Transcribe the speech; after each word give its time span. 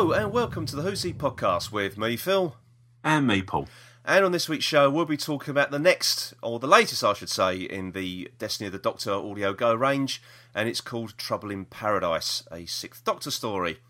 Hello 0.00 0.12
and 0.12 0.32
welcome 0.32 0.64
to 0.64 0.74
the 0.74 0.80
Who's 0.80 1.02
He 1.02 1.12
podcast 1.12 1.72
with 1.72 1.98
me, 1.98 2.16
Phil. 2.16 2.56
And 3.04 3.26
me, 3.26 3.42
Paul. 3.42 3.68
And 4.02 4.24
on 4.24 4.32
this 4.32 4.48
week's 4.48 4.64
show, 4.64 4.88
we'll 4.88 5.04
be 5.04 5.18
talking 5.18 5.50
about 5.50 5.70
the 5.70 5.78
next, 5.78 6.32
or 6.42 6.58
the 6.58 6.66
latest, 6.66 7.04
I 7.04 7.12
should 7.12 7.28
say, 7.28 7.58
in 7.58 7.92
the 7.92 8.30
Destiny 8.38 8.68
of 8.68 8.72
the 8.72 8.78
Doctor 8.78 9.12
Audio 9.12 9.52
Go 9.52 9.74
range, 9.74 10.22
and 10.54 10.70
it's 10.70 10.80
called 10.80 11.18
Trouble 11.18 11.50
in 11.50 11.66
Paradise, 11.66 12.42
a 12.50 12.64
Sixth 12.64 13.04
Doctor 13.04 13.30
story. 13.30 13.80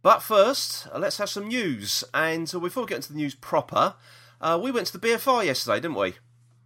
But 0.00 0.22
first, 0.22 0.88
uh, 0.90 0.98
let's 0.98 1.18
have 1.18 1.28
some 1.28 1.48
news. 1.48 2.02
And 2.14 2.50
uh, 2.54 2.58
before 2.58 2.84
we 2.84 2.88
get 2.88 2.96
into 2.96 3.12
the 3.12 3.18
news 3.18 3.34
proper, 3.34 3.96
uh, 4.40 4.58
we 4.60 4.70
went 4.70 4.86
to 4.86 4.98
the 4.98 5.06
BFI 5.06 5.44
yesterday, 5.44 5.80
didn't 5.80 5.96
we? 5.98 6.14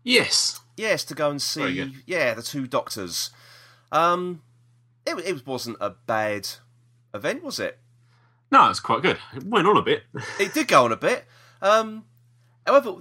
Yes. 0.04 0.60
Yes, 0.76 1.02
to 1.06 1.14
go 1.16 1.28
and 1.28 1.42
see, 1.42 1.92
yeah, 2.06 2.34
the 2.34 2.42
two 2.42 2.68
Doctors. 2.68 3.30
Um, 3.90 4.42
it, 5.04 5.18
it 5.26 5.44
wasn't 5.44 5.78
a 5.80 5.90
bad 5.90 6.46
event, 7.12 7.42
was 7.42 7.58
it? 7.58 7.80
No, 8.50 8.70
it's 8.70 8.80
quite 8.80 9.02
good. 9.02 9.18
It 9.34 9.44
went 9.44 9.66
on 9.66 9.76
a 9.76 9.82
bit. 9.82 10.04
it 10.40 10.54
did 10.54 10.68
go 10.68 10.84
on 10.84 10.92
a 10.92 10.96
bit. 10.96 11.24
Um, 11.60 12.04
however, 12.66 12.96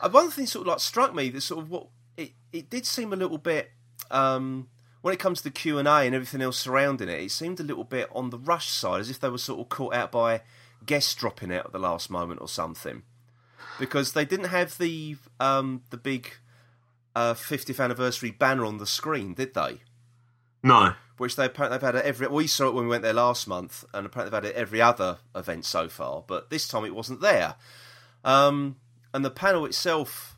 uh, 0.00 0.08
one 0.08 0.30
things 0.30 0.52
sort 0.52 0.66
of 0.66 0.68
like 0.68 0.80
struck 0.80 1.14
me 1.14 1.28
that 1.30 1.40
sort 1.42 1.62
of 1.62 1.70
what 1.70 1.88
it, 2.16 2.32
it 2.52 2.70
did 2.70 2.86
seem 2.86 3.12
a 3.12 3.16
little 3.16 3.38
bit 3.38 3.70
um, 4.10 4.68
when 5.02 5.12
it 5.12 5.20
comes 5.20 5.38
to 5.38 5.44
the 5.44 5.50
Q 5.50 5.78
and 5.78 5.88
A 5.88 6.02
and 6.02 6.14
everything 6.14 6.40
else 6.40 6.58
surrounding 6.58 7.08
it. 7.08 7.20
It 7.20 7.30
seemed 7.30 7.60
a 7.60 7.64
little 7.64 7.84
bit 7.84 8.08
on 8.12 8.30
the 8.30 8.38
rush 8.38 8.68
side, 8.68 9.00
as 9.00 9.10
if 9.10 9.20
they 9.20 9.28
were 9.28 9.38
sort 9.38 9.60
of 9.60 9.68
caught 9.68 9.94
out 9.94 10.12
by 10.12 10.42
guests 10.86 11.14
dropping 11.14 11.52
out 11.52 11.66
at 11.66 11.72
the 11.72 11.78
last 11.78 12.10
moment 12.10 12.40
or 12.40 12.48
something, 12.48 13.02
because 13.78 14.12
they 14.12 14.24
didn't 14.24 14.46
have 14.48 14.78
the 14.78 15.16
um, 15.38 15.82
the 15.90 15.96
big 15.96 16.34
uh, 17.14 17.34
50th 17.34 17.82
anniversary 17.82 18.30
banner 18.30 18.64
on 18.64 18.78
the 18.78 18.86
screen, 18.86 19.34
did 19.34 19.54
they? 19.54 19.80
No. 20.62 20.94
which 21.16 21.36
they 21.36 21.46
apparently 21.46 21.78
they've 21.78 21.86
had 21.86 21.96
at 21.96 22.04
every. 22.04 22.26
We 22.26 22.46
saw 22.46 22.68
it 22.68 22.74
when 22.74 22.84
we 22.84 22.90
went 22.90 23.02
there 23.02 23.12
last 23.12 23.46
month, 23.48 23.84
and 23.94 24.06
apparently 24.06 24.30
they've 24.30 24.44
had 24.44 24.56
it 24.56 24.58
every 24.58 24.80
other 24.82 25.18
event 25.34 25.64
so 25.64 25.88
far. 25.88 26.24
But 26.26 26.50
this 26.50 26.68
time 26.68 26.84
it 26.84 26.94
wasn't 26.94 27.20
there. 27.20 27.54
Um, 28.24 28.76
and 29.14 29.24
the 29.24 29.30
panel 29.30 29.64
itself, 29.66 30.36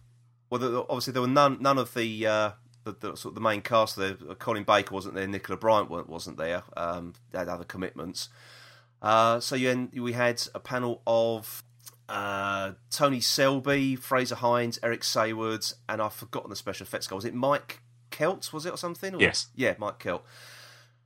well, 0.51 0.87
obviously 0.89 1.13
there 1.13 1.23
were 1.23 1.29
none 1.29 1.59
none 1.61 1.79
of 1.79 1.95
the 1.95 2.27
uh, 2.27 2.51
the, 2.85 2.93
the 2.93 3.17
sort 3.17 3.33
of 3.33 3.35
the 3.35 3.41
main 3.41 3.61
cast. 3.63 3.97
There, 3.97 4.15
Colin 4.15 4.65
Baker 4.65 4.95
wasn't 4.95 5.15
there. 5.15 5.27
Nicola 5.27 5.57
Bryant 5.57 5.91
wa- 5.91 6.05
wasn't 6.07 6.37
there. 6.37 6.63
Um, 6.77 7.15
they 7.31 7.39
had 7.39 7.49
other 7.49 7.65
commitments. 7.65 8.29
Uh, 9.01 9.41
so 9.41 9.57
you, 9.57 9.91
we 9.97 10.13
had 10.13 10.41
a 10.55 10.61
panel 10.61 11.03
of 11.07 11.65
uh, 12.09 12.73
Tony 12.91 13.21
Selby, 13.21 13.97
Fraser 13.97 14.37
Hines, 14.37 14.79
Eric 14.83 15.01
Saward, 15.01 15.75
and 15.89 16.01
I've 16.01 16.13
forgotten 16.13 16.51
the 16.51 16.57
special 16.57 16.85
effects 16.85 17.09
guy. 17.09 17.17
Was 17.17 17.25
it 17.25 17.35
Mike 17.35 17.81
Kelt? 18.13 18.53
Was 18.53 18.65
it 18.67 18.73
or 18.73 18.77
something? 18.77 19.15
Or- 19.17 19.21
Yes. 19.21 19.49
Yeah, 19.57 19.75
Mike 19.79 19.99
Kelt. 19.99 20.25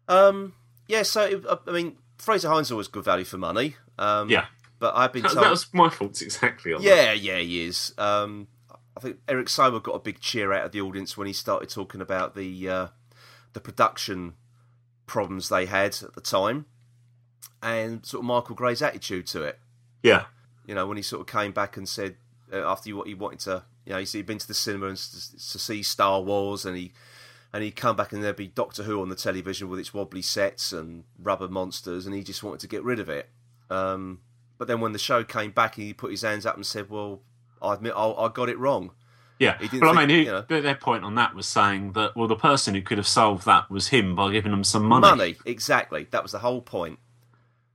Um, 0.09 0.53
yeah, 0.89 1.03
so 1.03 1.23
it, 1.25 1.45
I 1.67 1.71
mean, 1.73 1.97
Fraser 2.19 2.49
Hines 2.49 2.69
is 2.69 2.73
always 2.73 2.89
good 2.89 3.05
value 3.05 3.25
for 3.25 3.39
money. 3.39 3.77
Um, 3.99 4.29
Yeah. 4.29 4.47
but 4.79 4.95
I've 4.95 5.13
been 5.13 5.23
That, 5.23 5.33
told. 5.33 5.45
that 5.47 5.51
was 5.51 5.73
my 5.73 5.89
fault 5.89 6.21
exactly 6.23 6.73
on 6.75 6.83
that. 6.83 6.87
Yeah, 6.87 7.13
yeah, 7.13 7.39
he 7.39 7.65
is. 7.65 7.95
Um, 7.99 8.49
I 8.97 9.01
think 9.01 9.19
Eric 9.29 9.47
Saward 9.49 9.83
got 9.83 9.93
a 9.95 9.99
big 9.99 10.21
cheer 10.21 10.53
out 10.53 10.65
of 10.67 10.73
the 10.73 10.81
audience 10.81 11.17
when 11.17 11.27
he 11.27 11.33
started 11.33 11.69
talking 11.71 12.01
about 12.01 12.35
the 12.35 12.69
uh, 12.69 12.87
the 13.53 13.61
production 13.61 14.35
problems 15.07 15.49
they 15.49 15.67
had 15.67 15.97
at 16.03 16.15
the 16.15 16.21
time, 16.21 16.67
and 17.63 18.05
sort 18.07 18.21
of 18.21 18.27
Michael 18.27 18.55
Grade's 18.57 18.83
attitude 18.83 19.27
to 19.29 19.43
it. 19.43 19.59
Yeah. 20.03 20.27
You 20.67 20.75
know, 20.75 20.87
when 20.87 20.97
he 20.97 21.03
sort 21.03 21.21
of 21.21 21.27
came 21.27 21.53
back 21.53 21.77
and 21.77 21.89
said 21.89 22.17
uh, 22.53 22.59
after 22.71 22.91
he, 22.91 23.01
he 23.07 23.15
wanted 23.15 23.41
to, 23.41 23.65
you 23.87 23.93
know, 23.93 24.01
he'd 24.01 24.27
been 24.27 24.39
to 24.39 24.47
the 24.49 24.55
cinema 24.55 24.87
and 24.89 24.97
to 24.99 25.59
see 25.59 25.83
Star 25.83 26.21
Wars, 26.21 26.67
and 26.67 26.77
he 26.77 26.93
and 27.53 27.63
he'd 27.65 27.77
come 27.77 27.97
back 27.97 28.13
and 28.13 28.23
there'd 28.23 28.37
be 28.37 28.49
Doctor 28.49 28.83
Who 28.83 29.01
on 29.01 29.09
the 29.09 29.15
television 29.17 29.69
with 29.69 29.79
its 29.81 29.95
wobbly 29.95 30.21
sets 30.23 30.73
and 30.73 31.05
rubber 31.19 31.49
monsters, 31.49 32.05
and 32.05 32.15
he 32.15 32.23
just 32.23 32.43
wanted 32.43 32.61
to 32.61 32.69
get 32.69 32.83
rid 32.83 32.99
of 33.01 33.09
it. 33.09 33.31
Um, 33.71 34.21
but 34.59 34.69
then 34.69 34.81
when 34.81 34.93
the 34.93 34.99
show 34.99 35.25
came 35.25 35.53
back, 35.53 35.77
he 35.77 35.93
put 35.95 36.11
his 36.11 36.23
hands 36.23 36.45
up 36.45 36.57
and 36.57 36.67
said, 36.67 36.91
"Well, 36.91 37.23
I 37.63 37.75
admit 37.75 37.95
I, 37.97 38.11
I 38.11 38.29
got 38.29 38.49
it 38.49 38.59
wrong." 38.59 38.91
Yeah. 39.39 39.59
He 39.59 39.69
didn't 39.69 39.81
But 39.81 39.97
I 39.97 40.01
mean, 40.07 40.09
he, 40.09 40.25
you 40.25 40.33
know. 40.33 40.41
their- 40.49 40.75
point 40.75 41.05
on 41.05 41.15
that 41.17 41.35
was 41.35 41.47
saying 41.47 41.93
that, 41.93 42.17
well, 42.17 42.27
the 42.27 42.37
person 42.37 42.75
who 42.75 42.81
could 42.81 42.97
have 42.97 43.07
solved 43.07 43.45
that 43.45 43.71
was 43.71 43.89
him 43.89 44.15
by 44.15 44.33
giving 44.33 44.51
them 44.51 44.65
some 44.65 44.85
money. 44.85 45.03
Money, 45.03 45.37
exactly. 45.45 46.07
That 46.11 46.23
was 46.23 46.33
the 46.33 46.39
whole 46.39 46.63
point. 46.63 46.99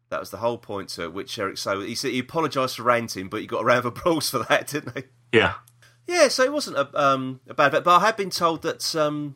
That 0.10 0.20
was 0.20 0.32
the 0.32 0.38
whole 0.38 0.58
point 0.58 0.90
to 0.90 1.04
it. 1.04 1.14
Which 1.14 1.38
Eric 1.38 1.58
so 1.58 1.80
he 1.82 1.96
said 1.96 2.12
he 2.12 2.20
apologised 2.20 2.78
for 2.78 2.84
ranting, 2.84 3.30
but 3.30 3.42
he 3.42 3.48
got 3.48 3.62
a 3.62 3.66
round 3.66 3.80
of 3.80 3.86
applause 3.86 4.30
for 4.30 4.40
that, 4.40 4.68
didn't 4.72 4.98
he? 4.98 5.04
Yeah. 5.38 5.54
Yeah, 6.12 6.28
so 6.28 6.44
it 6.44 6.52
wasn't 6.52 6.78
a, 6.78 7.02
um, 7.02 7.40
a 7.48 7.54
bad 7.54 7.72
bet, 7.72 7.84
but 7.84 7.96
I 8.02 8.06
have 8.06 8.18
been 8.18 8.30
told 8.30 8.64
that 8.64 8.96
um, 8.96 9.36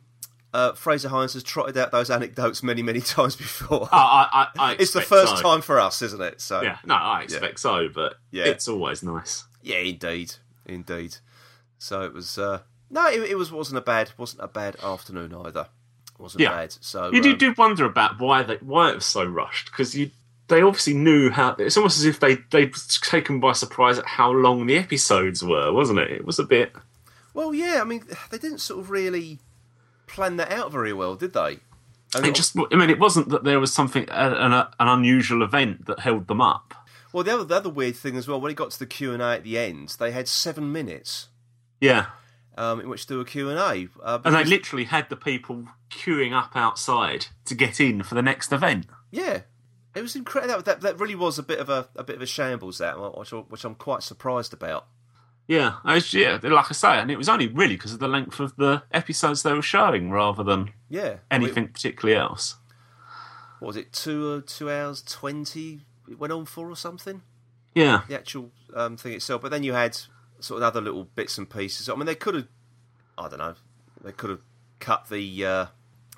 uh, 0.54 0.74
Fraser 0.74 1.10
Hines 1.10 1.34
has 1.34 1.44
trotted 1.44 1.78
out 1.78 1.92
those 1.92 2.10
anecdotes 2.10 2.62
many, 2.64 2.82
many 2.84 3.00
times 3.16 3.36
before. 3.36 3.88
I, 3.92 4.48
I, 4.58 4.72
I 4.72 4.76
it's 4.80 4.92
the 4.94 5.02
first 5.02 5.38
so. 5.38 5.42
time 5.44 5.62
for 5.62 5.80
us, 5.80 6.02
isn't 6.02 6.22
it? 6.22 6.42
So 6.42 6.62
Yeah. 6.62 6.78
No, 6.86 6.96
I 6.96 7.22
expect 7.24 7.60
so, 7.60 7.88
but 7.94 8.16
Yeah. 8.32 8.46
it's 8.46 8.68
always 8.68 9.04
nice. 9.04 9.46
yeah, 9.62 9.78
indeed, 9.78 10.34
indeed. 10.66 11.18
So 11.78 12.02
it 12.02 12.14
was 12.14 12.38
uh, 12.38 12.60
no, 12.90 13.08
it, 13.08 13.22
it 13.32 13.36
was 13.36 13.52
wasn't 13.52 13.78
a 13.78 13.82
bad 13.82 14.12
wasn't 14.18 14.44
a 14.44 14.48
bad 14.48 14.76
afternoon 14.84 15.34
either. 15.34 15.68
It 16.14 16.20
wasn't 16.22 16.42
Yeah. 16.42 16.52
bad. 16.52 16.76
So 16.82 17.12
You 17.12 17.22
do, 17.22 17.32
um, 17.32 17.38
do 17.38 17.54
wonder 17.58 17.86
about 17.86 18.20
why 18.20 18.44
they 18.44 18.56
why 18.58 18.90
it 18.92 18.96
was 18.96 19.06
so 19.06 19.24
rushed 19.24 19.66
because 19.72 19.96
you 19.96 20.12
they 20.48 20.62
obviously 20.62 20.94
knew 20.94 21.30
how. 21.30 21.56
It's 21.60 21.78
almost 21.78 21.98
as 22.00 22.06
if 22.06 22.20
they 22.20 22.36
they 22.52 22.68
taken 23.02 23.40
by 23.40 23.54
surprise 23.54 23.98
at 24.00 24.06
how 24.06 24.32
long 24.32 24.66
the 24.68 24.78
episodes 24.78 25.44
were, 25.44 25.72
wasn't 25.74 26.00
it? 26.00 26.12
It 26.12 26.26
was 26.26 26.40
a 26.40 26.44
bit. 26.44 26.74
well, 27.34 27.54
yeah. 27.54 27.80
I 27.82 27.84
mean, 27.84 28.04
they 28.32 28.38
didn't 28.38 28.60
sort 28.60 28.80
of 28.80 28.90
really 28.90 29.40
plan 30.08 30.38
that 30.38 30.52
out 30.52 30.72
very 30.72 30.94
well, 30.94 31.16
did 31.16 31.34
they? 31.34 31.60
And 32.16 32.26
It 32.26 32.36
just. 32.36 32.56
I 32.72 32.76
mean, 32.76 32.90
it 32.90 33.00
wasn't 33.00 33.30
that 33.30 33.44
there 33.44 33.60
was 33.60 33.74
something 33.74 34.08
an, 34.10 34.54
an 34.54 34.68
unusual 34.80 35.42
event 35.44 35.86
that 35.88 36.00
held 36.00 36.28
them 36.28 36.40
up. 36.42 36.74
well, 37.12 37.24
the 37.24 37.34
other 37.34 37.44
the 37.44 37.56
other 37.56 37.70
weird 37.70 37.96
thing 37.96 38.16
as 38.16 38.28
well 38.28 38.40
when 38.40 38.52
it 38.52 38.56
got 38.56 38.72
to 38.72 38.80
the 38.80 38.86
Q 38.86 39.14
and 39.14 39.22
A 39.22 39.34
at 39.36 39.44
the 39.44 39.58
end, 39.58 39.96
they 40.00 40.12
had 40.12 40.28
seven 40.28 40.72
minutes 40.72 41.28
Yeah, 41.82 42.06
um, 42.58 42.80
in 42.80 42.88
which 42.88 43.02
to 43.08 43.16
do 43.16 43.20
a 43.20 43.26
Q 43.26 43.50
and 43.50 43.60
A. 43.60 43.90
Uh, 44.02 44.20
and 44.24 44.36
they 44.36 44.46
literally 44.46 44.86
had 44.86 45.10
the 45.10 45.18
people 45.18 45.66
queuing 45.90 46.32
up 46.34 46.56
outside 46.56 47.28
to 47.46 47.56
get 47.56 47.82
in 47.82 48.04
for 48.04 48.16
the 48.16 48.22
next 48.22 48.54
event. 48.54 48.86
Yeah, 49.12 49.42
it 49.96 50.02
was 50.02 50.16
incredible. 50.16 50.56
That, 50.58 50.66
that 50.66 50.82
that 50.82 51.00
really 51.00 51.16
was 51.16 51.40
a 51.40 51.44
bit 51.44 51.60
of 51.60 51.70
a 51.70 51.88
a 51.96 52.04
bit 52.04 52.18
of 52.18 52.22
a 52.22 52.26
shambles. 52.26 52.78
That 52.80 52.98
which, 53.18 53.32
which 53.32 53.64
I'm 53.64 53.76
quite 53.76 54.04
surprised 54.04 54.54
about. 54.54 54.86
Yeah, 55.48 55.76
I 55.84 55.94
was, 55.94 56.12
yeah, 56.12 56.40
like 56.42 56.72
I 56.72 56.74
say, 56.74 56.98
and 56.98 57.12
it 57.12 57.18
was 57.18 57.30
only 57.30 57.48
really 57.48 57.76
because 57.76 57.94
of 57.94 58.00
the 58.00 58.08
length 58.08 58.40
of 58.40 58.56
the 58.56 58.82
episodes 58.92 59.44
they 59.44 59.54
were 59.54 59.62
showing, 59.62 60.10
rather 60.10 60.44
than 60.44 60.72
Yeah, 60.90 61.18
anything 61.30 61.68
particularly 61.68 62.18
else. 62.20 62.56
what 63.60 63.68
was 63.68 63.78
it 63.78 63.94
two 63.94 64.32
uh, 64.32 64.42
two 64.48 64.72
hours 64.72 65.04
twenty? 65.04 65.82
It 66.10 66.18
went 66.18 66.34
on 66.34 66.46
for 66.46 66.68
or 66.70 66.76
something. 66.76 67.22
Yeah, 67.76 68.02
The 68.08 68.16
actual 68.16 68.52
um, 68.74 68.98
thing 68.98 69.14
itself, 69.14 69.42
but 69.44 69.52
then 69.52 69.62
you 69.62 69.74
had 69.74 69.96
sort 70.40 70.62
of 70.62 70.64
other 70.64 70.82
little 70.82 71.04
bits 71.04 71.38
and 71.38 71.48
pieces. 71.50 71.90
I 71.90 71.96
mean, 71.96 72.06
they 72.08 72.16
could 72.16 72.34
have. 72.36 72.48
I 73.18 73.30
don't 73.30 73.38
know. 73.40 73.56
They 74.04 74.14
could 74.14 74.30
have 74.32 74.42
cut 74.80 75.10
the 75.10 75.46
uh, 75.46 75.66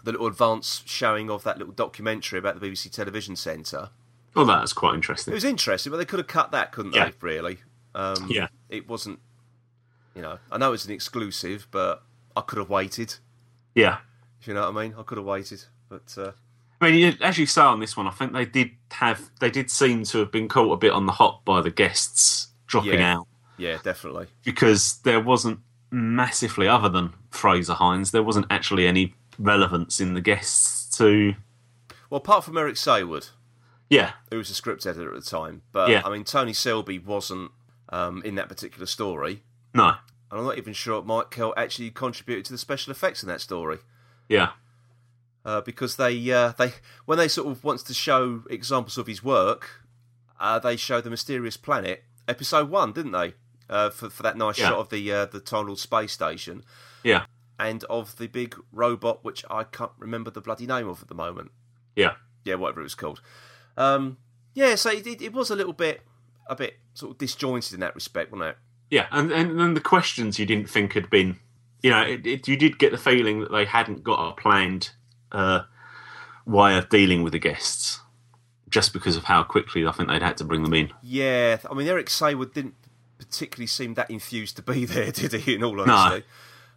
the 0.03 0.11
little 0.11 0.27
advance 0.27 0.83
showing 0.85 1.29
of 1.29 1.43
that 1.43 1.57
little 1.57 1.73
documentary 1.73 2.39
about 2.39 2.59
the 2.59 2.65
BBC 2.69 2.91
Television 2.91 3.35
Centre. 3.35 3.89
well, 4.35 4.45
that 4.45 4.61
was 4.61 4.71
quite 4.73 4.93
It 5.09 5.27
was 5.33 5.43
interesting, 5.43 5.91
but 5.91 5.97
they 5.97 6.05
could 6.05 6.19
have 6.19 6.27
cut 6.27 6.51
that, 6.51 6.71
couldn't 6.71 6.93
Yeah. 6.93 7.05
they? 7.05 7.13
Really? 7.21 7.57
Um, 7.95 8.27
Yeah. 8.29 8.47
It 8.69 8.87
wasn't. 8.87 9.19
You 10.15 10.21
know, 10.21 10.39
I 10.51 10.57
know 10.57 10.73
it's 10.73 10.85
an 10.85 10.91
exclusive, 10.91 11.67
but 11.71 12.03
I 12.35 12.41
could 12.41 12.57
have 12.59 12.69
waited. 12.69 13.15
Yeah, 13.75 13.99
If 14.39 14.47
you 14.47 14.53
know 14.53 14.61
what 14.71 14.77
I 14.77 14.83
mean, 14.87 14.95
I 14.97 15.03
could 15.03 15.17
have 15.17 15.25
waited, 15.25 15.63
but 15.89 16.13
uh, 16.17 16.31
I 16.81 16.91
mean, 16.91 17.17
as 17.21 17.37
you 17.39 17.45
say 17.47 17.61
on 17.61 17.79
this 17.79 17.97
one, 17.97 18.05
I 18.07 18.11
think 18.11 18.33
they 18.33 18.45
did 18.45 18.71
have 18.91 19.31
they 19.39 19.49
did 19.49 19.69
seem 19.71 20.03
to 20.05 20.19
have 20.19 20.31
been 20.31 20.47
caught 20.47 20.71
a 20.71 20.77
bit 20.77 20.91
on 20.91 21.05
the 21.07 21.11
hop 21.13 21.43
by 21.45 21.61
the 21.61 21.71
guests 21.71 22.47
dropping 22.67 22.99
Yeah. 22.99 23.15
out 23.17 23.27
yeah, 23.57 23.77
definitely. 23.83 24.27
because 24.43 24.97
there 25.03 25.19
wasn't 25.19 25.59
massively 25.89 26.67
other 26.67 26.89
than 26.89 27.13
Fraser 27.31 27.73
Hines, 27.75 28.11
there 28.11 28.21
wasn't 28.23 28.45
actually 28.51 28.85
any 28.87 29.15
relevance 29.39 29.99
in 29.99 30.13
the 30.13 30.21
guests 30.21 30.97
to. 30.97 31.35
Well, 32.09 32.17
apart 32.19 32.43
from 32.45 32.57
Eric 32.57 32.75
Saward, 32.75 33.29
Yeah, 33.89 34.13
who 34.31 34.37
was 34.37 34.49
a 34.49 34.53
script 34.53 34.85
editor 34.85 35.13
at 35.13 35.23
the 35.23 35.29
time, 35.29 35.61
but 35.71 35.89
Yeah. 35.89 36.01
I 36.05 36.09
mean, 36.11 36.23
Tony 36.23 36.53
Selby 36.53 36.99
wasn't 36.99 37.51
um, 37.89 38.21
in 38.23 38.35
that 38.35 38.49
particular 38.49 38.85
story, 38.85 39.43
no, 39.73 39.87
and 40.31 40.39
I'm 40.39 40.43
not 40.43 40.57
even 40.57 40.73
sure 40.73 41.01
Mike 41.03 41.31
Kelt 41.31 41.53
actually 41.57 41.89
contributed 41.91 42.45
to 42.45 42.51
the 42.53 42.57
special 42.57 42.91
effects 42.91 43.23
in 43.23 43.29
that 43.29 43.41
story. 43.41 43.79
yeah, 44.29 44.51
uh, 45.45 45.61
because 45.61 45.95
they 45.95 46.29
uh, 46.31 46.51
they 46.57 46.73
when 47.05 47.17
they 47.17 47.27
sort 47.29 47.47
of 47.47 47.63
wants 47.63 47.83
to 47.83 47.93
show 47.93 48.43
examples 48.49 48.97
of 48.97 49.07
his 49.07 49.23
work, 49.23 49.83
uh, 50.39 50.59
they 50.59 50.75
show 50.75 50.99
the 51.01 51.09
mysterious 51.09 51.55
planet 51.57 52.03
episode 52.27 52.69
one, 52.69 52.91
didn't 52.91 53.13
they? 53.13 53.33
Uh, 53.69 53.89
for 53.89 54.09
for 54.09 54.23
that 54.23 54.35
nice 54.37 54.57
Yeah. 54.59 54.69
shot 54.69 54.79
of 54.79 54.89
the 54.89 55.11
uh, 55.11 55.25
the 55.25 55.39
Tonal 55.39 55.75
space 55.77 56.11
station 56.13 56.63
yeah, 57.03 57.25
and 57.59 57.83
of 57.85 58.17
the 58.17 58.27
big 58.27 58.55
robot, 58.71 59.23
which 59.23 59.43
I 59.49 59.63
can't 59.63 59.91
remember 59.97 60.29
the 60.31 60.41
bloody 60.41 60.67
name 60.67 60.87
of 60.87 61.01
at 61.01 61.07
the 61.07 61.15
moment. 61.15 61.51
yeah, 61.95 62.13
Yeah, 62.45 62.55
whatever 62.55 62.81
it 62.81 62.83
was 62.83 62.95
called. 62.95 63.21
Um, 63.77 64.17
yeah, 64.53 64.75
so 64.75 64.89
it, 64.91 65.05
it, 65.07 65.21
it 65.21 65.33
was 65.33 65.49
a 65.49 65.55
little 65.55 65.73
bit 65.73 66.01
a 66.49 66.55
bit 66.55 66.75
sort 66.93 67.11
of 67.11 67.17
disjointed 67.17 67.73
in 67.73 67.79
that 67.81 67.93
respect, 67.95 68.31
wasn't 68.31 68.49
it? 68.51 68.57
yeah, 68.89 69.07
and 69.11 69.31
and 69.31 69.59
then 69.59 69.73
the 69.73 69.81
questions 69.81 70.39
you 70.39 70.45
didn't 70.45 70.69
think 70.69 70.93
had 70.93 71.09
been, 71.09 71.39
you 71.83 71.89
know, 71.91 72.01
it, 72.01 72.25
it, 72.25 72.47
you 72.47 72.55
did 72.55 72.79
get 72.79 72.91
the 72.91 72.97
feeling 72.97 73.41
that 73.41 73.51
they 73.51 73.65
hadn't 73.65 74.03
got 74.03 74.29
a 74.29 74.33
planned 74.33 74.91
uh, 75.31 75.63
way 76.45 76.77
of 76.77 76.87
dealing 76.89 77.21
with 77.23 77.33
the 77.33 77.39
guests. 77.39 77.99
just 78.69 78.93
because 78.93 79.15
of 79.17 79.25
how 79.25 79.43
quickly 79.43 79.85
I 79.85 79.91
think 79.91 80.09
they'd 80.09 80.21
had 80.21 80.37
to 80.37 80.43
bring 80.45 80.63
them 80.63 80.73
in. 80.73 80.91
Yeah, 81.03 81.57
I 81.69 81.73
mean 81.73 81.87
Eric 81.87 82.07
Saward 82.07 82.53
didn't 82.53 82.75
particularly 83.17 83.67
seem 83.67 83.93
that 83.95 84.09
infused 84.09 84.55
to 84.57 84.61
be 84.61 84.85
there, 84.93 85.11
did 85.11 85.33
he? 85.33 85.55
In 85.55 85.63
all 85.63 85.79
honesty, 85.81 86.19
no. 86.19 86.21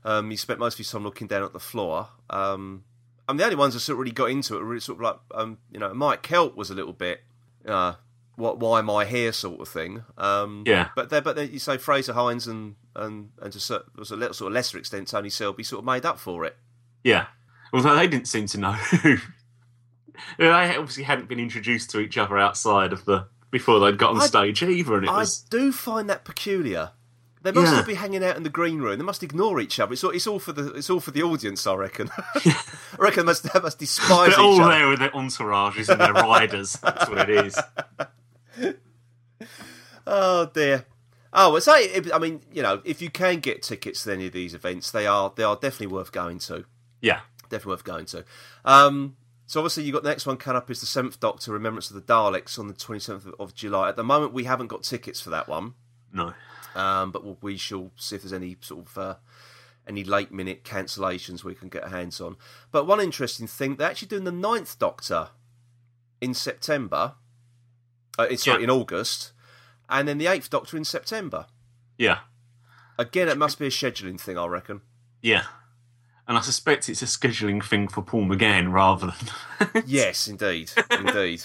Um, 0.04 0.30
he 0.30 0.36
spent 0.36 0.58
most 0.58 0.74
of 0.74 0.78
his 0.78 0.90
time 0.90 1.04
looking 1.04 1.26
down 1.26 1.42
at 1.42 1.52
the 1.52 1.60
floor. 1.60 2.08
Um, 2.28 2.84
I'm 3.28 3.36
the 3.36 3.44
only 3.44 3.56
ones 3.56 3.74
that 3.74 3.80
sort 3.80 3.94
of 3.94 4.00
really 4.00 4.12
got 4.12 4.30
into 4.30 4.56
it 4.56 4.62
were 4.62 4.80
sort 4.80 4.98
of 4.98 5.02
like, 5.02 5.16
um, 5.34 5.58
you 5.70 5.78
know, 5.78 5.92
Mike 5.94 6.22
Kelt 6.22 6.56
was 6.56 6.70
a 6.70 6.74
little 6.74 6.92
bit, 6.92 7.20
uh, 7.66 7.94
what, 8.36 8.58
why 8.58 8.80
am 8.80 8.90
I 8.90 9.04
here, 9.04 9.32
sort 9.32 9.60
of 9.60 9.68
thing. 9.68 10.02
Um, 10.18 10.64
yeah. 10.66 10.88
But 10.96 11.10
there, 11.10 11.20
but 11.20 11.36
then 11.36 11.50
you 11.52 11.58
say 11.58 11.76
Fraser 11.76 12.12
Hines 12.12 12.46
and 12.46 12.76
and 12.96 13.30
and 13.40 13.52
to 13.52 13.60
sort, 13.60 13.84
was 13.96 14.10
a 14.10 14.16
little 14.16 14.34
sort 14.34 14.50
of 14.50 14.54
lesser 14.54 14.78
extent 14.78 15.08
Tony 15.08 15.30
Selby 15.30 15.62
sort 15.62 15.80
of 15.80 15.84
made 15.84 16.04
up 16.04 16.18
for 16.18 16.44
it. 16.44 16.56
Yeah. 17.04 17.26
Although 17.72 17.94
they 17.94 18.08
didn't 18.08 18.26
seem 18.26 18.46
to 18.48 18.58
know. 18.58 18.76
they 20.38 20.48
obviously 20.48 21.04
hadn't 21.04 21.28
been 21.28 21.38
introduced 21.38 21.90
to 21.90 22.00
each 22.00 22.18
other 22.18 22.36
outside 22.38 22.92
of 22.92 23.04
the 23.04 23.28
before 23.50 23.80
they'd 23.80 23.98
got 23.98 24.10
on 24.10 24.22
I, 24.22 24.26
stage 24.26 24.62
either, 24.62 24.96
and 24.96 25.04
it 25.04 25.10
I 25.10 25.18
was. 25.18 25.40
do 25.40 25.72
find 25.72 26.08
that 26.08 26.24
peculiar. 26.24 26.92
They 27.42 27.52
must 27.52 27.74
yeah. 27.74 27.82
be 27.82 27.94
hanging 27.94 28.22
out 28.22 28.36
in 28.36 28.42
the 28.42 28.50
green 28.50 28.80
room. 28.80 28.98
They 28.98 29.04
must 29.04 29.22
ignore 29.22 29.60
each 29.60 29.80
other. 29.80 29.94
It's 29.94 30.04
all, 30.04 30.10
it's 30.10 30.26
all 30.26 30.38
for 30.38 30.52
the 30.52 30.74
it's 30.74 30.90
all 30.90 31.00
for 31.00 31.10
the 31.10 31.22
audience, 31.22 31.66
I 31.66 31.74
reckon. 31.74 32.10
I 32.18 32.54
reckon 32.98 33.24
they 33.24 33.30
must, 33.30 33.50
they 33.50 33.60
must 33.60 33.78
despise 33.78 34.36
They're 34.36 34.44
all 34.44 34.60
other. 34.60 34.74
there 34.74 34.88
with 34.88 34.98
their 34.98 35.10
entourages 35.10 35.88
and 35.88 36.00
their 36.00 36.12
riders. 36.12 36.74
That's 36.74 37.08
what 37.08 37.30
it 37.30 37.46
is. 37.46 37.58
Oh 40.06 40.46
dear. 40.46 40.86
Oh, 41.32 41.52
well, 41.52 41.60
say 41.60 42.02
I 42.12 42.18
mean, 42.18 42.40
you 42.52 42.62
know, 42.62 42.82
if 42.84 43.00
you 43.00 43.10
can 43.10 43.38
get 43.38 43.62
tickets 43.62 44.02
to 44.04 44.12
any 44.12 44.26
of 44.26 44.32
these 44.32 44.54
events, 44.54 44.90
they 44.90 45.06
are 45.06 45.32
they 45.34 45.44
are 45.44 45.54
definitely 45.54 45.86
worth 45.88 46.10
going 46.10 46.40
to. 46.40 46.64
Yeah, 47.00 47.20
definitely 47.44 47.70
worth 47.70 47.84
going 47.84 48.06
to. 48.06 48.24
Um, 48.64 49.16
so 49.46 49.60
obviously, 49.60 49.84
you 49.84 49.92
got 49.92 50.02
the 50.02 50.08
next 50.08 50.26
one 50.26 50.36
coming 50.36 50.56
up 50.56 50.70
is 50.70 50.80
the 50.80 50.86
Seventh 50.86 51.20
Doctor: 51.20 51.52
Remembrance 51.52 51.90
of 51.90 51.94
the 51.94 52.02
Daleks 52.02 52.58
on 52.58 52.66
the 52.66 52.74
twenty 52.74 52.98
seventh 52.98 53.32
of 53.38 53.54
July. 53.54 53.88
At 53.88 53.96
the 53.96 54.02
moment, 54.02 54.32
we 54.32 54.44
haven't 54.44 54.66
got 54.66 54.82
tickets 54.82 55.20
for 55.20 55.30
that 55.30 55.48
one. 55.48 55.74
No. 56.12 56.34
Um, 56.74 57.10
but 57.10 57.42
we 57.42 57.56
shall 57.56 57.90
see 57.96 58.16
if 58.16 58.22
there's 58.22 58.32
any 58.32 58.56
sort 58.60 58.86
of 58.86 58.98
uh, 58.98 59.14
any 59.86 60.04
late 60.04 60.32
minute 60.32 60.64
cancellations 60.64 61.44
we 61.44 61.54
can 61.54 61.68
get 61.68 61.84
our 61.84 61.90
hands 61.90 62.20
on. 62.20 62.36
But 62.70 62.86
one 62.86 63.00
interesting 63.00 63.46
thing, 63.46 63.76
they're 63.76 63.90
actually 63.90 64.08
doing 64.08 64.24
the 64.24 64.32
Ninth 64.32 64.78
Doctor 64.78 65.28
in 66.20 66.34
September. 66.34 67.14
Uh, 68.18 68.26
it's 68.30 68.46
yeah. 68.46 68.54
sorry, 68.54 68.64
in 68.64 68.70
August, 68.70 69.32
and 69.88 70.06
then 70.06 70.18
the 70.18 70.26
Eighth 70.26 70.50
Doctor 70.50 70.76
in 70.76 70.84
September. 70.84 71.46
Yeah. 71.98 72.18
Again, 72.98 73.28
it 73.28 73.38
must 73.38 73.58
be 73.58 73.66
a 73.66 73.70
scheduling 73.70 74.20
thing, 74.20 74.36
I 74.36 74.46
reckon. 74.46 74.82
Yeah. 75.22 75.44
And 76.28 76.38
I 76.38 76.42
suspect 76.42 76.88
it's 76.88 77.02
a 77.02 77.06
scheduling 77.06 77.64
thing 77.64 77.88
for 77.88 78.02
Paul 78.02 78.24
McGann 78.24 78.72
rather 78.72 79.14
than. 79.58 79.82
yes, 79.86 80.28
indeed, 80.28 80.70
indeed. 80.90 81.44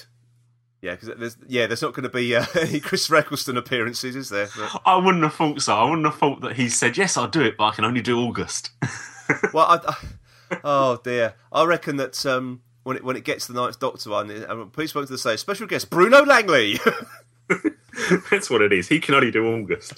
Yeah, 0.85 0.91
because 0.91 1.17
there's 1.17 1.37
yeah, 1.47 1.65
there's 1.65 1.81
not 1.81 1.95
going 1.95 2.03
to 2.03 2.09
be 2.09 2.35
uh, 2.35 2.45
any 2.61 2.79
Chris 2.79 3.11
Eccleston 3.11 3.57
appearances, 3.57 4.15
is 4.15 4.29
there? 4.29 4.47
But... 4.55 4.81
I 4.85 4.95
wouldn't 4.97 5.23
have 5.23 5.33
thought 5.33 5.59
so. 5.59 5.75
I 5.75 5.83
wouldn't 5.83 6.05
have 6.05 6.15
thought 6.15 6.41
that 6.41 6.57
he 6.57 6.69
said 6.69 6.95
yes, 6.95 7.17
I'll 7.17 7.27
do 7.27 7.41
it, 7.41 7.57
but 7.57 7.65
I 7.65 7.71
can 7.71 7.85
only 7.85 8.01
do 8.01 8.19
August. 8.19 8.69
well, 9.53 9.65
I, 9.65 9.79
I, 9.87 10.57
oh 10.63 10.99
dear, 11.03 11.33
I 11.51 11.65
reckon 11.65 11.95
that 11.95 12.23
um, 12.27 12.61
when 12.83 12.97
it 12.97 13.03
when 13.03 13.15
it 13.15 13.23
gets 13.23 13.47
to 13.47 13.53
the 13.53 13.59
Ninth 13.59 13.79
Doctor 13.79 14.11
one, 14.11 14.29
and 14.29 14.71
please 14.71 14.91
spoke 14.91 15.07
to 15.07 15.11
the 15.11 15.17
say 15.17 15.37
special 15.37 15.65
guest 15.65 15.89
Bruno 15.89 16.23
Langley. 16.23 16.79
That's 18.29 18.51
what 18.51 18.61
it 18.61 18.71
is. 18.71 18.87
He 18.87 18.99
can 18.99 19.15
only 19.15 19.31
do 19.31 19.43
August. 19.55 19.93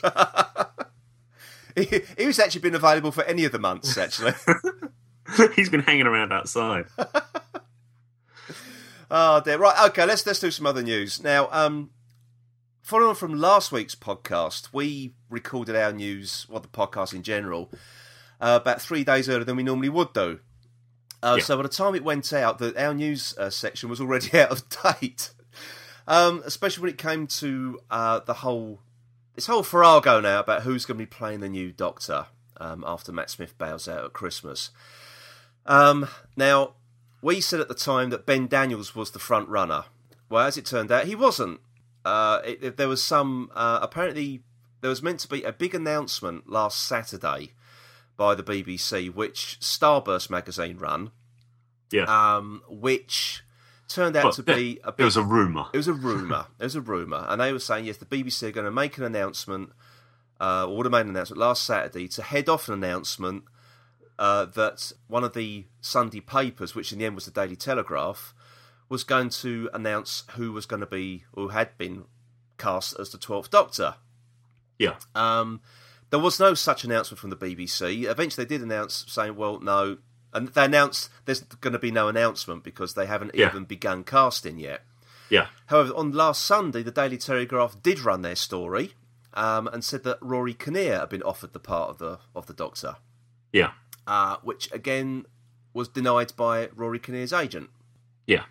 he, 1.75 2.01
he 2.17 2.25
was 2.25 2.39
actually 2.39 2.61
been 2.61 2.75
available 2.75 3.11
for 3.11 3.25
any 3.25 3.43
of 3.43 3.51
the 3.51 3.59
months. 3.59 3.97
Actually, 3.97 4.35
he's 5.53 5.69
been 5.69 5.81
hanging 5.81 6.07
around 6.07 6.31
outside. 6.31 6.85
Oh 9.09 9.39
dear. 9.41 9.57
Right. 9.57 9.87
Okay. 9.89 10.05
Let's 10.05 10.25
let's 10.25 10.39
do 10.39 10.51
some 10.51 10.65
other 10.65 10.83
news 10.83 11.23
now. 11.23 11.47
Um, 11.51 11.91
following 12.81 13.09
on 13.09 13.15
from 13.15 13.39
last 13.39 13.71
week's 13.71 13.95
podcast, 13.95 14.69
we 14.73 15.13
recorded 15.29 15.75
our 15.75 15.93
news, 15.93 16.45
well, 16.49 16.59
the 16.59 16.67
podcast 16.67 17.13
in 17.13 17.23
general, 17.23 17.71
uh, 18.41 18.59
about 18.61 18.81
three 18.81 19.03
days 19.03 19.29
earlier 19.29 19.45
than 19.45 19.55
we 19.55 19.63
normally 19.63 19.89
would 19.89 20.13
do. 20.13 20.39
Uh, 21.23 21.35
yeah. 21.37 21.43
So 21.43 21.55
by 21.55 21.63
the 21.63 21.69
time 21.69 21.95
it 21.95 22.03
went 22.03 22.31
out, 22.33 22.59
the, 22.59 22.73
our 22.81 22.93
news 22.93 23.33
uh, 23.37 23.49
section 23.49 23.89
was 23.89 24.01
already 24.01 24.37
out 24.39 24.51
of 24.51 24.63
date. 24.69 25.31
Um, 26.07 26.41
especially 26.45 26.83
when 26.83 26.91
it 26.91 26.97
came 26.97 27.27
to 27.27 27.79
uh, 27.91 28.19
the 28.19 28.35
whole 28.35 28.79
this 29.35 29.47
whole 29.47 29.63
farrago 29.63 30.19
now 30.19 30.39
about 30.39 30.63
who's 30.63 30.85
going 30.85 30.97
to 30.97 31.01
be 31.01 31.05
playing 31.05 31.41
the 31.41 31.49
new 31.49 31.71
Doctor 31.71 32.27
um, 32.59 32.83
after 32.87 33.11
Matt 33.11 33.29
Smith 33.29 33.57
bows 33.57 33.87
out 33.87 34.03
at 34.05 34.13
Christmas. 34.13 34.71
Um, 35.65 36.07
now, 36.35 36.73
we 37.27 37.41
said 37.41 37.59
at 37.59 37.67
the 37.67 37.75
time 37.75 38.09
that 38.09 38.25
Ben 38.25 38.47
Daniels 38.47 38.95
was 38.95 39.11
the 39.11 39.19
front 39.19 39.49
runner. 39.49 39.83
Well, 40.29 40.47
as 40.47 40.55
it 40.55 40.65
turned 40.65 40.89
out, 40.93 41.07
he 41.07 41.13
wasn't. 41.13 41.59
Uh, 42.05 42.39
it, 42.45 42.77
there 42.77 42.87
was 42.87 43.03
some 43.03 43.51
uh, 43.53 43.79
apparently 43.81 44.43
there 44.79 44.89
was 44.89 45.03
meant 45.03 45.19
to 45.19 45.27
be 45.27 45.43
a 45.43 45.51
big 45.51 45.75
announcement 45.75 46.49
last 46.49 46.81
Saturday 46.87 47.51
by 48.15 48.33
the 48.33 48.43
BBC, 48.43 49.13
which 49.13 49.57
Starburst 49.59 50.29
magazine 50.29 50.77
run. 50.77 51.11
Yeah. 51.91 52.05
Um, 52.05 52.63
which 52.69 53.43
turned 53.89 54.15
out 54.15 54.23
well, 54.23 54.33
to 54.33 54.43
be 54.43 54.79
a 54.85 54.93
big, 54.93 55.01
it 55.01 55.05
was 55.05 55.17
a 55.17 55.23
rumor. 55.23 55.65
It 55.73 55.77
was 55.77 55.89
a 55.89 55.93
rumor. 55.93 56.47
it 56.57 56.63
was 56.63 56.75
a 56.75 56.81
rumor, 56.81 57.25
and 57.27 57.41
they 57.41 57.51
were 57.51 57.59
saying 57.59 57.83
yes, 57.83 57.97
the 57.97 58.05
BBC 58.05 58.43
are 58.43 58.51
going 58.51 58.63
to 58.63 58.71
make 58.71 58.97
an 58.97 59.03
announcement, 59.03 59.73
uh, 60.39 60.65
or 60.65 60.77
would 60.77 60.85
have 60.85 60.93
made 60.93 61.01
an 61.01 61.09
announcement 61.09 61.41
last 61.41 61.63
Saturday 61.63 62.07
to 62.07 62.23
head 62.23 62.47
off 62.47 62.69
an 62.69 62.73
announcement 62.73 63.43
uh, 64.19 64.45
that 64.45 64.91
one 65.07 65.23
of 65.23 65.33
the 65.33 65.65
Sunday 65.81 66.19
papers, 66.19 66.75
which 66.75 66.91
in 66.91 66.99
the 66.99 67.05
end 67.05 67.15
was 67.15 67.25
the 67.25 67.31
Daily 67.31 67.55
Telegraph, 67.55 68.33
was 68.89 69.03
going 69.03 69.29
to 69.29 69.69
announce 69.73 70.23
who 70.31 70.51
was 70.51 70.65
going 70.65 70.79
to 70.79 70.87
be, 70.87 71.25
or 71.33 71.51
had 71.51 71.77
been 71.77 72.05
cast 72.57 72.99
as 72.99 73.11
the 73.11 73.17
Twelfth 73.17 73.51
Doctor. 73.51 73.95
Yeah. 74.79 74.95
Um, 75.13 75.61
there 76.09 76.19
was 76.19 76.39
no 76.39 76.53
such 76.53 76.83
announcement 76.83 77.19
from 77.19 77.29
the 77.29 77.35
BBC. 77.35 78.09
Eventually, 78.09 78.45
they 78.45 78.55
did 78.55 78.63
announce 78.63 79.05
saying, 79.07 79.35
"Well, 79.35 79.59
no," 79.59 79.97
and 80.33 80.47
they 80.49 80.65
announced 80.65 81.09
there's 81.25 81.41
going 81.41 81.73
to 81.73 81.79
be 81.79 81.91
no 81.91 82.07
announcement 82.07 82.63
because 82.63 82.93
they 82.93 83.05
haven't 83.05 83.35
yeah. 83.35 83.47
even 83.47 83.65
begun 83.65 84.03
casting 84.03 84.57
yet. 84.57 84.83
Yeah. 85.29 85.47
However, 85.67 85.93
on 85.93 86.13
last 86.13 86.43
Sunday, 86.43 86.83
the 86.83 86.91
Daily 86.91 87.17
Telegraph 87.17 87.83
did 87.83 87.99
run 87.99 88.21
their 88.21 88.37
story 88.37 88.93
um, 89.33 89.67
and 89.67 89.83
said 89.83 90.03
that 90.05 90.17
Rory 90.21 90.53
Kinnear 90.53 90.99
had 90.99 91.09
been 91.09 91.23
offered 91.23 91.51
the 91.51 91.59
part 91.59 91.89
of 91.89 91.97
the 91.97 92.19
of 92.33 92.47
the 92.47 92.53
Doctor. 92.53 92.95
Yeah 93.51 93.71
uh, 94.07 94.37
which 94.41 94.71
again 94.71 95.25
was 95.73 95.87
denied 95.87 96.35
by 96.35 96.69
Rory 96.75 96.97
Kinnear's 96.97 97.33
agent. 97.33 97.69
Yeah. 98.25 98.45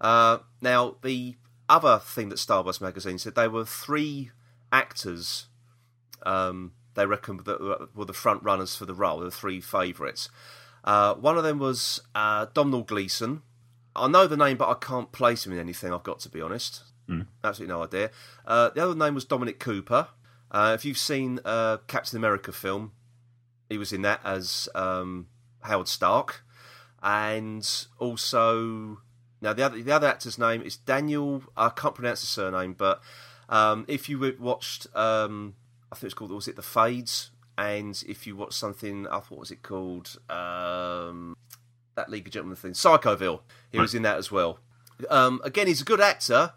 Uh, 0.00 0.38
now, 0.60 0.96
the 1.02 1.36
other 1.68 1.98
thing 1.98 2.28
that 2.28 2.36
Starburst 2.36 2.80
magazine 2.80 3.18
said 3.18 3.34
they 3.34 3.48
were 3.48 3.64
three 3.64 4.30
actors. 4.70 5.46
Um, 6.24 6.72
they 6.94 7.06
reckon 7.06 7.38
that 7.44 7.88
were 7.94 8.04
the 8.04 8.12
front 8.12 8.42
runners 8.42 8.74
for 8.76 8.84
the 8.84 8.94
role, 8.94 9.20
the 9.20 9.30
three 9.30 9.60
favourites. 9.60 10.28
Uh, 10.84 11.14
one 11.14 11.38
of 11.38 11.44
them 11.44 11.58
was 11.58 12.00
uh, 12.14 12.46
Domhnall 12.54 12.82
Gleeson. 12.82 13.42
I 13.94 14.08
know 14.08 14.26
the 14.26 14.36
name, 14.36 14.56
but 14.56 14.68
I 14.68 14.74
can't 14.74 15.12
place 15.12 15.46
him 15.46 15.52
in 15.52 15.58
anything. 15.58 15.92
I've 15.92 16.02
got 16.02 16.20
to 16.20 16.28
be 16.28 16.40
honest. 16.40 16.82
Mm. 17.08 17.26
Absolutely 17.42 17.74
no 17.74 17.82
idea. 17.82 18.10
Uh, 18.46 18.70
the 18.70 18.82
other 18.82 18.94
name 18.94 19.14
was 19.14 19.24
Dominic 19.24 19.58
Cooper. 19.58 20.08
Uh, 20.50 20.72
if 20.74 20.84
you've 20.84 20.98
seen 20.98 21.40
uh, 21.44 21.78
Captain 21.86 22.16
America 22.16 22.52
film, 22.52 22.92
he 23.68 23.78
was 23.78 23.92
in 23.92 24.02
that 24.02 24.20
as 24.24 24.68
um, 24.74 25.28
Howard 25.60 25.88
Stark, 25.88 26.44
and 27.02 27.86
also 27.98 28.98
now 29.40 29.52
the 29.52 29.64
other 29.64 29.82
the 29.82 29.92
other 29.92 30.06
actor's 30.06 30.38
name 30.38 30.62
is 30.62 30.76
Daniel. 30.76 31.42
I 31.56 31.68
can't 31.70 31.94
pronounce 31.94 32.20
the 32.20 32.26
surname, 32.26 32.74
but 32.74 33.00
um, 33.48 33.84
if 33.88 34.08
you 34.08 34.36
watched, 34.38 34.86
um, 34.96 35.54
I 35.92 35.96
think 35.96 36.04
it's 36.04 36.14
called 36.14 36.30
was 36.30 36.48
it 36.48 36.56
the 36.56 36.62
Fades, 36.62 37.30
and 37.56 38.02
if 38.06 38.26
you 38.26 38.36
watched 38.36 38.54
something, 38.54 39.06
I 39.08 39.20
thought 39.20 39.38
was 39.38 39.50
it 39.50 39.62
called 39.62 40.18
um, 40.28 41.36
that 41.94 42.10
League 42.10 42.26
of 42.26 42.32
Gentlemen 42.32 42.56
thing, 42.56 42.72
Psychoville. 42.72 43.40
He 43.70 43.78
was 43.78 43.94
in 43.94 44.02
that 44.02 44.16
as 44.16 44.30
well. 44.30 44.60
Um, 45.10 45.40
again, 45.44 45.66
he's 45.66 45.82
a 45.82 45.84
good 45.84 46.00
actor. 46.00 46.52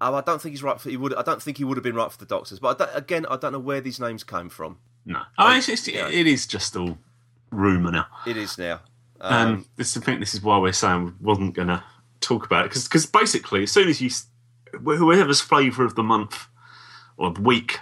Um, 0.00 0.14
I 0.14 0.20
don't 0.20 0.42
think 0.42 0.52
he's 0.52 0.62
right 0.62 0.80
for. 0.80 0.90
He 0.90 0.96
would. 0.96 1.14
I 1.14 1.22
don't 1.22 1.42
think 1.42 1.58
he 1.58 1.64
would 1.64 1.76
have 1.76 1.84
been 1.84 1.94
right 1.94 2.10
for 2.10 2.18
the 2.18 2.26
Doctors. 2.26 2.58
But 2.58 2.80
I 2.80 2.98
again, 2.98 3.24
I 3.30 3.36
don't 3.36 3.52
know 3.52 3.58
where 3.58 3.80
these 3.80 4.00
names 4.00 4.24
came 4.24 4.48
from. 4.48 4.78
No, 5.04 5.22
I 5.36 5.50
mean, 5.50 5.58
it's, 5.58 5.68
it's, 5.68 5.88
yeah. 5.88 6.08
it 6.08 6.26
is 6.26 6.46
just 6.46 6.76
all 6.76 6.98
rumor 7.50 7.90
now. 7.90 8.06
It 8.26 8.36
is 8.36 8.56
now. 8.56 8.80
Um, 9.20 9.48
um, 9.48 9.66
this, 9.76 9.96
I 9.96 10.00
think 10.00 10.20
this 10.20 10.34
is 10.34 10.42
why 10.42 10.58
we're 10.58 10.72
saying 10.72 11.04
we 11.04 11.12
wasn't 11.20 11.54
going 11.54 11.68
to 11.68 11.82
talk 12.20 12.46
about 12.46 12.66
it 12.66 12.68
because 12.84 13.06
basically, 13.06 13.64
as 13.64 13.72
soon 13.72 13.88
as 13.88 14.00
you 14.00 14.10
whoever's 14.72 15.40
flavour 15.40 15.84
of 15.84 15.94
the 15.94 16.02
month 16.02 16.48
or 17.16 17.32
the 17.32 17.40
week 17.40 17.78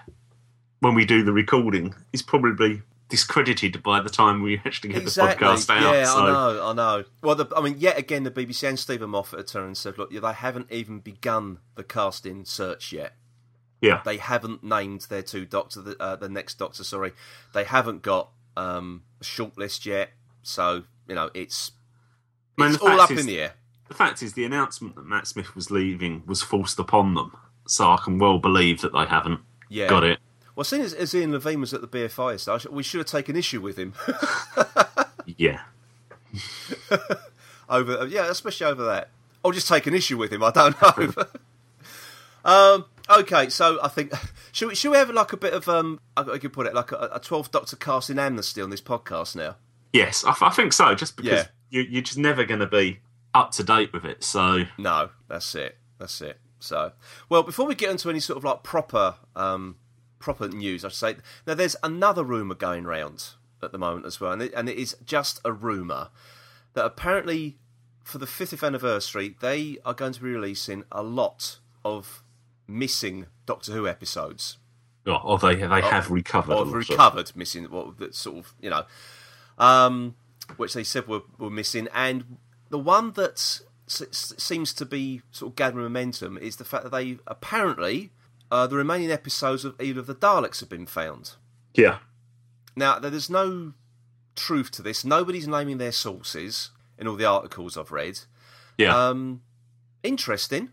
when 0.81 0.95
we 0.95 1.05
do 1.05 1.23
the 1.23 1.33
recording 1.33 1.95
is 2.13 2.23
probably 2.23 2.83
discredited 3.09 3.83
by 3.83 4.01
the 4.01 4.09
time 4.09 4.43
we 4.43 4.61
actually 4.65 4.91
get 4.91 5.03
exactly. 5.03 5.47
the 5.47 5.53
podcast 5.53 5.71
out. 5.71 5.95
Yeah, 5.95 6.05
so. 6.05 6.19
I 6.19 6.27
know, 6.27 6.69
I 6.69 6.73
know. 6.73 7.05
Well, 7.23 7.35
the, 7.35 7.47
I 7.57 7.61
mean, 7.61 7.77
yet 7.79 7.99
again, 7.99 8.23
the 8.23 8.31
BBC 8.31 8.69
and 8.69 8.79
Steven 8.79 9.11
Moffat 9.11 9.47
turned 9.47 9.67
and 9.67 9.77
said, 9.77 9.99
"Look, 9.99 10.13
they 10.13 10.33
haven't 10.33 10.71
even 10.71 11.01
begun 11.01 11.59
the 11.75 11.85
casting 11.85 12.45
search 12.45 12.93
yet." 12.93 13.15
Yeah, 13.81 14.03
they 14.05 14.19
haven't 14.19 14.63
named 14.63 15.03
their 15.09 15.23
two 15.23 15.45
doctor, 15.47 15.81
the, 15.81 15.97
uh, 16.03 16.17
the 16.17 16.29
next 16.29 16.59
doctor. 16.59 16.85
Sorry, 16.85 17.13
they 17.55 17.65
haven't 17.65 18.03
got 18.03 18.31
um, 18.57 19.03
a 19.21 19.25
shortlist 19.25 19.87
yet. 19.87 20.11
So 20.43 20.85
you 21.09 21.15
know, 21.15 21.31
it's 21.35 21.73
it's 22.59 22.79
all 22.79 23.01
up 23.01 23.11
is, 23.11 23.21
in 23.21 23.27
the 23.27 23.41
air. 23.41 23.55
the 23.89 23.95
fact 23.95 24.23
is, 24.23 24.35
the 24.35 24.45
announcement 24.45 24.97
that 24.97 25.07
Matt 25.07 25.27
Smith 25.27 25.55
was 25.55 25.71
leaving 25.71 26.23
was 26.27 26.43
forced 26.43 26.79
upon 26.79 27.15
them, 27.15 27.37
so 27.67 27.91
I 27.91 27.99
can 28.03 28.19
well 28.19 28.39
believe 28.39 28.81
that 28.83 28.93
they 28.93 29.05
haven't 29.07 29.41
Yeah. 29.69 29.89
got 29.89 30.05
it. 30.05 30.19
Well, 30.57 30.65
seeing 30.65 30.83
as, 30.83 30.93
as 30.93 31.15
Ian 31.15 31.33
Levine 31.33 31.61
was 31.61 31.73
at 31.73 31.81
the 31.81 31.89
BFI, 31.89 32.61
sh- 32.61 32.67
we 32.67 32.83
should 32.83 32.99
have 32.99 33.07
taken 33.07 33.35
issue 33.37 33.61
with 33.63 33.79
him 33.79 33.95
Yeah, 35.37 35.61
over, 37.69 38.07
yeah, 38.07 38.29
especially 38.31 38.67
over 38.67 38.85
that, 38.87 39.11
or 39.43 39.53
just 39.53 39.69
take 39.69 39.87
an 39.87 39.95
issue 39.95 40.19
with 40.19 40.33
him. 40.33 40.43
I 40.43 40.51
don't 40.51 40.77
know. 40.83 41.25
um, 42.45 42.85
okay, 43.19 43.49
so 43.49 43.79
I 43.83 43.89
think 43.89 44.13
should 44.53 44.69
we, 44.69 44.75
should 44.75 44.91
we 44.91 44.97
have 44.97 45.11
like 45.11 45.33
a 45.33 45.37
bit 45.37 45.53
of 45.55 45.69
um, 45.69 46.01
I 46.17 46.23
I 46.23 46.39
could 46.39 46.53
put 46.53 46.67
it 46.67 46.75
like 46.75 46.93
a, 46.93 47.11
a 47.15 47.21
twelve 47.21 47.51
Doctor 47.51 47.77
casting 47.77 48.19
amnesty 48.19 48.63
on 48.63 48.71
this 48.71 48.81
podcast 48.81 49.37
now. 49.37 49.57
yes, 49.93 50.25
I, 50.25 50.35
I 50.41 50.51
think 50.51 50.73
so. 50.73 50.95
Just 50.95 51.17
because 51.17 51.33
Yeah. 51.33 51.47
you, 51.71 51.83
you're 51.83 52.03
just 52.03 52.19
never 52.19 52.45
going 52.45 52.61
to 52.61 52.67
be 52.67 53.01
up 53.35 53.53
to 53.53 53.63
date 53.65 53.93
with 53.93 54.05
it. 54.05 54.23
So 54.25 54.65
No, 54.79 55.11
that's 55.29 55.55
it. 55.55 55.77
That's 55.99 56.21
it. 56.21 56.39
So, 56.63 56.93
well, 57.29 57.43
before 57.43 57.67
we 57.67 57.75
get 57.75 57.91
into 57.91 58.11
any 58.11 58.21
sort 58.21 58.37
of 58.37 58.45
like 58.45 58.63
proper, 58.63 59.15
um, 59.35 59.77
proper 60.19 60.47
news, 60.49 60.85
I 60.85 60.89
should 60.89 60.97
say 60.99 61.17
now 61.47 61.55
there's 61.55 61.77
another 61.83 62.23
rumor 62.23 62.55
going 62.55 62.85
round 62.85 63.29
at 63.63 63.73
the 63.73 63.79
moment 63.79 64.05
as 64.07 64.21
well, 64.21 64.33
and 64.33 64.43
it, 64.43 64.53
and 64.55 64.69
it 64.69 64.77
is 64.77 64.95
just 65.05 65.41
a 65.45 65.53
rumor 65.53 66.09
that 66.75 66.85
apparently 66.85 67.59
for 68.05 68.19
the 68.19 68.27
50th 68.27 68.67
anniversary 68.67 69.37
they 69.41 69.79
are 69.85 69.95
going 69.95 70.13
to 70.13 70.21
be 70.21 70.31
releasing 70.31 70.85
a 70.93 71.03
lot 71.03 71.59
of 71.85 72.23
missing 72.71 73.27
Doctor 73.47 73.73
Who 73.73 73.87
episodes. 73.89 74.57
Oh, 75.07 75.15
or 75.25 75.39
they 75.39 75.55
they 75.57 75.81
have 75.81 76.11
recovered. 76.11 76.53
or 76.53 76.59
also. 76.59 76.73
recovered 76.73 77.33
missing 77.35 77.65
what 77.65 77.99
that 77.99 78.15
sort 78.15 78.37
of 78.39 78.55
you 78.61 78.71
know 78.71 78.85
um 79.59 80.15
which 80.57 80.75
they 80.75 80.85
said 80.85 81.07
were, 81.07 81.23
were 81.39 81.51
missing. 81.51 81.89
And 81.95 82.37
the 82.71 82.79
one 82.79 83.13
that 83.13 83.35
s- 83.89 84.35
seems 84.39 84.73
to 84.75 84.85
be 84.85 85.23
sort 85.31 85.53
of 85.53 85.57
gathering 85.57 85.85
momentum 85.85 86.37
is 86.39 86.57
the 86.57 86.65
fact 86.65 86.85
that 86.85 86.93
they 86.93 87.19
apparently 87.27 88.11
uh, 88.51 88.67
the 88.67 88.77
remaining 88.77 89.11
episodes 89.13 89.65
of 89.65 89.81
either 89.81 90.01
of 90.01 90.07
the 90.07 90.15
Daleks 90.15 90.59
have 90.61 90.69
been 90.69 90.87
found. 90.87 91.33
Yeah, 91.75 91.99
now 92.77 92.99
there's 92.99 93.31
no 93.31 93.75
truth 94.37 94.71
to 94.73 94.83
this. 94.83 95.05
Nobody's 95.05 95.47
naming 95.47 95.79
their 95.79 95.93
sources 95.93 96.71
in 96.99 97.07
all 97.07 97.17
the 97.17 97.25
articles 97.27 97.77
I've 97.77 97.93
read. 97.93 98.21
Yeah, 98.77 99.09
um 99.09 99.43
interesting 100.03 100.71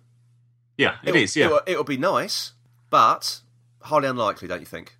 yeah. 0.77 0.95
It 1.03 1.09
it'll, 1.09 1.21
is. 1.21 1.35
Yeah, 1.35 1.45
it'll, 1.45 1.61
it'll 1.65 1.83
be 1.83 1.97
nice 1.97 2.53
but 2.89 3.41
highly 3.81 4.07
unlikely 4.07 4.47
don't 4.47 4.59
you 4.59 4.65
think 4.65 4.97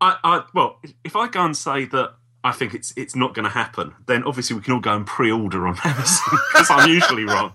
I, 0.00 0.18
I 0.22 0.44
well, 0.52 0.80
if 1.02 1.16
I 1.16 1.28
go 1.28 1.44
and 1.44 1.56
say 1.56 1.86
that 1.86 2.14
I 2.42 2.52
think 2.52 2.74
it's 2.74 2.92
it's 2.96 3.16
not 3.16 3.34
going 3.34 3.44
to 3.44 3.50
happen, 3.50 3.94
then 4.06 4.22
obviously 4.24 4.54
we 4.56 4.62
can 4.62 4.74
all 4.74 4.80
go 4.80 4.94
and 4.94 5.06
pre-order 5.06 5.66
on 5.66 5.78
Amazon 5.84 6.38
because 6.52 6.70
I'm 6.70 6.90
usually 6.90 7.24
wrong. 7.24 7.54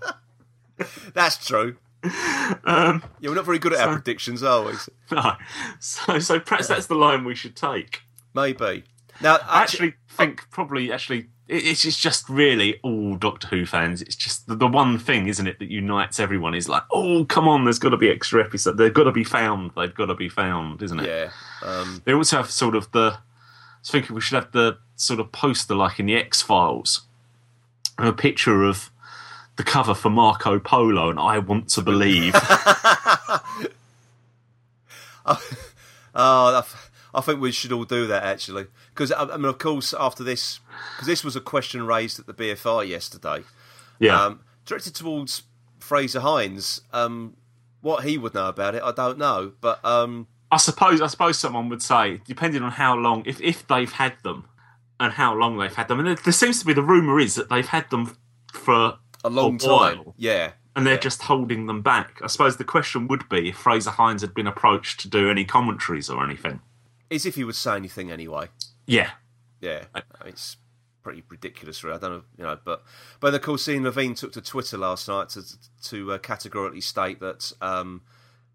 that's 1.14 1.46
true 1.46 1.76
Um, 2.64 3.04
yeah 3.20 3.28
we're 3.28 3.34
not 3.34 3.44
very 3.44 3.58
good 3.58 3.74
at 3.74 3.80
our 3.80 3.92
predictions 3.96 4.42
are 4.42 4.64
we 4.64 4.72
no, 5.12 5.32
so 5.78 6.18
so 6.18 6.40
perhaps 6.40 6.68
that's 6.68 6.86
the 6.86 6.94
line 6.94 7.24
we 7.24 7.34
should 7.34 7.54
take. 7.54 8.02
Maybe. 8.34 8.84
Now, 9.20 9.38
I 9.46 9.62
actually 9.62 9.94
think 10.08 10.48
probably 10.50 10.90
actually 10.92 11.28
it's 11.50 11.84
it's 11.84 11.98
just 11.98 12.28
really 12.28 12.78
all 12.82 13.16
Doctor 13.16 13.48
Who 13.48 13.66
fans. 13.66 14.00
It's 14.00 14.14
just 14.14 14.46
the, 14.46 14.66
one 14.68 14.98
thing, 14.98 15.26
isn't 15.26 15.46
it, 15.46 15.58
that 15.58 15.70
unites 15.70 16.20
everyone 16.20 16.54
is 16.54 16.68
like, 16.68 16.84
oh 16.92 17.24
come 17.24 17.48
on, 17.48 17.64
there's 17.64 17.78
got 17.80 17.88
to 17.90 17.96
be 17.96 18.08
extra 18.08 18.42
episodes. 18.42 18.78
They've 18.78 18.94
got 18.94 19.04
to 19.04 19.12
be 19.12 19.24
found. 19.24 19.72
They've 19.76 19.94
got 19.94 20.06
to 20.06 20.14
be 20.14 20.28
found, 20.28 20.80
isn't 20.82 21.00
it? 21.00 21.06
yeah, 21.06 21.30
um, 21.62 22.02
They 22.04 22.12
also 22.12 22.36
have 22.36 22.50
sort 22.50 22.76
of 22.76 22.90
the. 22.92 23.18
I 23.18 23.80
was 23.80 23.90
thinking 23.90 24.14
we 24.14 24.20
should 24.20 24.36
have 24.36 24.52
the 24.52 24.78
sort 24.94 25.18
of 25.20 25.32
poster 25.32 25.74
like 25.74 25.98
in 25.98 26.06
the 26.06 26.14
X 26.14 26.40
Files, 26.40 27.02
a 27.98 28.12
picture 28.12 28.62
of 28.62 28.90
the 29.56 29.64
cover 29.64 29.94
for 29.94 30.10
Marco 30.10 30.58
Polo, 30.60 31.10
and 31.10 31.18
I 31.18 31.38
want 31.38 31.68
to 31.70 31.82
believe. 31.82 32.32
oh, 36.14 36.52
th- 36.52 36.59
I 37.14 37.20
think 37.20 37.40
we 37.40 37.52
should 37.52 37.72
all 37.72 37.84
do 37.84 38.06
that 38.06 38.22
actually, 38.22 38.66
because 38.94 39.12
I, 39.12 39.36
mean, 39.36 39.46
of 39.46 39.58
course, 39.58 39.94
after 39.98 40.22
this, 40.22 40.60
because 40.94 41.06
this 41.06 41.24
was 41.24 41.36
a 41.36 41.40
question 41.40 41.86
raised 41.86 42.18
at 42.18 42.26
the 42.26 42.34
BFI 42.34 42.88
yesterday, 42.88 43.44
yeah, 43.98 44.24
um, 44.24 44.40
directed 44.64 44.94
towards 44.94 45.42
Fraser 45.80 46.20
Hines. 46.20 46.82
Um, 46.92 47.36
what 47.80 48.04
he 48.04 48.18
would 48.18 48.34
know 48.34 48.48
about 48.48 48.74
it, 48.74 48.82
I 48.82 48.92
don't 48.92 49.18
know, 49.18 49.52
but 49.60 49.82
um, 49.84 50.28
I 50.50 50.58
suppose 50.58 51.00
I 51.00 51.06
suppose 51.06 51.38
someone 51.38 51.68
would 51.68 51.82
say, 51.82 52.20
depending 52.26 52.62
on 52.62 52.72
how 52.72 52.96
long, 52.96 53.24
if 53.26 53.40
if 53.40 53.66
they've 53.66 53.90
had 53.90 54.14
them, 54.22 54.48
and 54.98 55.14
how 55.14 55.34
long 55.34 55.58
they've 55.58 55.74
had 55.74 55.88
them, 55.88 55.98
and 56.00 56.18
there, 56.18 56.32
seems 56.32 56.60
to 56.60 56.66
be 56.66 56.72
the 56.72 56.82
rumor 56.82 57.18
is 57.18 57.34
that 57.34 57.48
they've 57.48 57.66
had 57.66 57.88
them 57.90 58.16
for 58.52 58.98
a 59.24 59.30
long 59.30 59.56
A 59.56 59.58
time. 59.58 60.12
Yeah, 60.16 60.52
and 60.76 60.86
they're 60.86 60.98
just 60.98 61.22
holding 61.22 61.66
them 61.66 61.82
back. 61.82 62.20
I 62.22 62.26
suppose 62.26 62.56
the 62.56 62.64
question 62.64 63.08
would 63.08 63.28
be 63.28 63.48
if 63.48 63.56
Fraser 63.56 63.90
Hines 63.90 64.22
had 64.22 64.34
been 64.34 64.46
approached 64.46 65.00
to 65.00 65.08
do 65.08 65.30
any 65.30 65.44
commentaries 65.44 66.08
or 66.08 66.22
anything. 66.22 66.60
As 67.10 67.26
if 67.26 67.34
he 67.34 67.44
would 67.44 67.54
say 67.54 67.76
anything 67.76 68.10
anyway. 68.10 68.48
Yeah, 68.86 69.10
Yeah, 69.60 69.84
it's 70.24 70.56
pretty 71.02 71.22
ridiculous, 71.28 71.82
really. 71.82 71.96
I 71.96 72.00
don't 72.00 72.10
know, 72.10 72.22
you 72.38 72.44
know, 72.44 72.58
but 72.64 72.82
but 73.20 73.34
of 73.34 73.42
course, 73.42 73.68
Ian 73.68 73.84
Levine 73.84 74.14
took 74.14 74.32
to 74.32 74.40
Twitter 74.40 74.78
last 74.78 75.08
night 75.08 75.28
to 75.30 75.42
to 75.84 76.12
uh, 76.12 76.18
categorically 76.18 76.80
state 76.80 77.20
that 77.20 77.52
um, 77.60 78.02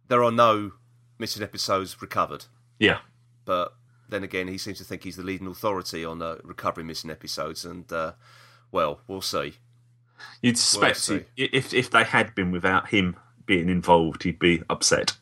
there 0.08 0.24
are 0.24 0.32
no 0.32 0.74
missing 1.18 1.44
episodes 1.44 2.02
recovered. 2.02 2.46
yeah, 2.80 3.00
But 3.46 3.74
then 4.10 4.24
again, 4.24 4.48
he 4.48 4.58
seems 4.58 4.78
to 4.80 4.84
think 4.84 5.04
he's 5.04 5.16
the 5.16 5.24
leading 5.24 5.48
authority 5.48 6.06
on 6.06 6.22
uh, 6.22 6.38
recovering 6.44 6.88
missing 6.88 7.10
episodes, 7.10 7.66
and 7.66 7.92
uh, 7.92 8.14
well, 8.72 9.02
we'll 9.08 9.22
see. 9.22 9.56
you'd 10.42 10.58
suspect 10.58 10.98
see. 10.98 11.26
if 11.38 11.74
if 11.74 11.90
they 11.90 12.04
had 12.04 12.36
been 12.36 12.52
without 12.52 12.90
him 12.90 13.16
being 13.46 13.70
involved, 13.70 14.24
he'd 14.24 14.40
be 14.40 14.64
upset. 14.70 15.18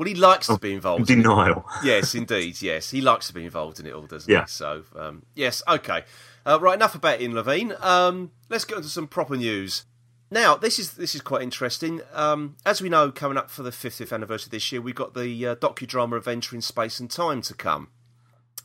Well, 0.00 0.08
he 0.08 0.14
likes 0.14 0.46
to 0.46 0.56
be 0.56 0.72
involved. 0.72 1.10
in. 1.10 1.20
Denial. 1.20 1.62
yes, 1.84 2.14
indeed. 2.14 2.62
Yes, 2.62 2.88
he 2.88 3.02
likes 3.02 3.26
to 3.26 3.34
be 3.34 3.44
involved 3.44 3.78
in 3.80 3.84
it 3.86 3.92
all, 3.92 4.06
doesn't 4.06 4.32
Yeah. 4.32 4.44
he? 4.44 4.48
So, 4.48 4.84
um, 4.96 5.24
yes, 5.34 5.62
okay. 5.68 6.04
Uh, 6.46 6.58
right, 6.58 6.72
enough 6.74 6.94
about 6.94 7.20
Ian 7.20 7.34
Levine. 7.34 7.74
Um, 7.80 8.30
let's 8.48 8.64
get 8.64 8.78
into 8.78 8.88
some 8.88 9.06
proper 9.06 9.36
news. 9.36 9.84
Now, 10.30 10.56
this 10.56 10.78
is 10.78 10.92
this 10.92 11.14
is 11.14 11.20
quite 11.20 11.42
interesting. 11.42 12.00
Um, 12.14 12.56
as 12.64 12.80
we 12.80 12.88
know, 12.88 13.10
coming 13.12 13.36
up 13.36 13.50
for 13.50 13.62
the 13.62 13.70
50th 13.72 14.10
anniversary 14.10 14.48
this 14.50 14.72
year, 14.72 14.80
we've 14.80 14.94
got 14.94 15.12
the 15.12 15.46
uh, 15.48 15.56
docudrama 15.56 16.16
Adventure 16.16 16.56
in 16.56 16.62
Space 16.62 16.98
and 16.98 17.10
Time 17.10 17.42
to 17.42 17.52
come. 17.52 17.88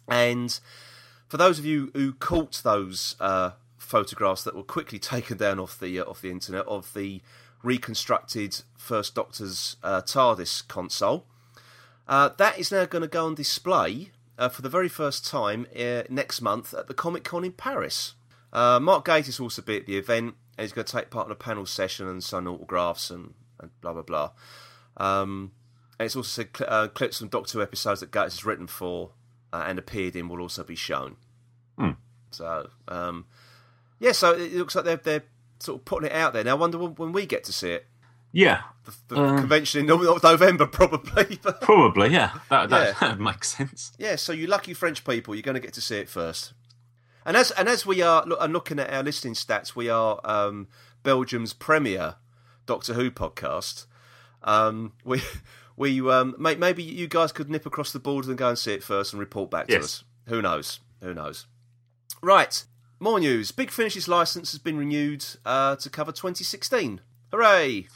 And 0.08 0.58
for 1.28 1.36
those 1.36 1.60
of 1.60 1.66
you 1.66 1.92
who 1.94 2.14
caught 2.14 2.62
those 2.64 3.18
uh, 3.20 3.52
photographs 3.78 4.44
that 4.46 4.56
were 4.56 4.64
quickly 4.64 5.00
taken 5.14 5.36
down 5.36 5.60
off 5.60 5.78
the 5.78 6.00
uh, 6.00 6.04
off 6.06 6.22
the 6.22 6.32
internet 6.32 6.66
of 6.66 6.94
the 6.94 7.22
reconstructed 7.66 8.62
First 8.78 9.16
Doctor's 9.16 9.78
uh, 9.84 10.02
TARDIS 10.02 10.68
console, 10.68 11.26
uh, 12.08 12.30
that 12.38 12.60
is 12.60 12.72
now 12.72 12.86
going 12.86 13.02
to 13.02 13.08
go 13.08 13.26
on 13.26 13.36
display 13.36 14.12
uh, 14.38 14.50
for 14.50 14.62
the 14.62 14.70
very 14.70 14.90
first 14.90 15.26
time 15.26 15.66
uh, 15.78 16.04
next 16.10 16.42
month 16.42 16.74
at 16.74 16.88
the 16.88 16.94
Comic 16.94 17.24
Con 17.24 17.44
in 17.44 17.52
Paris. 17.52 18.14
Uh, 18.54 18.80
Mark 18.80 19.06
Gatiss 19.06 19.40
will 19.40 19.48
also 19.48 19.62
be 19.62 19.78
at 19.78 19.86
the 19.86 19.98
event, 19.98 20.36
and 20.58 20.64
he's 20.64 20.72
going 20.72 20.86
to 20.86 20.92
take 20.92 21.10
part 21.10 21.28
in 21.28 21.32
a 21.32 21.36
panel 21.36 21.66
session 21.66 22.08
and 22.08 22.24
sign 22.24 22.48
autographs 22.48 23.10
and, 23.10 23.34
and 23.60 23.72
blah 23.82 23.94
blah 23.94 24.02
blah. 24.02 24.32
Um, 24.98 25.52
and 26.00 26.06
it's 26.06 26.16
also 26.16 26.44
said 26.44 26.50
uh, 26.68 26.88
clips 26.90 27.20
from 27.20 27.30
Doctor 27.30 27.58
Who 27.58 27.64
episodes 27.64 28.00
that 28.02 28.12
Gatiss 28.12 28.24
has 28.24 28.46
written 28.46 28.68
for 28.68 29.12
uh, 29.52 29.66
and 29.68 29.80
appeared 29.80 30.16
in 30.16 30.30
will 30.30 30.42
also 30.42 30.64
be 30.64 30.76
shown. 30.76 31.18
Hmm. 31.78 31.92
So 32.32 32.70
um, 32.88 33.26
yeah, 34.00 34.12
so 34.12 34.34
it 34.34 34.54
looks 34.54 34.76
like 34.76 34.86
they're 34.86 34.98
they're 34.98 35.24
sort 35.66 35.80
of 35.82 35.86
putting 35.86 36.08
it 36.10 36.14
out 36.16 36.34
there. 36.34 36.44
Now 36.44 36.52
I 36.52 36.54
wonder 36.56 36.78
when, 36.78 36.92
when 36.96 37.12
we 37.12 37.26
get 37.26 37.44
to 37.46 37.54
see 37.54 37.72
it. 37.72 37.86
Yeah, 38.32 38.64
The 39.08 39.16
convention 39.16 39.82
in 39.82 39.88
November, 39.88 40.66
probably. 40.68 41.40
But 41.42 41.62
probably. 41.62 42.10
Yeah, 42.10 42.32
that 42.50 42.70
that, 42.70 42.88
Yeah. 43.02 43.08
that 43.10 43.20
makes 43.30 43.50
sense. 43.56 43.94
Yeah, 43.98 44.18
so 44.18 44.34
you 44.34 44.48
lucky 44.48 44.74
French 44.74 45.06
people, 45.06 45.34
you're 45.36 45.42
going 45.42 45.56
to 45.56 45.62
get 45.62 45.74
to 45.76 45.82
see 45.82 45.98
it 46.00 46.10
first. 46.10 46.52
And 47.26 47.36
as 47.38 47.52
and 47.52 47.68
as 47.70 47.86
we 47.86 48.02
are 48.02 48.26
look, 48.26 48.38
and 48.42 48.52
looking 48.54 48.78
at 48.80 48.92
our 48.94 49.04
listening 49.04 49.34
stats, 49.36 49.76
we 49.76 49.90
are 49.90 50.20
um, 50.26 50.68
Belgium's 51.04 51.54
premier 51.54 52.16
Doctor 52.66 52.94
Who 52.94 53.10
podcast. 53.10 53.86
Um, 54.44 54.94
we 55.06 55.22
we 55.78 56.00
um, 56.12 56.36
may, 56.38 56.56
maybe 56.56 56.84
you 56.84 57.08
guys 57.08 57.32
could 57.32 57.50
nip 57.50 57.66
across 57.66 57.92
the 57.94 58.00
border 58.00 58.30
and 58.30 58.38
go 58.38 58.50
and 58.50 58.58
see 58.60 58.74
it 58.74 58.84
first 58.84 59.14
and 59.14 59.20
report 59.22 59.50
back 59.50 59.68
to 59.68 59.74
Yes. 59.74 59.84
us. 59.84 60.04
Who 60.28 60.42
knows? 60.42 60.82
Who 61.02 61.14
knows? 61.14 61.48
Right, 62.22 62.64
more 63.00 63.20
news. 63.20 63.52
Big 63.52 63.72
Finish's 63.72 64.08
license 64.08 64.52
has 64.52 64.60
been 64.60 64.78
renewed 64.78 65.26
uh, 65.46 65.76
to 65.78 65.90
cover 65.90 66.12
2016. 66.12 67.02
Hooray! 67.32 67.88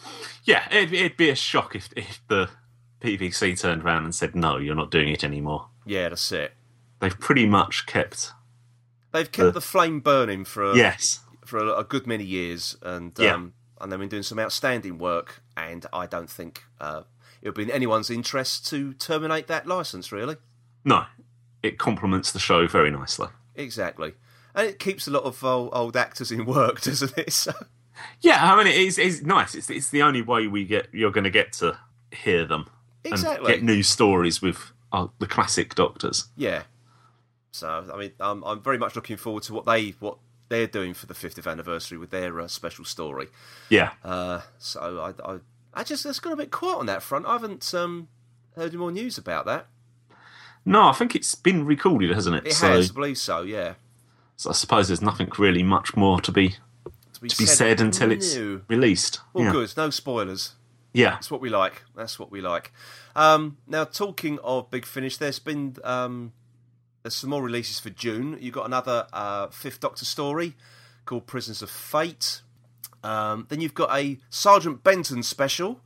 Yeah, 0.43 0.67
it'd, 0.71 0.93
it'd 0.93 1.17
be 1.17 1.29
a 1.29 1.35
shock 1.35 1.75
if 1.75 1.89
if 1.95 2.21
the 2.27 2.49
BBC 3.01 3.59
turned 3.59 3.83
around 3.83 4.03
and 4.03 4.13
said 4.13 4.35
no, 4.35 4.57
you're 4.57 4.75
not 4.75 4.91
doing 4.91 5.09
it 5.09 5.23
anymore. 5.23 5.67
Yeah, 5.85 6.09
that's 6.09 6.31
it. 6.31 6.53
They've 6.99 7.17
pretty 7.17 7.45
much 7.45 7.85
kept. 7.85 8.31
They've 9.13 9.31
kept 9.31 9.47
Uh, 9.49 9.51
the 9.51 9.61
flame 9.61 10.01
burning 10.01 10.43
for 10.45 10.75
Yes, 10.75 11.21
for 11.45 11.57
a, 11.59 11.77
a 11.79 11.83
good 11.83 12.05
many 12.05 12.25
years, 12.25 12.75
and 12.81 13.13
Yeah. 13.17 13.35
um, 13.35 13.53
and 13.79 13.91
they've 13.91 13.99
been 13.99 14.09
doing 14.09 14.23
some 14.23 14.37
outstanding 14.39 14.97
work. 14.97 15.41
And 15.55 15.85
I 15.93 16.05
don't 16.05 16.29
think 16.29 16.63
uh, 16.81 17.03
it 17.41 17.47
would 17.47 17.55
be 17.55 17.63
in 17.63 17.71
anyone's 17.71 18.09
interest 18.09 18.67
to 18.67 18.93
terminate 18.93 19.47
that 19.47 19.65
license. 19.65 20.11
Really, 20.11 20.35
no, 20.83 21.05
it 21.63 21.77
complements 21.77 22.31
the 22.33 22.39
show 22.39 22.67
very 22.67 22.91
nicely. 22.91 23.27
exactly, 23.55 24.13
and 24.59 24.69
it 24.69 24.79
keeps 24.79 25.07
a 25.07 25.11
lot 25.11 25.23
of 25.23 25.43
old, 25.43 25.69
old 25.73 25.95
actors 25.97 26.31
in 26.31 26.45
work, 26.45 26.81
doesn't 26.89 27.17
it? 27.17 27.31
So, 27.33 27.51
Yeah, 28.21 28.53
I 28.53 28.57
mean, 28.63 28.67
it's, 28.73 28.97
it's 28.97 29.21
nice. 29.21 29.55
It's, 29.55 29.69
it's 29.69 29.89
the 29.89 30.01
only 30.03 30.21
way 30.21 30.47
we 30.47 30.65
get 30.65 30.87
you're 30.93 31.11
going 31.11 31.23
to 31.25 31.29
get 31.29 31.53
to 31.53 31.77
hear 32.11 32.45
them 32.45 32.69
Exactly. 33.03 33.53
and 33.53 33.61
get 33.61 33.63
new 33.63 33.83
stories 33.83 34.41
with 34.41 34.71
uh, 34.91 35.07
the 35.19 35.27
classic 35.27 35.75
Doctors. 35.75 36.27
Yeah. 36.35 36.63
So 37.51 37.85
I 37.93 37.97
mean, 37.97 38.11
I'm 38.19 38.43
I'm 38.43 38.61
very 38.61 38.77
much 38.77 38.95
looking 38.95 39.17
forward 39.17 39.43
to 39.43 39.53
what 39.53 39.65
they 39.65 39.89
what 39.99 40.17
they're 40.49 40.67
doing 40.67 40.93
for 40.93 41.05
the 41.07 41.13
50th 41.13 41.49
anniversary 41.49 41.97
with 41.97 42.09
their 42.11 42.39
uh, 42.39 42.47
special 42.47 42.85
story. 42.85 43.27
Yeah, 43.69 43.91
Uh, 44.03 44.41
so 44.59 45.13
I, 45.25 45.33
I 45.33 45.39
I 45.73 45.83
just 45.83 46.05
it's 46.05 46.19
got 46.19 46.33
a 46.33 46.35
bit 46.35 46.51
quiet 46.51 46.77
on 46.79 46.85
that 46.87 47.01
front. 47.03 47.25
I 47.25 47.33
haven't 47.33 47.71
um, 47.73 48.07
heard 48.55 48.69
any 48.69 48.77
more 48.77 48.91
news 48.91 49.17
about 49.17 49.45
that. 49.45 49.67
no, 50.65 50.89
I 50.89 50.93
think 50.93 51.15
it's 51.15 51.35
been 51.35 51.65
recorded, 51.65 52.11
hasn't 52.11 52.35
it? 52.35 52.47
It 52.47 52.53
so, 52.53 52.69
has, 52.69 52.91
I 52.91 52.93
believe 52.93 53.17
so. 53.17 53.41
Yeah. 53.41 53.75
So 54.39 54.51
I 54.51 54.53
suppose 54.53 54.87
there's 54.87 55.01
nothing 55.01 55.29
really 55.37 55.63
much 55.63 55.97
more 55.97 56.21
to 56.21 56.31
be 56.31 56.55
to 57.11 57.19
be 57.19 57.45
said 57.45 57.81
until 57.81 58.09
it's 58.09 58.37
released. 58.69 59.19
Well, 59.33 59.43
yeah. 59.43 59.51
good. 59.51 59.73
No 59.75 59.89
spoilers. 59.89 60.53
Yeah, 60.93 61.09
That's 61.09 61.29
what 61.29 61.41
we 61.41 61.49
like. 61.49 61.83
That's 61.93 62.17
what 62.17 62.31
we 62.31 62.39
like. 62.39 62.71
Um, 63.17 63.57
now, 63.67 63.83
talking 63.83 64.39
of 64.39 64.71
Big 64.71 64.85
Finish, 64.85 65.17
there's 65.17 65.39
been 65.39 65.75
um, 65.83 66.31
there's 67.03 67.15
some 67.15 67.31
more 67.31 67.43
releases 67.43 67.81
for 67.81 67.89
June. 67.89 68.37
You've 68.39 68.53
got 68.53 68.65
another 68.65 69.07
uh, 69.11 69.47
Fifth 69.47 69.81
Doctor 69.81 70.05
story 70.05 70.55
called 71.03 71.27
Prisoners 71.27 71.61
of 71.61 71.69
Fate. 71.69 72.39
Um, 73.03 73.45
then 73.49 73.59
you've 73.59 73.73
got 73.73 73.93
a 73.93 74.19
Sergeant 74.29 74.85
Benton 74.85 75.21
special 75.21 75.81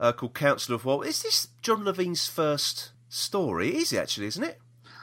uh, 0.00 0.12
called 0.12 0.32
Council 0.32 0.74
of 0.74 0.86
War. 0.86 1.04
Is 1.04 1.22
this 1.22 1.48
John 1.60 1.84
Levene's 1.84 2.26
first 2.26 2.92
story? 3.10 3.68
It 3.68 3.74
is 3.74 3.92
actually, 3.92 4.28
isn't 4.28 4.44
it? 4.44 4.58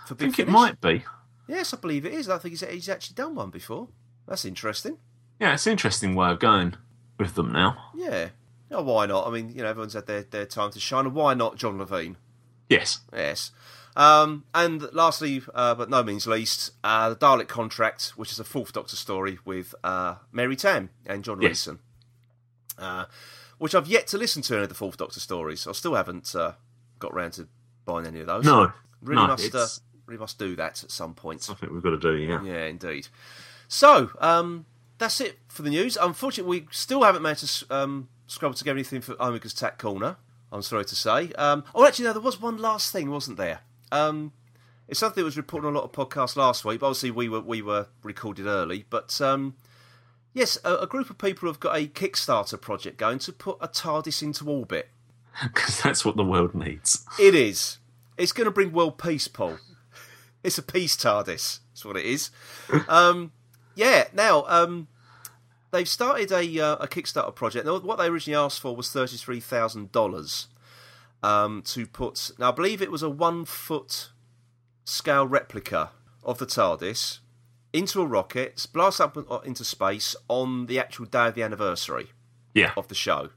For 0.07 0.15
I 0.15 0.17
think 0.17 0.39
it 0.39 0.47
might 0.47 0.81
be. 0.81 1.03
Yes, 1.47 1.73
I 1.73 1.77
believe 1.77 2.05
it 2.05 2.13
is. 2.13 2.29
I 2.29 2.37
think 2.37 2.53
he's, 2.53 2.61
he's 2.67 2.89
actually 2.89 3.15
done 3.15 3.35
one 3.35 3.49
before. 3.49 3.87
That's 4.27 4.45
interesting. 4.45 4.97
Yeah, 5.39 5.53
it's 5.53 5.67
an 5.67 5.71
interesting 5.73 6.15
way 6.15 6.31
of 6.31 6.39
going 6.39 6.75
with 7.19 7.35
them 7.35 7.51
now. 7.51 7.91
Yeah. 7.95 8.29
Oh, 8.71 8.83
why 8.83 9.05
not? 9.05 9.27
I 9.27 9.31
mean, 9.31 9.49
you 9.49 9.61
know, 9.61 9.69
everyone's 9.69 9.93
had 9.93 10.07
their, 10.07 10.23
their 10.23 10.45
time 10.45 10.71
to 10.71 10.79
shine. 10.79 11.05
And 11.05 11.13
why 11.13 11.33
not 11.33 11.55
John 11.57 11.77
Levene? 11.77 12.15
Yes, 12.69 12.99
Yes. 13.13 13.51
Um, 13.97 14.43
and 14.53 14.91
lastly, 14.93 15.41
uh, 15.53 15.73
but 15.73 15.89
no 15.89 16.03
means 16.03 16.27
least, 16.27 16.71
uh, 16.83 17.07
the 17.09 17.15
Dalek 17.15 17.47
contract, 17.47 18.11
which 18.17 18.29
is 18.29 18.39
a 18.39 18.43
fourth 18.43 18.73
Doctor 18.73 18.97
story 18.97 19.39
with 19.45 19.73
uh, 19.85 20.15
Mary 20.33 20.57
Tamm 20.57 20.89
and 21.05 21.23
John 21.23 21.41
Yes. 21.41 21.49
Leeson, 21.67 21.79
uh, 22.77 23.05
which 23.57 23.73
I've 23.73 23.87
yet 23.87 24.07
to 24.07 24.17
listen 24.17 24.41
to 24.41 24.55
any 24.55 24.63
of 24.63 24.69
the 24.69 24.75
fourth 24.75 24.97
Doctor 24.97 25.21
stories. 25.21 25.65
I 25.65 25.71
still 25.71 25.95
haven't 25.95 26.35
uh, 26.35 26.53
got 26.99 27.13
round 27.13 27.33
to 27.33 27.47
buying 27.85 28.05
any 28.05 28.19
of 28.19 28.27
those. 28.27 28.43
no, 28.43 28.73
really 29.01 29.21
no, 29.21 29.27
must 29.27 29.81
really 30.05 30.19
must 30.19 30.37
do 30.39 30.55
that 30.55 30.83
at 30.83 30.91
some 30.91 31.13
point. 31.13 31.47
I 31.49 31.53
think 31.53 31.71
we've 31.71 31.83
got 31.83 31.91
to 31.91 31.99
do. 31.99 32.15
Yeah, 32.15 32.43
Yeah, 32.43 32.65
indeed. 32.65 33.07
So, 33.67 34.11
um, 34.19 34.65
that's 34.97 35.19
it 35.19 35.39
for 35.47 35.61
the 35.63 35.69
news. 35.69 35.97
Unfortunately, 35.99 36.61
we 36.61 36.67
still 36.71 37.03
haven't 37.03 37.21
managed 37.21 37.67
to 37.67 37.75
um, 37.75 38.09
scrabble 38.27 38.55
together 38.55 38.77
anything 38.77 39.01
for 39.01 39.15
Omega's 39.21 39.53
Tech 39.53 39.77
Corner. 39.77 40.17
I'm 40.51 40.61
sorry 40.61 40.85
to 40.85 40.95
say. 40.95 41.31
Um, 41.33 41.63
oh, 41.73 41.85
actually, 41.85 42.05
no, 42.05 42.13
there 42.13 42.21
was 42.21 42.39
one 42.39 42.57
last 42.57 42.91
thing, 42.91 43.09
wasn't 43.09 43.37
there? 43.37 43.61
Um, 43.91 44.31
it's 44.87 44.99
something 44.99 45.21
that 45.21 45.25
was 45.25 45.37
reported 45.37 45.67
on 45.67 45.75
a 45.75 45.79
lot 45.79 45.85
of 45.85 45.91
podcasts 45.91 46.35
last 46.35 46.63
week. 46.63 46.79
But 46.79 46.87
obviously, 46.87 47.11
we 47.11 47.27
were 47.27 47.41
we 47.41 47.61
were 47.61 47.87
recorded 48.03 48.45
early, 48.45 48.85
but 48.89 49.19
um, 49.19 49.55
yes, 50.33 50.57
a, 50.63 50.77
a 50.77 50.87
group 50.87 51.09
of 51.09 51.17
people 51.17 51.49
have 51.49 51.59
got 51.59 51.75
a 51.75 51.87
Kickstarter 51.87 52.59
project 52.59 52.97
going 52.97 53.19
to 53.19 53.33
put 53.33 53.57
a 53.59 53.67
TARDIS 53.67 54.21
into 54.21 54.49
orbit. 54.49 54.89
because 55.43 55.81
that's 55.81 56.05
what 56.05 56.15
the 56.15 56.23
world 56.23 56.55
needs. 56.55 57.05
It 57.19 57.35
is. 57.35 57.79
It's 58.17 58.31
going 58.31 58.45
to 58.45 58.51
bring 58.51 58.71
world 58.71 58.97
peace, 58.97 59.27
Paul. 59.27 59.57
It's 60.45 60.57
a 60.57 60.63
peace 60.63 60.95
TARDIS. 60.95 61.59
That's 61.71 61.83
what 61.85 61.97
it 61.97 62.05
is. 62.05 62.29
Um, 62.87 63.31
yeah. 63.75 64.05
Now 64.13 64.45
um, 64.47 64.87
they've 65.71 65.89
started 65.89 66.31
a 66.31 66.59
uh, 66.59 66.75
a 66.75 66.87
Kickstarter 66.87 67.33
project. 67.33 67.65
Now, 67.65 67.79
what 67.79 67.97
they 67.97 68.07
originally 68.07 68.37
asked 68.37 68.59
for 68.59 68.75
was 68.75 68.91
thirty 68.91 69.17
three 69.17 69.39
thousand 69.39 69.91
dollars 69.91 70.47
um, 71.23 71.61
to 71.67 71.85
put. 71.87 72.31
Now, 72.37 72.49
I 72.49 72.55
believe 72.55 72.81
it 72.81 72.91
was 72.91 73.03
a 73.03 73.09
one 73.09 73.45
foot 73.45 74.09
scale 74.83 75.27
replica 75.27 75.89
of 76.23 76.37
the 76.37 76.45
TARDIS 76.45 77.19
into 77.73 78.01
a 78.01 78.05
rocket, 78.05 78.65
blast 78.71 79.01
up 79.01 79.17
into 79.45 79.65
space 79.65 80.15
on 80.29 80.67
the 80.67 80.79
actual 80.79 81.05
day 81.05 81.27
of 81.27 81.35
the 81.35 81.43
anniversary 81.43 82.07
Yeah, 82.53 82.71
of 82.77 82.87
the 82.87 82.95
show. 82.95 83.29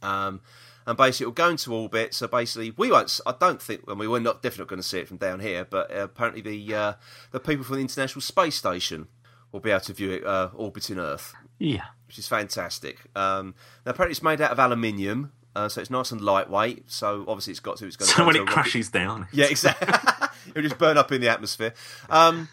Um, 0.00 0.40
and 0.86 0.96
basically, 0.96 1.24
it'll 1.24 1.32
go 1.32 1.48
into 1.50 1.74
orbit. 1.74 2.14
So 2.14 2.26
basically, 2.28 2.72
we 2.76 2.90
won't. 2.90 3.20
I 3.26 3.34
don't 3.38 3.60
think. 3.62 3.82
I 3.88 3.94
mean, 3.94 4.10
we're 4.10 4.18
not 4.20 4.42
definitely 4.42 4.70
going 4.70 4.82
to 4.82 4.88
see 4.88 4.98
it 4.98 5.08
from 5.08 5.16
down 5.18 5.40
here, 5.40 5.64
but 5.64 5.90
uh, 5.94 6.00
apparently, 6.04 6.40
the 6.42 6.74
uh, 6.74 6.92
the 7.30 7.40
people 7.40 7.64
from 7.64 7.76
the 7.76 7.82
International 7.82 8.20
Space 8.20 8.56
Station 8.56 9.08
will 9.52 9.60
be 9.60 9.70
able 9.70 9.80
to 9.80 9.92
view 9.92 10.10
it 10.10 10.24
uh, 10.26 10.48
orbiting 10.54 10.98
Earth, 10.98 11.34
yeah. 11.58 11.84
which 12.06 12.18
is 12.18 12.26
fantastic. 12.26 12.98
Um, 13.14 13.54
now, 13.84 13.90
apparently, 13.90 14.12
it's 14.12 14.22
made 14.22 14.40
out 14.40 14.50
of 14.50 14.58
aluminium, 14.58 15.32
uh, 15.54 15.68
so 15.68 15.80
it's 15.80 15.90
nice 15.90 16.10
and 16.10 16.20
lightweight. 16.20 16.90
So 16.90 17.24
obviously, 17.28 17.50
it's 17.52 17.60
got 17.60 17.76
to. 17.78 17.86
It's 17.86 17.96
going 17.96 18.08
to 18.08 18.14
So 18.14 18.22
go 18.22 18.26
when 18.26 18.36
it 18.36 18.38
a 18.38 18.42
rocket- 18.42 18.54
crashes 18.54 18.88
down, 18.90 19.28
yeah, 19.32 19.46
exactly. 19.46 19.88
It'll 20.50 20.62
just 20.62 20.78
burn 20.78 20.96
up 20.98 21.12
in 21.12 21.20
the 21.20 21.28
atmosphere. 21.28 21.74
Um, 22.10 22.48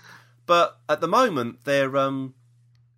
but 0.45 0.77
at 0.87 0.99
the 1.01 1.07
moment, 1.07 1.59
they're 1.63 1.95
um, 1.97 2.33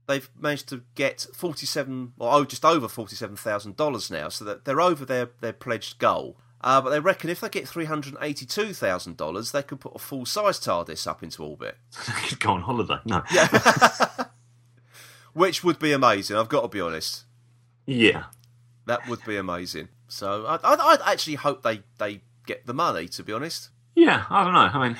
they've 0.07 0.29
managed 0.39 0.67
to 0.69 0.83
get 0.95 1.25
forty-seven, 1.33 2.13
or 2.19 2.33
oh, 2.33 2.43
just 2.45 2.65
over 2.65 2.87
forty-seven 2.87 3.35
thousand 3.35 3.77
dollars 3.77 4.09
now, 4.11 4.29
so 4.29 4.45
that 4.45 4.65
they're 4.65 4.81
over 4.81 5.05
their 5.05 5.29
their 5.41 5.53
pledged 5.53 5.99
goal. 5.99 6.37
Uh, 6.63 6.79
but 6.79 6.91
they 6.91 6.99
reckon 6.99 7.29
if 7.29 7.39
they 7.41 7.49
get 7.49 7.67
three 7.67 7.85
hundred 7.85 8.15
eighty-two 8.21 8.73
thousand 8.73 9.17
dollars, 9.17 9.51
they 9.51 9.63
could 9.63 9.79
put 9.79 9.95
a 9.95 9.99
full-size 9.99 10.59
TARDIS 10.59 11.07
up 11.07 11.23
into 11.23 11.43
orbit, 11.43 11.77
I 12.07 12.21
could 12.27 12.39
go 12.39 12.51
on 12.51 12.61
holiday. 12.61 12.97
No, 13.05 13.23
Yeah. 13.31 13.47
which 15.33 15.63
would 15.63 15.79
be 15.79 15.91
amazing. 15.91 16.37
I've 16.37 16.49
got 16.49 16.61
to 16.61 16.67
be 16.67 16.81
honest, 16.81 17.23
yeah, 17.85 18.25
that 18.85 19.07
would 19.07 19.23
be 19.25 19.37
amazing. 19.37 19.87
So 20.07 20.45
I, 20.45 20.55
I, 20.63 20.97
I 21.05 21.11
actually 21.13 21.35
hope 21.35 21.63
they 21.63 21.81
they 21.97 22.21
get 22.45 22.65
the 22.65 22.73
money. 22.73 23.07
To 23.07 23.23
be 23.23 23.33
honest. 23.33 23.69
yeah. 23.95 24.25
I 24.29 24.43
don't 24.43 24.53
know. 24.53 24.59
I 24.59 24.87
mean, 24.87 24.97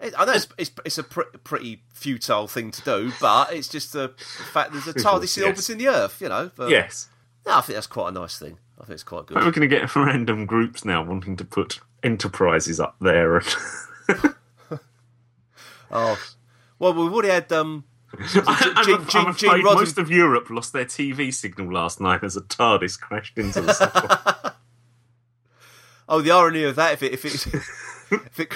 I 0.00 0.24
know 0.24 0.32
it's, 0.32 0.46
it's, 0.56 0.70
it's 0.84 0.98
a 0.98 1.02
pr- 1.02 1.22
pretty 1.44 1.82
futile 1.92 2.46
thing 2.46 2.70
to 2.70 2.82
do, 2.82 3.12
but 3.20 3.52
it's 3.52 3.68
just 3.68 3.92
the 3.92 4.12
fact 4.52 4.72
there's 4.72 4.86
a 4.86 4.94
TARDIS 4.94 5.36
in 5.36 5.42
Yes. 5.42 5.48
orbiting 5.48 5.78
the 5.78 5.88
Earth, 5.88 6.20
you 6.20 6.28
know. 6.28 6.50
But, 6.54 6.70
yes. 6.70 7.08
no, 7.46 7.56
I 7.56 7.60
think 7.62 7.74
that's 7.74 7.86
quite 7.86 8.08
a 8.10 8.12
nice 8.12 8.38
thing. 8.38 8.58
I 8.80 8.84
think 8.84 8.94
it's 8.94 9.02
quite 9.02 9.26
But 9.26 9.36
we're 9.44 9.50
going 9.50 9.68
to 9.68 9.76
get 9.76 9.94
random 9.96 10.46
groups 10.46 10.84
now 10.84 11.02
wanting 11.02 11.36
to 11.36 11.44
put 11.44 11.80
enterprises 12.04 12.78
up 12.78 12.94
there. 13.00 13.38
And 13.38 13.46
Oh, 15.90 16.18
well, 16.78 16.92
we've 16.92 17.12
already 17.12 17.30
had 17.30 17.50
um, 17.52 17.84
I'm, 18.46 18.84
Gene- 18.84 18.94
I'm 19.14 19.26
afraid 19.28 19.36
Gene 19.36 19.64
most 19.64 19.98
of 19.98 20.10
Europe 20.10 20.50
lost 20.50 20.72
their 20.72 20.84
TV 20.84 21.32
signal 21.32 21.72
last 21.72 22.00
night 22.00 22.22
as 22.22 22.36
a 22.36 22.42
TARDIS 22.42 23.00
crashed 23.00 23.38
into 23.38 23.62
the 23.62 23.72
satellite. 23.72 24.52
oh, 26.08 26.20
the 26.20 26.30
irony 26.30 26.64
of 26.64 26.76
that 26.76 26.92
if 26.92 27.02
it 27.02 27.12
if 27.12 27.24
it 27.24 27.34
if 28.12 28.40
it 28.40 28.50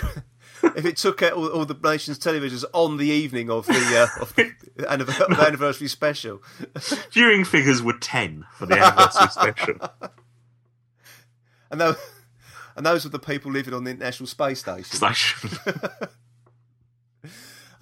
if 0.62 0.84
it 0.84 0.96
took 0.96 1.22
out 1.22 1.32
all, 1.32 1.48
all 1.48 1.64
the 1.64 1.76
nation's 1.82 2.18
televisions 2.18 2.64
on 2.72 2.96
the 2.96 3.08
evening 3.08 3.50
of 3.50 3.66
the 3.66 4.08
uh, 4.18 4.22
of 4.22 4.34
the 4.34 5.36
anniversary 5.46 5.88
special, 5.88 6.42
Viewing 7.12 7.44
figures 7.44 7.82
were 7.82 7.98
10 7.98 8.44
for 8.54 8.66
the 8.66 8.78
anniversary 8.78 9.28
special. 9.28 9.76
and 11.70 11.80
those 11.80 11.96
and 12.76 12.86
those 12.86 13.04
were 13.04 13.10
the 13.10 13.18
people 13.18 13.50
living 13.52 13.74
on 13.74 13.84
the 13.84 13.90
International 13.90 14.26
Space 14.26 14.60
Station. 14.60 14.96
Station. 14.96 15.50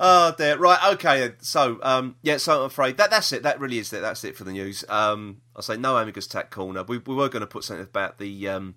Oh 0.02 0.34
dear. 0.36 0.56
Right. 0.56 0.78
Okay. 0.94 1.34
So, 1.42 1.78
um, 1.82 2.16
yeah. 2.22 2.38
So 2.38 2.60
I'm 2.60 2.66
afraid 2.66 2.96
that 2.96 3.10
that's 3.10 3.32
it. 3.32 3.42
That 3.42 3.60
really 3.60 3.78
is 3.78 3.92
it. 3.92 4.00
That's 4.00 4.24
it 4.24 4.34
for 4.34 4.44
the 4.44 4.52
news. 4.52 4.82
Um, 4.88 5.42
I'll 5.54 5.60
say 5.60 5.76
no 5.76 5.98
Omega's 5.98 6.26
Tech 6.26 6.50
Corner. 6.50 6.82
We, 6.82 6.96
we 6.98 7.14
were 7.14 7.28
going 7.28 7.42
to 7.42 7.46
put 7.46 7.64
something 7.64 7.84
about 7.84 8.16
the 8.16 8.48
um, 8.48 8.76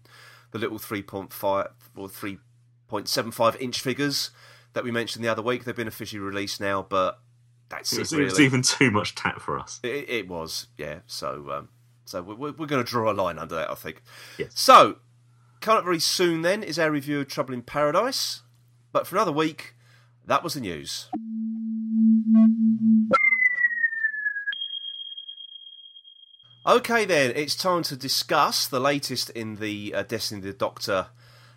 the 0.52 0.60
little 0.60 0.78
three 0.78 1.02
point 1.02 1.32
five 1.32 1.70
or 1.96 2.10
three 2.10 2.40
point 2.94 3.10
seven 3.10 3.32
five 3.32 3.56
inch 3.60 3.82
figures 3.82 4.30
that 4.74 4.84
we 4.84 4.92
mentioned 4.92 5.26
the 5.26 5.28
other 5.28 5.42
week. 5.42 5.64
They've 5.64 5.76
been 5.76 5.88
officially 5.88 6.20
released 6.20 6.62
now, 6.62 6.86
but 6.88 7.20
that's 7.70 7.92
It 7.92 7.96
it. 7.96 8.00
was, 8.02 8.14
it 8.14 8.18
really. 8.18 8.30
was 8.30 8.40
even 8.40 8.62
too 8.62 8.92
much 8.92 9.16
tat 9.16 9.42
for 9.42 9.58
us. 9.58 9.80
It, 9.82 10.08
it 10.08 10.28
was. 10.28 10.68
Yeah. 10.78 11.00
So 11.08 11.50
um, 11.52 11.70
so 12.06 12.22
we're, 12.22 12.52
we're 12.52 12.68
going 12.68 12.84
to 12.86 12.90
draw 12.90 13.12
a 13.12 13.14
line 13.14 13.40
under 13.40 13.56
that. 13.56 13.72
I 13.72 13.74
think. 13.74 14.04
Yes. 14.38 14.52
So 14.54 14.98
coming 15.60 15.80
up 15.80 15.86
very 15.86 16.00
soon 16.00 16.44
then 16.44 16.62
is 16.62 16.78
our 16.78 16.92
review 16.92 17.22
of 17.22 17.28
Trouble 17.28 17.56
in 17.56 17.64
Paradise. 17.64 18.44
But 18.92 19.08
for 19.08 19.16
another 19.16 19.32
week, 19.32 19.74
that 20.24 20.44
was 20.44 20.54
the 20.54 20.62
news. 20.62 21.10
Okay, 26.68 27.06
then 27.06 27.34
it's 27.36 27.56
time 27.56 27.82
to 27.84 27.96
discuss 27.96 28.68
the 28.68 28.80
latest 28.80 29.32
in 29.32 29.56
the 29.56 29.96
uh, 29.96 30.04
Destiny 30.04 30.40
of 30.42 30.46
the 30.46 30.54
Doctor 30.54 31.08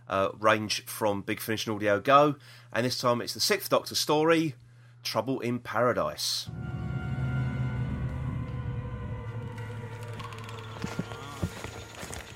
uh, 0.08 0.30
range 0.38 0.84
from 0.84 1.22
Big 1.22 1.40
Finish 1.40 1.66
and 1.66 1.76
Audio 1.76 2.00
Go, 2.00 2.36
and 2.72 2.86
this 2.86 2.98
time 2.98 3.20
it's 3.20 3.34
the 3.34 3.40
Sixth 3.40 3.68
Doctor 3.68 3.94
story, 3.94 4.54
Trouble 5.02 5.40
in 5.40 5.58
Paradise. 5.58 6.48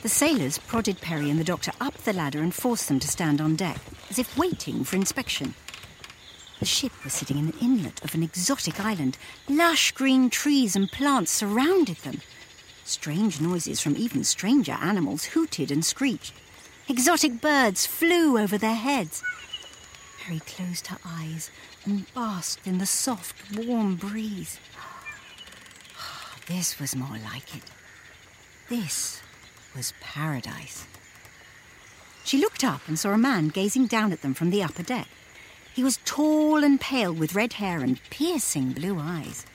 The 0.03 0.09
sailors 0.09 0.57
prodded 0.57 1.01
Peri 1.03 1.29
and 1.29 1.39
the 1.39 1.45
doctor 1.45 1.73
up 1.79 1.93
the 1.95 2.15
ladder 2.15 2.41
and 2.41 2.55
forced 2.55 2.89
them 2.89 3.01
to 3.01 3.09
stand 3.09 3.39
on 3.39 3.55
deck, 3.55 3.79
as 4.09 4.19
if 4.19 4.39
waiting 4.39 4.83
for 4.83 4.97
inspection. 4.97 5.55
The 6.59 6.65
ship 6.65 6.93
was 7.05 7.13
sitting 7.13 7.39
in 7.39 7.47
the 7.51 7.59
inlet 7.59 8.03
of 8.03 8.15
an 8.15 8.23
exotic 8.23 8.81
island. 8.81 9.19
Lush 9.49 9.93
green 9.93 10.31
trees 10.31 10.75
and 10.75 10.91
plants 10.91 11.31
surrounded 11.31 11.97
them. 11.99 12.21
Strange 12.85 13.41
noises 13.41 13.81
from 13.81 13.97
even 13.97 14.25
stranger 14.25 14.77
animals 14.81 15.25
hooted 15.25 15.71
and 15.71 15.85
screeched. 15.85 16.35
Exotic 16.91 17.41
birds 17.41 17.87
flew 17.87 18.37
over 18.37 18.59
their 18.59 18.75
heads. 18.75 19.23
Mary 20.27 20.41
closed 20.41 20.89
her 20.89 20.99
eyes 21.07 21.49
and 21.85 22.13
basked 22.15 22.67
in 22.67 22.79
the 22.79 22.85
soft, 22.85 23.57
warm 23.57 23.95
breeze. 23.95 24.59
This 26.49 26.81
was 26.81 26.97
more 26.97 27.17
like 27.33 27.55
it. 27.55 27.63
This 28.69 29.23
was 29.77 29.95
paradise. 30.01 30.89
She 32.25 32.39
looked 32.39 32.65
up 32.65 32.81
and 32.89 32.99
saw 32.99 33.11
a 33.11 33.19
man 33.19 33.51
gazing 33.51 33.87
down 33.87 34.11
at 34.11 34.23
them 34.23 34.35
from 34.35 34.51
the 34.51 34.65
upper 34.65 34.83
deck. 34.83 35.07
He 35.73 35.85
was 35.85 36.01
tall 36.05 36.65
and 36.65 36.81
pale 36.81 37.13
with 37.13 37.37
red 37.37 37.53
hair 37.53 37.83
and 37.83 38.01
piercing 38.11 38.73
blue 38.73 38.99
eyes. 38.99 39.47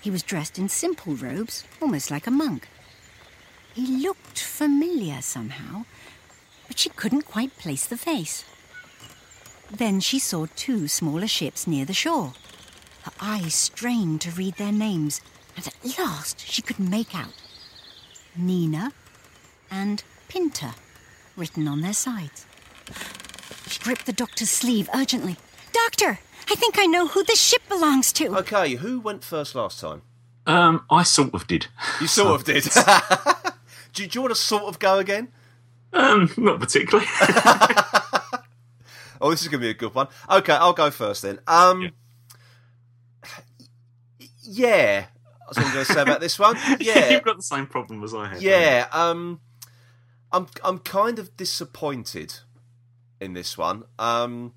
He 0.00 0.08
was 0.08 0.22
dressed 0.22 0.56
in 0.56 0.68
simple 0.68 1.16
robes, 1.16 1.64
almost 1.82 2.12
like 2.12 2.28
a 2.28 2.30
monk. 2.30 2.68
He 3.74 3.88
looked 3.88 4.38
familiar 4.38 5.20
somehow, 5.20 5.84
but 6.70 6.78
she 6.78 6.88
couldn't 6.90 7.22
quite 7.22 7.58
place 7.58 7.84
the 7.84 7.96
face. 7.96 8.44
Then 9.72 9.98
she 9.98 10.20
saw 10.20 10.46
two 10.54 10.86
smaller 10.86 11.26
ships 11.26 11.66
near 11.66 11.84
the 11.84 11.92
shore. 11.92 12.32
Her 13.02 13.10
eyes 13.20 13.56
strained 13.56 14.20
to 14.20 14.30
read 14.30 14.54
their 14.54 14.70
names, 14.70 15.20
and 15.56 15.66
at 15.66 15.98
last 15.98 16.46
she 16.46 16.62
could 16.62 16.78
make 16.78 17.12
out 17.12 17.32
Nina 18.36 18.92
and 19.68 20.04
Pinta 20.28 20.76
written 21.36 21.66
on 21.66 21.80
their 21.80 21.92
sides. 21.92 22.46
She 23.66 23.80
gripped 23.80 24.06
the 24.06 24.12
doctor's 24.12 24.50
sleeve 24.50 24.88
urgently. 24.94 25.38
Doctor, 25.72 26.20
I 26.48 26.54
think 26.54 26.78
I 26.78 26.86
know 26.86 27.08
who 27.08 27.24
this 27.24 27.40
ship 27.40 27.62
belongs 27.68 28.12
to. 28.12 28.36
Okay, 28.38 28.76
who 28.76 29.00
went 29.00 29.24
first 29.24 29.56
last 29.56 29.80
time? 29.80 30.02
Um, 30.46 30.84
I 30.88 31.02
sort 31.02 31.34
of 31.34 31.48
did. 31.48 31.66
You 32.00 32.06
sort 32.06 32.28
of 32.40 32.44
did. 32.44 32.62
do, 33.92 34.04
you, 34.04 34.08
do 34.08 34.18
you 34.18 34.22
want 34.22 34.36
to 34.36 34.40
sort 34.40 34.62
of 34.64 34.78
go 34.78 35.00
again? 35.00 35.32
Um, 35.92 36.30
not 36.36 36.60
particularly. 36.60 37.08
Oh, 39.22 39.30
this 39.30 39.42
is 39.42 39.48
going 39.48 39.60
to 39.60 39.66
be 39.66 39.70
a 39.70 39.74
good 39.74 39.94
one. 39.94 40.08
Okay, 40.30 40.54
I'll 40.54 40.72
go 40.72 40.90
first 40.90 41.20
then. 41.20 41.40
Um, 41.46 41.90
yeah, 44.42 45.06
that's 45.46 45.58
what 45.58 45.66
I'm 45.66 45.72
going 45.74 45.84
to 45.84 45.92
say 45.92 46.00
about 46.00 46.20
this 46.20 46.38
one. 46.38 46.56
Yeah, 46.80 47.10
You've 47.10 47.22
got 47.22 47.36
the 47.36 47.42
same 47.42 47.66
problem 47.66 48.02
as 48.02 48.14
I 48.14 48.28
had. 48.28 48.42
yeah. 48.42 48.86
Um, 48.92 49.40
I'm 50.32 50.46
I'm 50.64 50.78
kind 50.78 51.18
of 51.18 51.36
disappointed 51.36 52.34
in 53.20 53.34
this 53.34 53.58
one. 53.58 53.82
Um, 53.98 54.54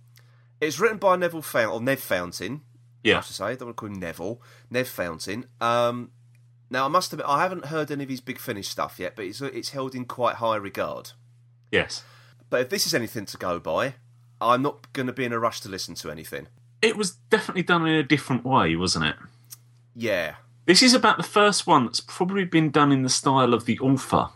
it's 0.61 0.79
written 0.79 0.97
by 0.97 1.15
Neville 1.17 1.41
Fountain 1.41 1.73
or 1.73 1.81
Nev 1.81 1.99
Fountain. 1.99 2.61
Yeah, 3.03 3.15
I 3.15 3.17
Yeah. 3.17 3.21
should 3.21 3.35
say. 3.35 3.45
I 3.45 3.55
don't 3.55 3.67
want 3.67 3.77
to 3.77 3.81
call 3.81 3.89
him 3.89 3.99
Neville. 3.99 4.41
Nev 4.69 4.87
Fountain. 4.87 5.45
Um, 5.59 6.11
now 6.69 6.85
I 6.85 6.87
must 6.87 7.11
admit 7.11 7.25
I 7.27 7.41
haven't 7.41 7.65
heard 7.65 7.91
any 7.91 8.03
of 8.05 8.09
his 8.09 8.21
Big 8.21 8.39
Finish 8.39 8.69
stuff 8.69 8.97
yet, 8.97 9.15
but 9.17 9.25
it's 9.25 9.41
it's 9.41 9.71
held 9.71 9.93
in 9.93 10.05
quite 10.05 10.35
high 10.35 10.55
regard. 10.55 11.11
Yes. 11.73 12.03
But 12.51 12.61
if 12.61 12.69
this 12.69 12.85
is 12.85 12.93
anything 12.93 13.25
to 13.25 13.37
go 13.37 13.59
by, 13.59 13.95
I'm 14.39 14.61
not 14.61 14.93
going 14.93 15.07
to 15.07 15.13
be 15.13 15.25
in 15.25 15.33
a 15.33 15.39
rush 15.39 15.59
to 15.61 15.69
listen 15.69 15.95
to 15.95 16.11
anything. 16.11 16.47
It 16.83 16.95
was 16.95 17.13
definitely 17.31 17.63
done 17.63 17.87
in 17.87 17.95
a 17.95 18.03
different 18.03 18.45
way, 18.45 18.75
wasn't 18.75 19.05
it? 19.05 19.15
Yeah, 19.95 20.35
This 20.65 20.81
is 20.81 20.93
about 20.93 21.17
the 21.17 21.23
first 21.23 21.67
one 21.67 21.85
that's 21.85 21.99
probably 21.99 22.45
been 22.45 22.71
done 22.71 22.91
in 22.91 23.03
the 23.03 23.09
style 23.09 23.53
of 23.53 23.65
the 23.65 23.77
author, 23.79 24.29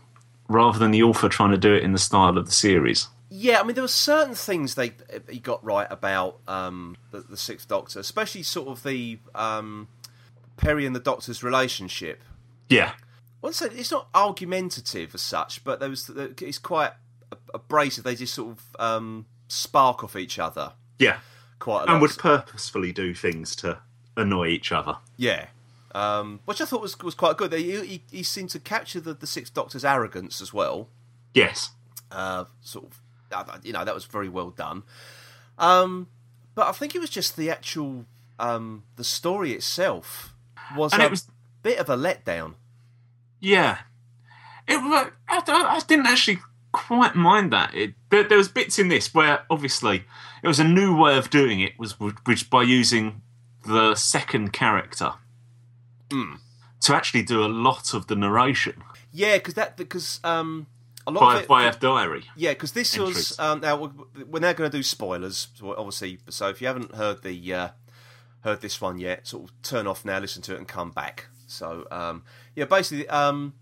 rather 0.48 0.78
than 0.78 0.90
the 0.90 1.02
author 1.02 1.28
trying 1.28 1.50
to 1.52 1.58
do 1.58 1.72
it 1.72 1.82
in 1.82 1.92
the 1.92 1.98
style 1.98 2.36
of 2.36 2.46
the 2.46 2.52
series. 2.52 3.08
Yeah, 3.30 3.60
I 3.60 3.62
mean, 3.62 3.74
there 3.74 3.82
were 3.82 3.88
certain 3.88 4.34
things 4.34 4.74
they 4.74 4.92
he 5.28 5.38
got 5.38 5.64
right 5.64 5.86
about 5.90 6.40
um, 6.46 6.96
the, 7.10 7.20
the 7.20 7.36
Sixth 7.36 7.68
Doctor, 7.68 8.00
especially 8.00 8.42
sort 8.42 8.68
of 8.68 8.82
the 8.82 9.18
um, 9.34 9.88
Peri 10.56 10.86
and 10.86 10.94
the 10.94 11.00
Doctor's 11.00 11.42
relationship. 11.42 12.22
Yeah. 12.68 12.92
Well, 13.40 13.52
so 13.52 13.66
it's 13.66 13.90
not 13.90 14.08
argumentative 14.14 15.14
as 15.14 15.22
such, 15.22 15.62
but 15.64 15.80
there 15.80 15.90
was 15.90 16.10
it's 16.10 16.58
quite 16.58 16.92
abrasive. 17.54 18.04
They 18.04 18.14
just 18.14 18.34
sort 18.34 18.50
of 18.56 18.64
um, 18.80 19.26
spark 19.48 20.04
off 20.04 20.16
each 20.16 20.38
other 20.38 20.72
Yeah. 20.98 21.18
quite 21.58 21.82
a 21.82 21.86
lot. 21.86 21.88
And 21.90 22.00
would 22.02 22.16
purposefully 22.18 22.92
do 22.92 23.14
things 23.14 23.54
to 23.56 23.78
annoy 24.16 24.48
each 24.48 24.72
other. 24.72 24.98
Yeah. 25.16 25.46
Um, 25.94 26.40
which 26.44 26.60
I 26.60 26.64
thought 26.66 26.82
was 26.82 26.98
was 27.00 27.14
quite 27.14 27.36
good. 27.36 27.52
He, 27.52 27.80
he, 27.84 28.02
he 28.10 28.22
seemed 28.22 28.50
to 28.50 28.60
capture 28.60 29.00
the, 29.00 29.14
the 29.14 29.26
Sixth 29.26 29.54
Doctor's 29.54 29.84
arrogance 29.84 30.40
as 30.40 30.52
well. 30.52 30.88
Yes. 31.34 31.70
uh, 32.12 32.44
sort 32.60 32.86
of, 32.86 33.00
uh, 33.32 33.58
you 33.62 33.72
know, 33.72 33.84
that 33.84 33.94
was 33.94 34.04
very 34.04 34.28
well 34.28 34.50
done. 34.50 34.82
Um, 35.58 36.08
but 36.54 36.66
I 36.66 36.72
think 36.72 36.94
it 36.94 37.00
was 37.00 37.10
just 37.10 37.36
the 37.36 37.50
actual, 37.50 38.04
um, 38.38 38.84
the 38.96 39.04
story 39.04 39.52
itself 39.52 40.34
was 40.76 40.92
And 40.92 41.02
a 41.02 41.06
it 41.06 41.10
was 41.10 41.26
bit 41.62 41.78
of 41.78 41.88
a 41.88 41.96
letdown. 41.96 42.54
Yeah, 43.40 43.78
it. 44.66 44.76
I 44.78 45.10
I 45.48 45.80
didn't 45.86 46.06
actually 46.06 46.38
quite 46.72 47.14
mind 47.14 47.52
that. 47.52 47.74
It, 47.74 47.94
there, 48.10 48.24
there 48.24 48.38
was 48.38 48.48
bits 48.48 48.78
in 48.78 48.88
this 48.88 49.14
where 49.14 49.44
obviously 49.50 50.04
it 50.42 50.46
was 50.46 50.60
a 50.60 50.64
new 50.64 50.96
way 50.96 51.16
of 51.16 51.30
doing 51.30 51.60
it, 51.60 51.78
was 51.78 51.98
which 52.00 52.50
by 52.50 52.62
using 52.62 53.22
the 53.66 53.94
second 53.94 54.52
character 54.52 55.12
to 56.80 56.94
actually 56.94 57.22
do 57.22 57.44
a 57.44 57.48
lot 57.48 57.92
of 57.92 58.06
the 58.06 58.16
narration 58.16 58.82
Yeah, 59.12 59.36
because 59.36 59.54
that 59.54 59.76
because 59.76 60.20
um, 60.24 60.66
a 61.06 61.10
lot 61.10 61.20
by, 61.20 61.36
of 61.36 61.42
it, 61.42 61.48
by 61.48 61.64
a 61.64 61.72
diary. 61.74 62.24
yeah, 62.36 62.52
because 62.52 62.72
this 62.72 62.96
entries. 62.96 63.16
was 63.16 63.38
um, 63.38 63.60
now 63.60 63.76
we're 63.76 64.24
we're 64.26 64.40
now 64.40 64.52
going 64.52 64.70
to 64.70 64.76
do 64.76 64.82
spoilers, 64.82 65.48
so 65.54 65.74
obviously. 65.76 66.18
So 66.28 66.48
if 66.48 66.60
you 66.60 66.66
haven't 66.66 66.94
heard 66.94 67.22
the 67.22 67.54
uh, 67.54 67.68
heard 68.42 68.60
this 68.60 68.80
one 68.80 68.98
yet, 68.98 69.26
sort 69.26 69.50
of 69.50 69.62
turn 69.62 69.86
off 69.86 70.04
now, 70.04 70.18
listen 70.18 70.42
to 70.42 70.54
it, 70.54 70.58
and 70.58 70.68
come 70.68 70.90
back. 70.90 71.28
So 71.46 71.86
um, 71.90 72.22
yeah, 72.54 72.66
basically, 72.66 73.08
um, 73.08 73.54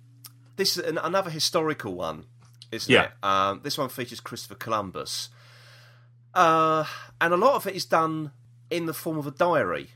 this 0.57 0.77
is 0.77 0.85
an, 0.85 0.99
another 0.99 1.31
historical 1.31 1.95
one, 1.95 2.27
isn't 2.72 2.92
Yeah. 2.92 3.05
it? 3.05 3.12
Um, 3.22 3.61
this 3.62 3.79
one 3.79 3.88
features 3.88 4.20
Christopher 4.20 4.55
Columbus, 4.57 5.31
uh, 6.35 6.85
and 7.20 7.33
a 7.33 7.37
lot 7.37 7.55
of 7.55 7.66
it 7.66 7.74
is 7.74 7.85
done 7.85 8.33
in 8.70 8.87
the 8.87 8.94
form 8.94 9.18
of 9.18 9.26
a 9.26 9.31
diary. 9.31 9.90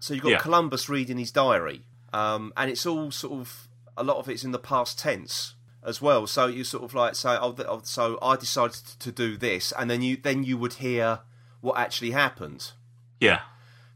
So 0.00 0.14
you've 0.14 0.22
got 0.22 0.30
Yeah. 0.30 0.38
Columbus 0.38 0.88
reading 0.88 1.18
his 1.18 1.30
diary, 1.30 1.84
um, 2.12 2.52
and 2.56 2.70
it's 2.70 2.86
all 2.86 3.10
sort 3.10 3.40
of 3.40 3.68
a 3.96 4.02
lot 4.02 4.16
of 4.16 4.28
it's 4.28 4.44
in 4.44 4.52
the 4.52 4.58
past 4.58 4.98
tense 4.98 5.54
as 5.82 6.00
well. 6.00 6.26
So 6.26 6.46
you 6.46 6.64
sort 6.64 6.84
of 6.84 6.94
like 6.94 7.14
say, 7.14 7.36
"Oh, 7.40 7.54
oh 7.66 7.80
so 7.84 8.18
I 8.22 8.36
decided 8.36 8.76
to 8.98 9.12
do 9.12 9.36
this," 9.36 9.72
and 9.72 9.90
then 9.90 10.02
you 10.02 10.16
then 10.16 10.44
you 10.44 10.56
would 10.56 10.74
hear 10.74 11.20
what 11.60 11.76
actually 11.76 12.12
happened. 12.12 12.72
Yeah, 13.20 13.40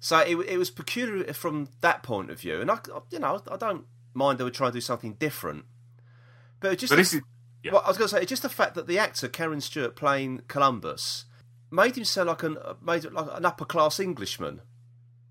So 0.00 0.18
it, 0.18 0.34
it 0.48 0.58
was 0.58 0.68
peculiar 0.70 1.32
from 1.32 1.68
that 1.80 2.02
point 2.02 2.28
of 2.30 2.40
view, 2.40 2.60
and 2.60 2.68
I, 2.68 2.80
you 3.10 3.20
know, 3.20 3.40
I 3.48 3.56
don't 3.56 3.86
mind 4.14 4.38
they 4.38 4.44
would 4.44 4.54
try 4.54 4.66
and 4.66 4.74
do 4.74 4.80
something 4.80 5.14
different. 5.14 5.64
But 6.58 6.72
it 6.72 6.80
just 6.80 6.90
but 6.90 6.96
this 6.96 7.14
is 7.14 7.22
yeah. 7.62 7.72
well, 7.72 7.82
I 7.84 7.88
was 7.88 7.96
going 7.98 8.08
to 8.08 8.14
say, 8.14 8.20
it's 8.22 8.28
just 8.30 8.42
the 8.42 8.48
fact 8.48 8.74
that 8.74 8.86
the 8.86 8.98
actor 8.98 9.28
Karen 9.28 9.60
Stewart 9.60 9.96
playing 9.96 10.42
Columbus 10.48 11.24
made 11.70 11.96
him 11.96 12.04
sound 12.04 12.28
like 12.28 12.42
an 12.42 12.56
uh, 12.58 12.74
made 12.82 13.04
like 13.04 13.26
an 13.32 13.44
upper 13.44 13.64
class 13.64 13.98
Englishman. 14.00 14.60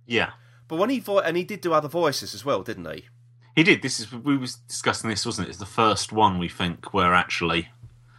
yeah. 0.06 0.32
But 0.68 0.78
when 0.78 0.90
he 0.90 1.00
vo- 1.02 1.20
and 1.20 1.36
he 1.36 1.44
did 1.44 1.60
do 1.60 1.74
other 1.74 1.90
voices 1.90 2.34
as 2.34 2.46
well, 2.46 2.64
didn't 2.64 2.86
he? 2.90 3.06
He 3.58 3.64
did. 3.64 3.82
This 3.82 4.00
is 4.00 4.10
we 4.12 4.38
was 4.38 4.56
discussing 4.56 5.10
this, 5.10 5.26
wasn't 5.26 5.48
it? 5.48 5.50
It's 5.50 5.60
the 5.60 5.66
first 5.66 6.14
one 6.14 6.40
we 6.40 6.48
think 6.48 6.94
where 6.94 7.14
actually 7.14 7.68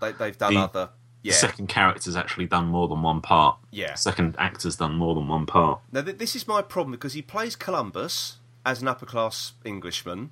They, 0.03 0.13
they've 0.13 0.37
done 0.37 0.55
The- 0.55 0.61
other. 0.61 0.91
Yeah, 1.25 1.31
the 1.33 1.37
second 1.39 1.69
character's 1.69 2.17
actually 2.17 2.47
done 2.47 2.67
more 2.67 2.89
than 2.89 3.01
one 3.01 3.21
part. 3.21 3.57
Yeah. 3.71 3.95
Second 3.95 4.35
actor's 4.41 4.75
done 4.77 4.97
more 4.97 5.15
than 5.15 5.29
one 5.29 5.47
part. 5.47 5.81
Now, 5.93 6.03
th- 6.03 6.19
this 6.19 6.35
is 6.35 6.49
my 6.49 6.63
problem 6.63 6.91
because 6.91 7.13
he 7.13 7.23
plays 7.23 7.55
Columbus 7.55 8.39
as 8.67 8.83
an 8.83 8.89
upper 8.89 9.07
class 9.07 9.53
Englishman, 9.65 10.31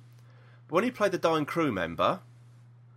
but 0.67 0.75
when 0.75 0.83
he 0.83 0.91
played 0.91 1.13
the 1.13 1.17
dying 1.17 1.45
crew 1.45 1.71
member, 1.71 2.19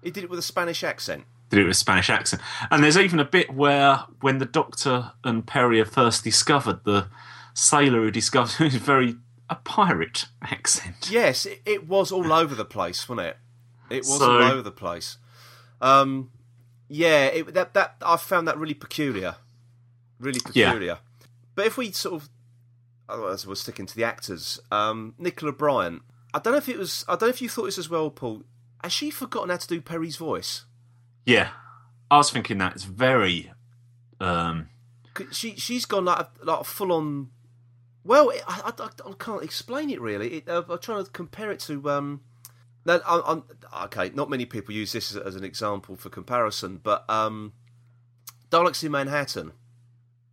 he 0.04 0.10
did 0.10 0.22
it 0.24 0.30
with 0.30 0.38
a 0.38 0.42
Spanish 0.42 0.84
accent. 0.84 1.24
did 1.50 1.58
it 1.60 1.62
with 1.64 1.72
a 1.72 1.74
Spanish 1.74 2.10
accent. 2.10 2.42
And 2.70 2.82
there's 2.84 2.96
even 2.98 3.18
a 3.18 3.24
bit 3.24 3.52
where 3.54 4.00
when 4.20 4.38
the 4.38 4.44
Doctor 4.46 5.12
and 5.24 5.46
Peri 5.46 5.80
are 5.80 5.84
first 5.84 6.22
discovered, 6.24 6.84
the 6.84 7.08
sailor 7.54 8.00
who 8.02 8.10
discovers 8.10 8.60
is 8.60 8.74
very 8.76 9.16
a 9.50 9.56
pirate 9.56 10.26
accent. 10.42 11.08
Yes, 11.10 11.44
it, 11.46 11.60
it 11.66 11.86
was 11.88 12.10
all 12.12 12.32
over 12.32 12.54
the 12.54 12.64
place, 12.64 13.08
wasn't 13.08 13.26
it? 13.28 13.36
It 13.90 13.98
was 13.98 14.18
So- 14.18 14.36
all 14.40 14.42
over 14.42 14.62
the 14.62 14.70
place. 14.72 15.18
Um, 15.80 16.30
yeah, 16.88 17.26
it, 17.26 17.54
that 17.54 17.74
that 17.74 17.96
I 18.04 18.16
found 18.16 18.48
that 18.48 18.56
really 18.58 18.74
peculiar, 18.74 19.36
really 20.18 20.40
Yeah. 20.52 20.70
peculiar. 20.70 20.98
But 21.54 21.66
if 21.66 21.76
we 21.76 21.92
sort 21.92 22.14
of, 22.22 22.28
otherwise 23.08 23.46
we're 23.46 23.54
sticking 23.54 23.86
to 23.86 23.94
the 23.96 24.04
actors. 24.04 24.58
Um, 24.72 25.14
Nicola 25.18 25.52
Bryant. 25.52 26.02
I 26.32 26.38
don't 26.38 26.52
know 26.54 26.58
if 26.58 26.68
it 26.68 26.78
was. 26.78 27.04
I 27.06 27.12
don't 27.12 27.22
know 27.22 27.28
if 27.28 27.42
you 27.42 27.48
thought 27.48 27.64
this 27.66 27.78
as 27.78 27.88
well, 27.90 28.10
Paul. 28.10 28.42
Has 28.84 28.92
she 28.92 29.10
forgotten 29.10 29.48
how 29.48 29.56
to 29.56 29.66
do 29.66 29.80
Peri's 29.80 30.16
voice? 30.16 30.66
Yeah, 31.24 31.48
I 32.10 32.18
was 32.18 32.30
thinking 32.30 32.58
that 32.58 32.74
it's 32.74 32.84
very. 32.84 33.50
Um, 34.20 34.68
'Cause 35.14 35.28
She 35.34 35.56
she's 35.56 35.86
gone 35.86 36.04
like 36.04 36.18
a, 36.18 36.28
like 36.42 36.60
a 36.60 36.64
full 36.64 36.92
on. 36.92 37.30
Well, 38.04 38.30
I, 38.46 38.72
I, 38.78 38.84
I 39.08 39.12
can't 39.18 39.42
explain 39.42 39.88
it 39.88 40.02
really. 40.02 40.34
It, 40.34 40.48
uh, 40.50 40.64
I'm 40.68 40.78
trying 40.80 41.02
to 41.02 41.10
compare 41.10 41.50
it 41.50 41.60
to. 41.60 41.88
Um, 41.88 42.20
no, 42.84 43.00
I'm, 43.06 43.22
I'm, 43.72 43.84
okay, 43.86 44.10
not 44.14 44.28
many 44.28 44.44
people 44.44 44.74
use 44.74 44.92
this 44.92 45.12
as, 45.12 45.16
as 45.16 45.34
an 45.34 45.44
example 45.44 45.96
for 45.96 46.10
comparison, 46.10 46.78
but 46.82 47.08
um, 47.08 47.54
Daleks 48.50 48.84
in 48.84 48.92
Manhattan, 48.92 49.52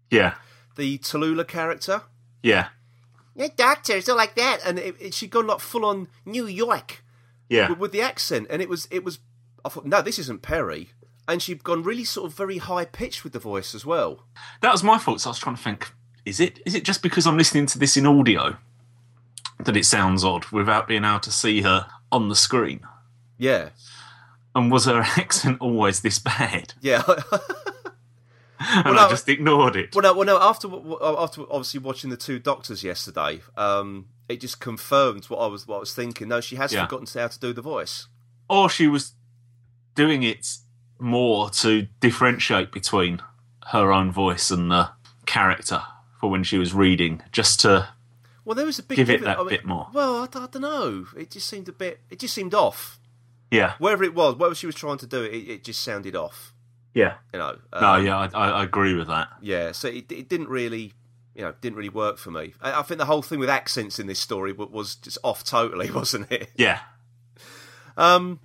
yeah, 0.10 0.34
the 0.76 0.98
Tallulah 0.98 1.48
character. 1.48 2.02
Yeah. 2.44 2.68
Yeah, 3.34 3.48
doctor, 3.56 3.94
it's 3.96 4.10
all 4.10 4.18
like 4.18 4.36
that, 4.36 4.60
and 4.66 4.78
it, 4.78 4.96
it, 5.00 5.14
she'd 5.14 5.30
gone 5.30 5.48
like 5.48 5.62
full 5.62 5.86
on 5.86 6.10
New 6.26 6.48
York 6.48 7.02
Yeah. 7.52 7.70
with, 7.70 7.78
with 7.80 7.92
the 7.92 8.02
accent, 8.02 8.48
and 8.50 8.62
it 8.62 8.70
was 8.70 8.88
it 8.92 9.04
was. 9.04 9.20
I 9.64 9.70
thought, 9.70 9.86
no, 9.86 10.02
this 10.02 10.18
isn't 10.18 10.42
Peri, 10.42 10.90
and 11.28 11.40
she'd 11.42 11.64
gone 11.64 11.84
really 11.84 12.04
sort 12.04 12.26
of 12.32 12.36
very 12.36 12.58
high 12.58 12.86
pitched 12.86 13.24
with 13.24 13.34
the 13.34 13.40
voice 13.40 13.76
as 13.76 13.86
well. 13.86 14.26
That 14.62 14.72
was 14.72 14.84
my 14.84 14.98
fault. 14.98 15.22
So 15.22 15.30
I 15.30 15.32
was 15.32 15.40
trying 15.40 15.56
to 15.58 15.62
think: 15.62 15.92
is 16.26 16.40
it 16.40 16.60
is 16.66 16.74
it 16.74 16.84
just 16.84 17.04
because 17.04 17.28
I'm 17.28 17.38
listening 17.38 17.68
to 17.68 17.78
this 17.80 17.96
in 17.98 18.08
audio 18.08 18.58
that 19.60 19.78
it 19.78 19.86
sounds 19.86 20.24
odd 20.24 20.46
without 20.48 20.88
being 20.88 21.06
able 21.06 21.20
to 21.20 21.32
see 21.32 21.62
her 21.62 21.86
on 22.12 22.30
the 22.30 22.36
screen? 22.36 22.80
Yeah, 23.38 23.70
And 24.56 24.72
was 24.72 24.86
her 24.86 25.02
accent 25.18 25.58
always 25.62 26.02
this 26.02 26.18
bad? 26.20 26.74
yeah. 26.82 27.04
And 28.86 28.96
no, 28.96 29.08
I 29.08 29.10
just 29.10 29.28
ignored 29.28 29.76
it. 29.76 29.96
Well, 29.96 30.04
no, 30.04 30.14
well, 30.14 30.26
no. 30.26 30.40
After 30.40 30.68
after 31.02 31.42
obviously 31.50 31.80
watching 31.80 32.10
the 32.12 32.18
two 32.18 32.38
doctors 32.40 32.84
yesterday, 32.84 33.42
um, 33.58 34.08
it 34.30 34.40
just 34.40 34.60
confirmed 34.60 35.26
what 35.26 35.38
I 35.40 35.48
was 35.48 35.68
what 35.68 35.78
I 35.78 35.80
was 35.80 35.94
thinking. 35.94 36.28
No, 36.28 36.42
she 36.42 36.56
has 36.58 36.72
Yeah. 36.72 36.86
forgotten 36.86 37.08
how 37.20 37.28
to 37.28 37.40
do 37.40 37.54
the 37.54 37.62
voice. 37.62 38.08
Or 38.50 38.70
she 38.70 38.88
was 38.88 39.14
doing 39.96 40.24
it 40.24 40.48
more 41.00 41.50
to 41.50 41.88
differentiate 42.00 42.72
between 42.72 43.22
her 43.68 43.92
own 43.92 44.12
voice 44.12 44.52
and 44.52 44.70
the 44.70 44.90
character 45.26 45.82
for 46.20 46.30
when 46.30 46.44
she 46.44 46.58
was 46.60 46.74
reading, 46.74 47.24
just 47.32 47.60
to 47.62 47.90
Well, 48.46 48.56
there 48.56 48.66
was 48.66 48.78
a 48.80 48.84
big 48.84 48.98
Give 48.98 49.10
it 49.10 49.22
that 49.24 49.38
I 49.38 49.42
mean, 49.42 49.50
bit 49.50 49.66
more. 49.66 49.88
Well, 49.94 50.24
I, 50.24 50.28
don't 50.28 50.56
know. 50.62 51.08
It 51.18 51.32
just 51.32 51.48
seemed 51.48 51.68
a 51.70 51.72
bit. 51.72 52.02
It 52.10 52.20
just 52.20 52.34
seemed 52.34 52.54
off. 52.54 53.00
yeah, 53.50 53.74
Wherever 53.80 54.04
it 54.04 54.14
was, 54.14 54.36
whatever 54.36 54.56
she 54.56 54.66
was 54.68 54.76
trying 54.76 54.98
to 55.00 55.08
do, 55.08 55.24
it, 55.24 55.36
it 55.50 55.64
just 55.64 55.82
sounded 55.82 56.16
off. 56.16 56.54
Yeah. 56.94 57.16
You 57.34 57.40
know. 57.40 57.58
No, 57.80 57.94
Um, 57.94 58.06
yeah, 58.06 58.18
I, 58.18 58.26
I, 58.34 58.50
I 58.50 58.64
agree 58.64 58.94
with 58.96 59.08
that. 59.08 59.30
Yeah, 59.42 59.72
so 59.72 59.88
it, 59.88 60.12
it 60.12 60.28
didn't 60.30 60.50
really, 60.50 60.94
you 61.36 61.42
know, 61.44 61.54
didn't 61.62 61.78
really 61.78 61.90
work 61.90 62.18
for 62.18 62.32
me. 62.32 62.54
I, 62.62 62.80
I 62.80 62.82
think 62.84 62.98
the 63.00 63.06
whole 63.06 63.22
thing 63.22 63.40
with 63.40 63.50
accents 63.50 64.00
in 64.00 64.08
this 64.08 64.20
story 64.20 64.52
was 64.54 64.96
just 64.96 65.18
off 65.24 65.44
totally, 65.44 65.90
wasn't 66.00 66.32
it? 66.32 66.52
Yeah. 66.56 66.80
Um, 67.98 68.40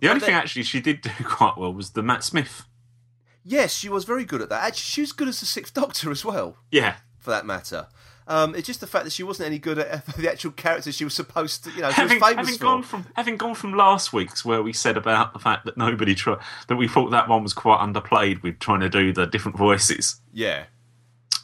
The 0.00 0.08
only 0.08 0.20
then- 0.20 0.26
thing 0.28 0.34
actually 0.36 0.62
she 0.64 0.80
did 0.80 1.00
do 1.00 1.10
quite 1.24 1.56
well 1.56 1.72
was 1.72 1.90
the 1.90 2.02
Matt 2.02 2.24
Smith. 2.24 2.64
yes, 3.44 3.72
she 3.74 3.88
was 3.88 4.04
very 4.04 4.24
good 4.24 4.42
at 4.42 4.48
that. 4.48 4.62
Actually, 4.64 4.78
she 4.84 5.00
was 5.02 5.12
good 5.12 5.28
as 5.28 5.40
the 5.40 5.46
Sixth 5.46 5.72
Doctor 5.74 6.10
as 6.10 6.24
well, 6.24 6.56
Yeah. 6.70 6.96
for 7.18 7.30
that 7.30 7.46
matter. 7.46 7.86
Um, 8.28 8.56
it's 8.56 8.66
just 8.66 8.80
the 8.80 8.86
fact 8.88 9.04
that 9.04 9.12
she 9.12 9.22
wasn't 9.22 9.46
any 9.46 9.58
good 9.58 9.78
at 9.78 10.04
the 10.16 10.28
actual 10.30 10.50
character 10.50 10.90
she 10.90 11.04
was 11.04 11.14
supposed 11.14 11.62
to, 11.64 11.70
you 11.70 11.82
know, 11.82 11.90
she 11.90 11.94
Having, 11.94 12.20
was 12.20 12.28
famous 12.28 12.46
having 12.46 12.58
for. 12.58 12.64
gone 12.64 12.82
from 12.82 13.06
having 13.14 13.36
gone 13.36 13.54
from 13.54 13.74
last 13.74 14.12
week's 14.12 14.44
where 14.44 14.62
we 14.62 14.72
said 14.72 14.96
about 14.96 15.32
the 15.32 15.38
fact 15.38 15.64
that 15.64 15.76
nobody 15.76 16.14
tried 16.14 16.38
that 16.66 16.74
we 16.76 16.88
thought 16.88 17.10
that 17.10 17.28
one 17.28 17.42
was 17.44 17.52
quite 17.54 17.78
underplayed 17.78 18.42
with 18.42 18.58
trying 18.58 18.80
to 18.80 18.88
do 18.88 19.12
the 19.12 19.26
different 19.26 19.56
voices. 19.56 20.20
yeah, 20.32 20.64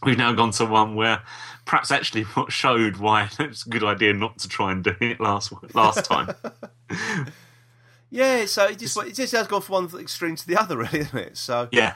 We've 0.04 0.18
now 0.18 0.32
gone 0.32 0.50
to 0.52 0.66
one 0.66 0.96
where 0.96 1.22
perhaps 1.64 1.92
actually 1.92 2.22
what 2.24 2.50
showed 2.50 2.96
why 2.96 3.28
it's 3.38 3.64
a 3.64 3.68
good 3.68 3.84
idea 3.84 4.12
not 4.12 4.38
to 4.40 4.48
try 4.48 4.72
and 4.72 4.82
do 4.82 4.96
it 5.00 5.20
last 5.20 5.52
last 5.74 6.04
time. 6.04 6.34
yeah. 8.10 8.46
So 8.46 8.66
it 8.66 8.78
just 8.80 8.96
it 8.96 9.14
just 9.14 9.32
has 9.32 9.46
gone 9.46 9.62
from 9.62 9.88
one 9.88 10.00
extreme 10.00 10.34
to 10.36 10.46
the 10.46 10.56
other, 10.56 10.76
really, 10.78 11.00
isn't 11.00 11.18
it? 11.18 11.36
So 11.36 11.68
yeah. 11.70 11.94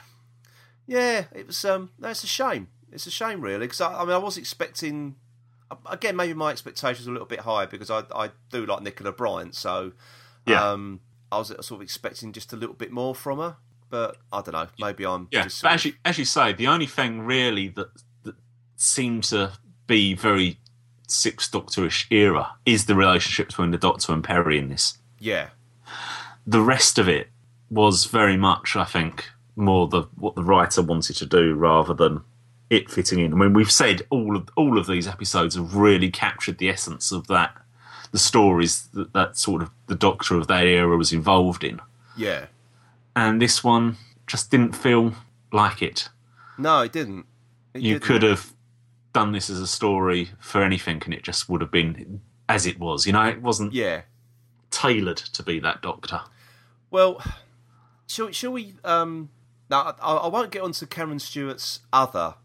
Yeah, 0.87 1.25
it 1.35 1.47
was. 1.47 1.65
Um, 1.65 1.89
it's 2.01 2.23
a 2.23 2.27
shame. 2.27 2.69
It's 2.91 3.05
a 3.07 3.11
shame, 3.11 3.41
really, 3.41 3.59
because 3.67 3.81
I, 3.81 3.93
I 4.01 4.01
mean, 4.05 4.13
I 4.13 4.17
was 4.17 4.37
expecting. 4.37 5.15
Again, 5.85 6.15
maybe 6.15 6.33
my 6.33 6.51
expectations 6.51 7.05
were 7.07 7.11
a 7.11 7.15
little 7.15 7.27
bit 7.27 7.41
high 7.41 7.65
because 7.65 7.89
I 7.91 8.03
I 8.15 8.29
do 8.51 8.65
like 8.65 8.81
Nicola 8.81 9.11
Bryant, 9.11 9.53
so 9.53 9.91
Yeah. 10.45 10.71
um, 10.71 11.01
I 11.29 11.37
was 11.39 11.47
sort 11.49 11.71
of 11.71 11.81
expecting 11.81 12.31
just 12.31 12.53
a 12.53 12.55
little 12.55 12.75
bit 12.75 12.91
more 12.91 13.13
from 13.13 13.39
her. 13.39 13.57
But 13.89 14.17
I 14.31 14.41
don't 14.41 14.53
know. 14.53 14.67
Maybe 14.79 15.05
I'm 15.05 15.27
Yeah, 15.31 15.43
just 15.43 15.61
but 15.61 15.73
as 15.73 15.83
you, 15.85 15.93
as 16.05 16.17
you 16.17 16.23
say, 16.25 16.53
the 16.53 16.67
only 16.67 16.85
thing 16.87 17.21
really 17.21 17.67
that 17.69 17.89
that 18.23 18.35
seems 18.77 19.29
to 19.31 19.53
be 19.87 20.13
very 20.13 20.59
Sixth 21.07 21.51
Doctorish 21.51 22.05
era 22.11 22.53
is 22.65 22.85
the 22.85 22.95
relationship 22.95 23.47
between 23.47 23.71
the 23.71 23.77
Doctor 23.77 24.11
and 24.13 24.23
Peri 24.23 24.57
in 24.57 24.67
this. 24.69 24.97
yeah, 25.19 25.49
The 26.45 26.61
rest 26.61 26.97
of 26.97 27.07
it 27.09 27.29
was 27.69 28.05
very 28.05 28.35
much, 28.37 28.75
I 28.77 28.83
think, 28.85 29.29
more 29.57 29.87
the 29.87 30.03
what 30.15 30.35
the 30.35 30.43
writer 30.43 30.81
wanted 30.81 31.15
to 31.17 31.25
do 31.25 31.53
rather 31.55 31.93
than 31.93 32.21
it 32.69 32.89
fitting 32.91 33.19
in. 33.19 33.33
I 33.33 33.35
mean, 33.35 33.53
we've 33.53 33.71
said 33.71 34.01
all 34.09 34.35
of 34.35 34.49
all 34.55 34.77
of 34.77 34.87
these 34.87 35.07
episodes 35.07 35.55
have 35.55 35.75
really 35.75 36.09
captured 36.11 36.57
the 36.57 36.69
essence 36.69 37.11
of 37.11 37.27
that, 37.27 37.55
the 38.11 38.17
stories 38.19 38.87
that 38.93 39.13
that 39.13 39.37
sort 39.37 39.61
of 39.61 39.69
the 39.87 39.95
Doctor 39.95 40.35
of 40.37 40.47
that 40.47 40.65
era 40.65 40.97
was 40.97 41.13
involved 41.13 41.63
in, 41.63 41.79
yeah. 42.15 42.47
and 43.15 43.41
this 43.41 43.63
one 43.63 43.97
just 44.25 44.51
didn't 44.51 44.73
feel 44.75 45.13
like 45.51 45.81
it. 45.81 46.09
No, 46.57 46.81
it 46.81 46.91
didn't. 46.91 47.25
It 47.73 47.81
you 47.81 47.93
didn't. 47.93 48.03
could 48.03 48.23
have 48.23 48.53
done 49.13 49.31
this 49.31 49.49
as 49.49 49.59
a 49.59 49.67
story 49.67 50.29
for 50.39 50.61
anything 50.61 51.01
and 51.05 51.13
it 51.13 51.23
just 51.23 51.47
would 51.49 51.61
have 51.61 51.71
been 51.71 52.21
as 52.49 52.67
it 52.67 52.77
was 52.79 53.07
you 53.07 53.13
know 53.13 53.23
it 53.23 53.41
wasn't 53.41 53.73
Yeah. 53.73 54.01
tailored 54.69 55.17
to 55.17 55.41
be 55.41 55.59
that 55.61 55.81
doctor 55.81 56.21
Well, 56.91 57.19
shall, 58.07 58.31
shall 58.31 58.51
we? 58.51 58.75
Um, 58.83 59.29
now, 59.71 59.95
I, 60.01 60.13
I 60.17 60.27
won't 60.27 60.51
get 60.51 60.61
onto 60.61 60.85
Karen 60.85 61.17
Stewart's 61.19 61.79
other 61.91 62.35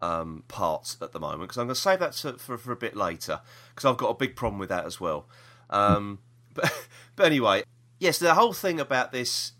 um, 0.00 0.44
parts 0.48 0.96
at 1.00 1.12
the 1.12 1.20
moment 1.20 1.42
because 1.42 1.58
I'm 1.58 1.66
going 1.66 1.74
to 1.74 1.80
save 1.80 1.98
that 2.00 2.12
to, 2.12 2.34
for, 2.34 2.58
for 2.58 2.72
a 2.72 2.76
bit 2.76 2.96
later 2.96 3.40
because 3.74 3.88
I've 3.88 3.96
got 3.96 4.10
a 4.10 4.14
big 4.14 4.36
problem 4.36 4.58
with 4.58 4.68
that 4.68 4.84
as 4.84 5.00
well. 5.00 5.28
Um, 5.70 6.20
but, 6.54 6.88
but 7.16 7.26
anyway, 7.26 7.64
yes, 7.98 8.18
the 8.18 8.34
whole 8.34 8.52
thing 8.52 8.80
about 8.80 9.12
this. 9.12 9.52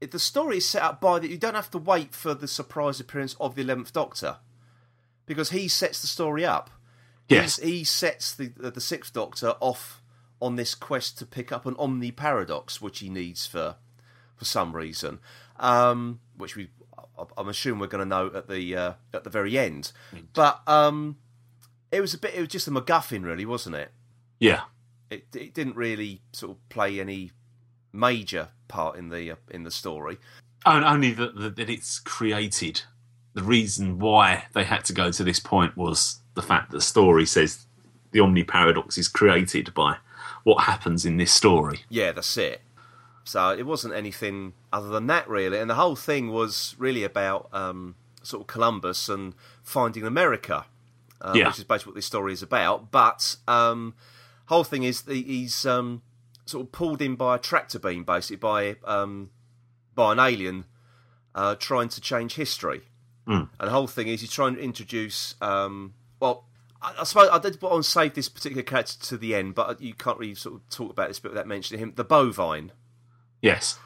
The 0.00 0.18
story 0.18 0.56
is 0.56 0.68
set 0.68 0.82
up 0.82 1.00
by 1.00 1.20
that 1.20 1.30
you 1.30 1.38
don't 1.38 1.54
have 1.54 1.70
to 1.70 1.78
wait 1.78 2.12
for 2.12 2.34
the 2.34 2.48
surprise 2.48 2.98
appearance 2.98 3.36
of 3.38 3.54
the 3.54 3.62
Eleventh 3.62 3.92
Doctor, 3.92 4.38
because 5.26 5.50
he 5.50 5.68
sets 5.68 6.00
the 6.00 6.08
story 6.08 6.44
up. 6.44 6.70
yes 7.28 7.60
He's, 7.60 7.70
he 7.70 7.84
sets 7.84 8.34
the 8.34 8.48
the 8.48 8.80
Sixth 8.80 9.12
Doctor 9.12 9.54
off 9.60 10.02
on 10.40 10.56
this 10.56 10.74
quest 10.74 11.18
to 11.18 11.26
pick 11.26 11.52
up 11.52 11.66
an 11.66 11.76
Omni 11.78 12.10
Paradox, 12.10 12.80
which 12.80 12.98
he 12.98 13.08
needs 13.08 13.46
for 13.46 13.76
for 14.34 14.44
some 14.44 14.74
reason, 14.74 15.20
um, 15.60 16.18
which 16.36 16.56
we 16.56 16.70
I'm 17.36 17.48
assuming 17.48 17.80
we're 17.80 17.86
going 17.86 18.08
to 18.08 18.08
know 18.08 18.30
at 18.34 18.48
the 18.48 18.76
uh, 18.76 18.92
at 19.12 19.24
the 19.24 19.30
very 19.30 19.58
end. 19.58 19.92
But 20.32 20.60
um, 20.66 21.16
it 21.90 22.00
was 22.00 22.14
a 22.14 22.18
bit. 22.18 22.34
It 22.34 22.40
was 22.40 22.48
just 22.48 22.68
a 22.68 22.70
MacGuffin, 22.70 23.24
really, 23.24 23.46
wasn't 23.46 23.76
it? 23.76 23.92
yeah 24.38 24.62
It 25.10 25.26
it 25.34 25.54
didn't 25.54 25.76
really 25.76 26.20
sort 26.32 26.52
of 26.52 26.68
play 26.68 26.98
any 26.98 27.30
major 27.92 28.48
part 28.68 28.96
in 28.96 29.08
the 29.10 29.30
uh, 29.30 29.36
in 29.50 29.62
the 29.62 29.70
story. 29.70 30.18
and 30.66 30.84
only 30.84 31.12
that, 31.12 31.36
that, 31.36 31.56
that 31.56 31.70
it's 31.70 31.98
created 31.98 32.82
the 33.34 33.42
reason 33.42 33.98
why 33.98 34.44
they 34.52 34.64
had 34.64 34.84
to 34.84 34.92
go 34.92 35.10
to 35.10 35.24
this 35.24 35.40
point 35.40 35.76
was 35.76 36.20
the 36.34 36.42
fact 36.42 36.70
that 36.70 36.78
the 36.78 36.82
story 36.82 37.24
says 37.26 37.66
the 38.10 38.20
omni 38.20 38.44
paradox 38.44 38.98
is 38.98 39.08
created 39.08 39.72
by 39.74 39.96
what 40.44 40.64
happens 40.64 41.04
in 41.06 41.16
this 41.18 41.32
story 41.32 41.80
Yeah, 41.88 42.12
that's 42.12 42.36
it. 42.36 42.60
So 43.24 43.50
it 43.50 43.66
wasn't 43.66 43.94
anything 43.94 44.54
other 44.72 44.88
than 44.88 45.06
that, 45.06 45.28
really. 45.28 45.58
And 45.58 45.70
the 45.70 45.76
whole 45.76 45.96
thing 45.96 46.30
was 46.32 46.74
really 46.78 47.04
about 47.04 47.48
um, 47.52 47.94
sort 48.22 48.42
of 48.42 48.46
Columbus 48.46 49.08
and 49.08 49.34
finding 49.62 50.04
America, 50.04 50.66
uh, 51.20 51.32
Yeah. 51.34 51.48
which 51.48 51.58
is 51.58 51.64
basically 51.64 51.90
what 51.90 51.94
this 51.96 52.06
story 52.06 52.32
is 52.32 52.42
about. 52.42 52.90
But 52.90 53.36
um, 53.46 53.94
whole 54.46 54.64
thing 54.64 54.82
is 54.82 55.02
that 55.02 55.14
he's 55.14 55.64
um, 55.64 56.02
sort 56.46 56.66
of 56.66 56.72
pulled 56.72 57.00
in 57.00 57.16
by 57.16 57.36
a 57.36 57.38
tractor 57.38 57.78
beam, 57.78 58.04
basically 58.04 58.36
by 58.36 58.76
um, 58.84 59.30
by 59.94 60.12
an 60.12 60.18
alien 60.18 60.64
uh, 61.34 61.54
trying 61.54 61.88
to 61.90 62.00
change 62.00 62.34
history. 62.34 62.82
Mm. 63.26 63.48
And 63.60 63.68
the 63.68 63.70
whole 63.72 63.86
thing 63.86 64.08
is 64.08 64.20
he's 64.20 64.32
trying 64.32 64.56
to 64.56 64.60
introduce. 64.60 65.36
Um, 65.40 65.94
well, 66.18 66.44
I, 66.80 66.94
I 67.00 67.04
suppose 67.04 67.28
I 67.30 67.38
did 67.38 67.62
want 67.62 67.84
to 67.84 67.88
save 67.88 68.14
this 68.14 68.28
particular 68.28 68.62
character 68.64 68.98
to 69.06 69.16
the 69.16 69.34
end, 69.34 69.54
but 69.54 69.80
you 69.80 69.94
can't 69.94 70.18
really 70.18 70.34
sort 70.34 70.56
of 70.56 70.68
talk 70.70 70.90
about 70.90 71.08
this 71.08 71.20
bit 71.20 71.30
without 71.30 71.46
mentioning 71.46 71.80
him. 71.80 71.92
The 71.94 72.04
bovine, 72.04 72.72
yes 73.42 73.78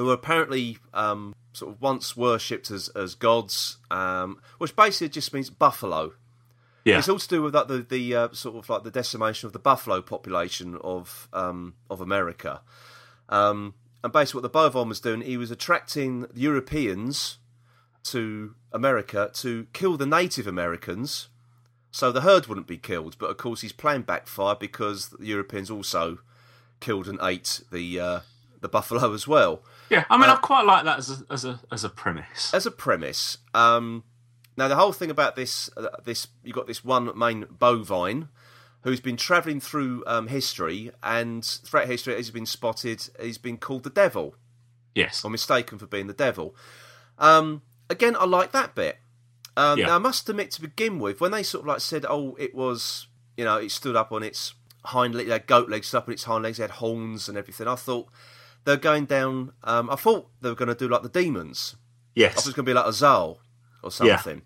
who 0.00 0.06
were 0.06 0.14
apparently 0.14 0.78
um, 0.94 1.34
sort 1.52 1.74
of 1.74 1.82
once 1.82 2.16
worshipped 2.16 2.70
as 2.70 2.88
as 2.90 3.14
gods, 3.14 3.76
um, 3.90 4.40
which 4.56 4.74
basically 4.74 5.10
just 5.10 5.34
means 5.34 5.50
buffalo. 5.50 6.12
yeah 6.86 6.96
It's 6.96 7.08
all 7.08 7.18
to 7.18 7.28
do 7.28 7.42
with 7.42 7.54
like, 7.54 7.68
the 7.68 7.80
the 7.80 8.16
uh, 8.16 8.28
sort 8.32 8.56
of 8.56 8.70
like 8.70 8.82
the 8.82 8.90
decimation 8.90 9.46
of 9.46 9.52
the 9.52 9.58
buffalo 9.58 10.00
population 10.00 10.78
of 10.82 11.28
um, 11.34 11.74
of 11.90 12.00
America. 12.00 12.62
Um, 13.28 13.74
and 14.02 14.10
basically, 14.10 14.38
what 14.38 14.42
the 14.44 14.58
bovine 14.58 14.88
was 14.88 15.00
doing, 15.00 15.20
he 15.20 15.36
was 15.36 15.50
attracting 15.50 16.26
Europeans 16.32 17.36
to 18.04 18.54
America 18.72 19.30
to 19.34 19.66
kill 19.74 19.98
the 19.98 20.06
Native 20.06 20.46
Americans, 20.46 21.28
so 21.90 22.10
the 22.10 22.22
herd 22.22 22.46
wouldn't 22.46 22.66
be 22.66 22.78
killed. 22.78 23.16
But 23.18 23.28
of 23.28 23.36
course, 23.36 23.60
his 23.60 23.72
plan 23.72 24.00
backfired 24.00 24.58
because 24.58 25.10
the 25.10 25.26
Europeans 25.26 25.70
also 25.70 26.20
killed 26.80 27.06
and 27.06 27.18
ate 27.22 27.60
the 27.70 28.00
uh, 28.00 28.20
the 28.60 28.68
buffalo 28.68 29.12
as 29.14 29.26
well. 29.26 29.62
yeah 29.88 30.04
i 30.10 30.16
mean 30.16 30.28
Uh, 30.30 30.34
i 30.34 30.36
quite 30.36 30.64
like 30.66 30.84
that 30.84 30.98
as 30.98 31.10
a 31.10 31.32
as 31.32 31.44
a 31.44 31.60
as 31.72 31.84
a 31.84 31.88
premise 31.88 32.52
as 32.54 32.66
a 32.66 32.70
premise, 32.70 33.38
um, 33.54 34.04
now 34.56 34.68
the 34.68 34.76
whole 34.76 34.92
thing 34.92 35.10
about 35.10 35.36
this, 35.36 35.70
uh, 35.76 35.88
this 36.04 36.28
you 36.44 36.52
got 36.52 36.66
this 36.66 36.84
one 36.84 37.10
main 37.18 37.46
bovine 37.50 38.28
who's 38.82 39.00
been 39.00 39.16
travelling 39.16 39.60
through 39.60 40.02
um, 40.06 40.26
history, 40.28 40.90
and 41.02 41.44
throughout 41.44 41.86
history, 41.86 42.16
he's 42.16 42.30
been 42.30 42.46
spotted. 42.46 43.08
He's 43.20 43.36
been 43.38 43.56
called 43.58 43.84
the 43.84 43.90
devil, 43.90 44.34
yes 44.94 45.24
or 45.24 45.30
mistaken 45.30 45.78
for 45.78 45.86
being 45.86 46.06
the 46.06 46.12
devil. 46.14 46.54
Um, 47.18 47.62
again, 47.88 48.16
I 48.18 48.24
like 48.24 48.52
that 48.52 48.74
bit. 48.74 48.98
Um, 49.56 49.78
Yeah. 49.78 49.86
Now, 49.86 49.96
I 49.96 49.98
must 49.98 50.28
admit, 50.28 50.50
to 50.52 50.60
begin 50.62 50.98
with, 50.98 51.20
when 51.20 51.30
they 51.32 51.42
sort 51.42 51.62
of 51.64 51.68
like 51.68 51.80
said, 51.80 52.04
"Oh, 52.08 52.36
it 52.38 52.54
was," 52.54 53.06
you 53.36 53.44
know, 53.44 53.56
it 53.56 53.70
stood 53.70 53.96
up 53.96 54.12
on 54.12 54.22
its 54.22 54.54
hind 54.86 55.14
leg, 55.14 55.46
goat 55.46 55.68
legs 55.68 55.88
stood 55.88 55.98
up 55.98 56.08
on 56.08 56.14
its 56.14 56.24
hind 56.24 56.44
legs, 56.44 56.58
it 56.58 56.62
had 56.62 56.70
horns 56.72 57.28
and 57.28 57.36
everything. 57.38 57.68
I 57.68 57.74
thought 57.74 58.08
they're 58.64 58.76
going 58.76 59.06
down. 59.06 59.52
Um, 59.64 59.90
I 59.90 59.96
thought 59.96 60.28
they 60.40 60.48
were 60.48 60.54
going 60.54 60.68
to 60.68 60.74
do 60.74 60.88
like 60.88 61.02
the 61.02 61.08
demons. 61.08 61.76
I 61.76 61.80
Yes. 62.14 62.34
thought 62.34 62.40
it 62.44 62.46
was 62.48 62.54
going 62.54 62.66
to 62.66 62.70
be 62.70 62.74
like 62.74 62.86
Azal 62.86 63.38
or 63.82 63.90
Yeah. 64.02 64.16
something. 64.16 64.42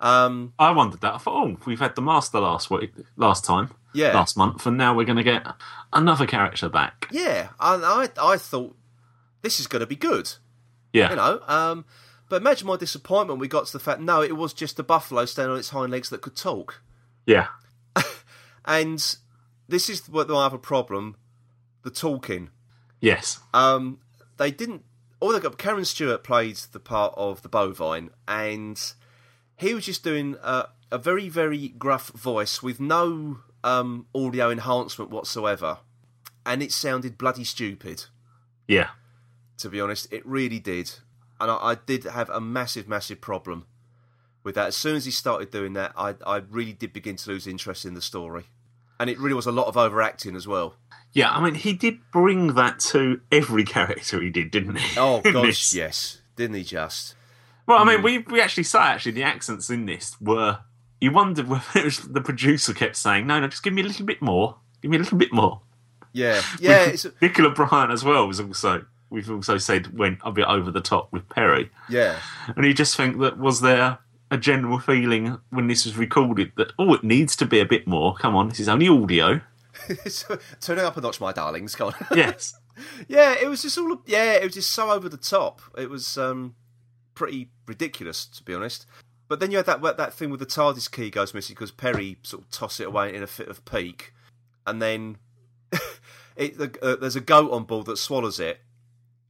Um, 0.00 0.54
I 0.58 0.70
wondered 0.70 1.00
that. 1.02 1.14
I 1.14 1.18
thought, 1.18 1.34
oh, 1.46 1.56
we've 1.66 1.78
had 1.80 1.94
the 1.94 2.00
master 2.02 2.40
last 2.40 2.70
week, 2.70 2.92
last 3.16 3.44
time, 3.44 3.70
Yeah. 3.92 4.14
last 4.14 4.36
month, 4.36 4.64
and 4.66 4.78
now 4.78 4.94
we're 4.94 5.04
going 5.04 5.16
to 5.18 5.22
get 5.22 5.46
another 5.92 6.26
character 6.26 6.68
back. 6.70 7.08
yeah, 7.10 7.48
and 7.60 7.84
I, 7.84 8.08
I 8.20 8.36
thought 8.38 8.76
this 9.42 9.60
is 9.60 9.66
going 9.66 9.80
to 9.80 9.86
be 9.86 9.96
good. 9.96 10.32
Yeah, 10.92 11.10
you 11.10 11.16
know. 11.16 11.40
Um, 11.46 11.84
but 12.30 12.36
imagine 12.40 12.66
my 12.66 12.76
disappointment. 12.76 13.30
when 13.36 13.40
We 13.40 13.48
got 13.48 13.66
to 13.66 13.72
the 13.72 13.78
fact, 13.78 14.00
no, 14.00 14.22
it 14.22 14.36
was 14.36 14.52
just 14.54 14.78
a 14.78 14.82
buffalo 14.82 15.24
standing 15.26 15.52
on 15.52 15.58
its 15.58 15.68
hind 15.70 15.90
legs 15.92 16.08
that 16.10 16.20
could 16.22 16.36
talk. 16.36 16.80
yeah, 17.26 17.48
And 18.64 19.16
this 19.68 19.88
is 19.90 20.08
what 20.08 20.30
I 20.30 20.42
have 20.44 20.52
a 20.52 20.58
problem: 20.58 21.16
the 21.82 21.90
talking. 21.90 22.50
Yes, 23.00 23.40
Um, 23.54 23.98
they 24.36 24.50
didn't. 24.50 24.84
All 25.20 25.32
they 25.32 25.40
got. 25.40 25.58
Karen 25.58 25.84
Stewart 25.84 26.24
played 26.24 26.56
the 26.72 26.80
part 26.80 27.12
of 27.16 27.42
the 27.42 27.48
bovine, 27.48 28.10
and 28.26 28.80
he 29.56 29.74
was 29.74 29.84
just 29.86 30.02
doing 30.02 30.36
a, 30.42 30.68
a 30.90 30.98
very, 30.98 31.28
very 31.28 31.68
gruff 31.68 32.08
voice 32.08 32.62
with 32.62 32.80
no 32.80 33.38
um, 33.62 34.06
audio 34.14 34.50
enhancement 34.50 35.10
whatsoever, 35.10 35.78
and 36.46 36.62
it 36.62 36.72
sounded 36.72 37.18
bloody 37.18 37.44
stupid. 37.44 38.04
yeah, 38.66 38.90
to 39.58 39.68
be 39.68 39.80
honest. 39.80 40.10
It 40.10 40.24
really 40.26 40.58
did. 40.58 40.90
And 41.38 41.50
I, 41.50 41.56
I 41.56 41.74
did 41.74 42.04
have 42.04 42.30
a 42.30 42.40
massive, 42.40 42.88
massive 42.88 43.20
problem 43.20 43.66
with 44.42 44.54
that. 44.54 44.68
As 44.68 44.76
soon 44.76 44.96
as 44.96 45.04
he 45.04 45.10
started 45.10 45.50
doing 45.50 45.74
that, 45.74 45.92
I, 45.96 46.14
I 46.26 46.36
really 46.36 46.72
did 46.72 46.92
begin 46.92 47.16
to 47.16 47.30
lose 47.30 47.46
interest 47.46 47.84
in 47.84 47.94
the 47.94 48.02
story. 48.02 48.44
And 48.98 49.08
it 49.08 49.18
really 49.18 49.34
was 49.34 49.46
a 49.46 49.52
lot 49.52 49.66
of 49.66 49.76
overacting 49.76 50.36
as 50.36 50.46
well. 50.46 50.76
Yeah. 51.12 51.30
I 51.30 51.42
mean, 51.42 51.54
he 51.54 51.72
did 51.72 51.98
bring 52.12 52.54
that 52.54 52.80
to 52.90 53.20
every 53.30 53.64
character 53.76 54.20
he 54.20 54.30
did, 54.30 54.50
didn't 54.50 54.76
he? 54.76 54.98
Oh, 54.98 55.20
gosh, 55.24 55.74
yes. 55.74 56.20
Didn't 56.36 56.56
he 56.56 56.64
just? 56.64 57.14
Well, 57.66 57.78
I 57.78 57.84
mean, 57.84 57.98
hmm. 57.98 58.04
we 58.04 58.18
we 58.18 58.40
actually 58.40 58.64
say 58.64 58.78
actually 58.78 59.12
the 59.12 59.22
accents 59.22 59.70
in 59.70 59.86
this 59.86 60.16
were. 60.20 60.60
You 61.00 61.12
wondered 61.12 61.48
whether 61.48 61.64
it 61.76 61.84
was 61.84 61.98
the 62.00 62.20
producer 62.20 62.74
kept 62.74 62.96
saying, 62.96 63.26
"No, 63.26 63.40
no, 63.40 63.48
just 63.48 63.62
give 63.62 63.72
me 63.72 63.82
a 63.82 63.86
little 63.86 64.04
bit 64.04 64.20
more. 64.20 64.56
Give 64.82 64.90
me 64.90 64.98
a 64.98 65.00
little 65.00 65.18
bit 65.18 65.32
more." 65.32 65.62
Yeah. 66.12 66.42
Yeah. 66.60 66.86
It's, 66.86 67.06
Nicola 67.20 67.50
Bryant 67.50 67.92
as 67.92 68.04
well 68.04 68.26
was 68.26 68.40
also. 68.40 68.84
We've 69.08 69.28
also 69.28 69.58
said 69.58 69.98
went 69.98 70.20
a 70.22 70.30
bit 70.30 70.46
over 70.46 70.70
the 70.70 70.80
top 70.80 71.12
with 71.12 71.28
Peri. 71.28 71.68
yeah. 71.88 72.20
And 72.54 72.64
you 72.64 72.72
just 72.72 72.96
think 72.96 73.18
that 73.18 73.38
was 73.38 73.60
there 73.60 73.98
a 74.30 74.38
general 74.38 74.78
feeling 74.78 75.38
when 75.50 75.66
this 75.66 75.84
was 75.84 75.96
recorded 75.96 76.52
that 76.56 76.70
oh 76.78 76.94
it 76.94 77.02
needs 77.02 77.34
to 77.36 77.46
be 77.46 77.58
a 77.58 77.64
bit 77.64 77.86
more. 77.86 78.14
Come 78.14 78.36
on, 78.36 78.48
this 78.48 78.60
is 78.60 78.68
only 78.68 78.88
audio. 78.88 79.40
So, 80.08 80.38
Turn 80.60 80.78
it 80.78 80.84
up 80.84 80.96
a 80.96 81.00
notch, 81.00 81.20
my 81.20 81.32
darlings. 81.32 81.74
Come 81.74 81.88
on. 81.88 81.94
Yes. 82.16 82.54
yeah, 83.08 83.34
it 83.40 83.48
was 83.48 83.62
just 83.62 83.76
all. 83.78 84.00
Yeah, 84.06 84.34
it 84.34 84.44
was 84.44 84.54
just 84.54 84.70
so 84.72 84.90
over 84.90 85.08
the 85.08 85.16
top. 85.16 85.60
It 85.76 85.90
was 85.90 86.16
um, 86.18 86.54
pretty 87.14 87.50
ridiculous, 87.66 88.26
to 88.26 88.42
be 88.42 88.54
honest. 88.54 88.86
But 89.28 89.38
then 89.40 89.50
you 89.50 89.58
had 89.58 89.66
that 89.66 89.82
that 89.96 90.12
thing 90.14 90.30
with 90.30 90.40
the 90.40 90.46
TARDIS 90.46 90.90
key 90.90 91.10
goes 91.10 91.34
missing 91.34 91.54
because 91.54 91.70
Peri 91.70 92.18
sort 92.22 92.42
of 92.42 92.50
tossed 92.50 92.80
it 92.80 92.86
away 92.88 93.14
in 93.14 93.22
a 93.22 93.26
fit 93.28 93.48
of 93.48 93.64
pique, 93.64 94.12
and 94.66 94.80
then 94.82 95.18
it, 96.36 96.58
the, 96.58 96.76
uh, 96.82 96.96
there's 96.96 97.16
a 97.16 97.20
goat 97.20 97.52
on 97.52 97.64
board 97.64 97.86
that 97.86 97.96
swallows 97.98 98.40
it, 98.40 98.60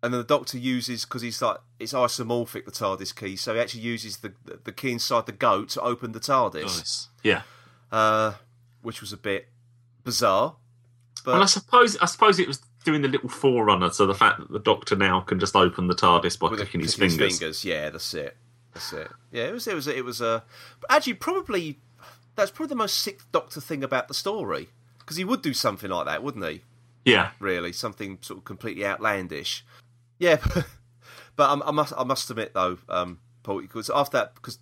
and 0.02 0.12
then 0.14 0.20
the 0.20 0.26
Doctor 0.26 0.56
uses 0.56 1.04
because 1.04 1.20
he's 1.22 1.42
like 1.42 1.58
it's 1.78 1.92
isomorphic 1.92 2.64
the 2.64 2.70
TARDIS 2.70 3.14
key, 3.14 3.36
so 3.36 3.52
he 3.54 3.60
actually 3.60 3.82
uses 3.82 4.18
the 4.18 4.32
the 4.64 4.72
key 4.72 4.92
inside 4.92 5.26
the 5.26 5.32
goat 5.32 5.68
to 5.70 5.80
open 5.82 6.12
the 6.12 6.20
TARDIS, 6.20 6.62
Nice. 6.62 7.08
Yeah. 7.22 7.42
uh, 7.92 8.34
which 8.82 9.00
was 9.02 9.12
a 9.12 9.18
bit 9.18 9.48
bizarre. 10.04 10.56
But 11.24 11.34
And 11.34 11.42
I 11.42 11.46
suppose 11.46 11.96
I 11.98 12.06
suppose 12.06 12.38
it 12.38 12.48
was 12.48 12.60
doing 12.84 13.02
the 13.02 13.08
little 13.08 13.28
forerunner 13.28 13.90
to 13.90 14.06
the 14.06 14.14
fact 14.14 14.40
that 14.40 14.50
the 14.50 14.58
Doctor 14.58 14.96
now 14.96 15.20
can 15.20 15.38
just 15.38 15.54
open 15.54 15.86
the 15.86 15.94
TARDIS 15.94 16.38
by 16.38 16.48
with 16.48 16.60
clicking 16.60 16.80
his 16.80 16.94
clicking 16.94 17.18
fingers. 17.18 17.64
Yeah, 17.64 17.90
that's 17.90 18.14
it. 18.14 18.36
That's 18.72 18.92
it. 18.92 19.10
Yeah, 19.32 19.44
it 19.44 19.52
was. 19.52 19.66
It 19.66 19.74
was. 19.74 19.86
It 19.86 20.04
was 20.04 20.20
a. 20.20 20.44
but 20.80 20.90
actually, 20.90 21.14
probably 21.14 21.78
that's 22.36 22.50
probably 22.50 22.68
the 22.68 22.76
most 22.76 22.98
sixth 22.98 23.30
Doctor 23.32 23.60
thing 23.60 23.84
about 23.84 24.08
the 24.08 24.14
story 24.14 24.68
because 24.98 25.16
he 25.16 25.24
would 25.24 25.42
do 25.42 25.52
something 25.52 25.90
like 25.90 26.06
that, 26.06 26.22
wouldn't 26.22 26.44
he? 26.44 26.62
Yeah. 27.04 27.30
Really, 27.38 27.72
something 27.72 28.18
sort 28.20 28.38
of 28.38 28.44
completely 28.44 28.86
outlandish. 28.86 29.64
Yeah, 30.18 30.36
but, 30.54 30.66
but 31.36 31.50
I, 31.50 31.68
I 31.68 31.70
must. 31.70 31.92
I 31.96 32.04
must 32.04 32.30
admit 32.30 32.54
though, 32.54 32.78
um, 32.88 33.18
Paul, 33.42 33.62
because 33.62 33.90
after 33.90 34.18
that, 34.18 34.34
because 34.34 34.58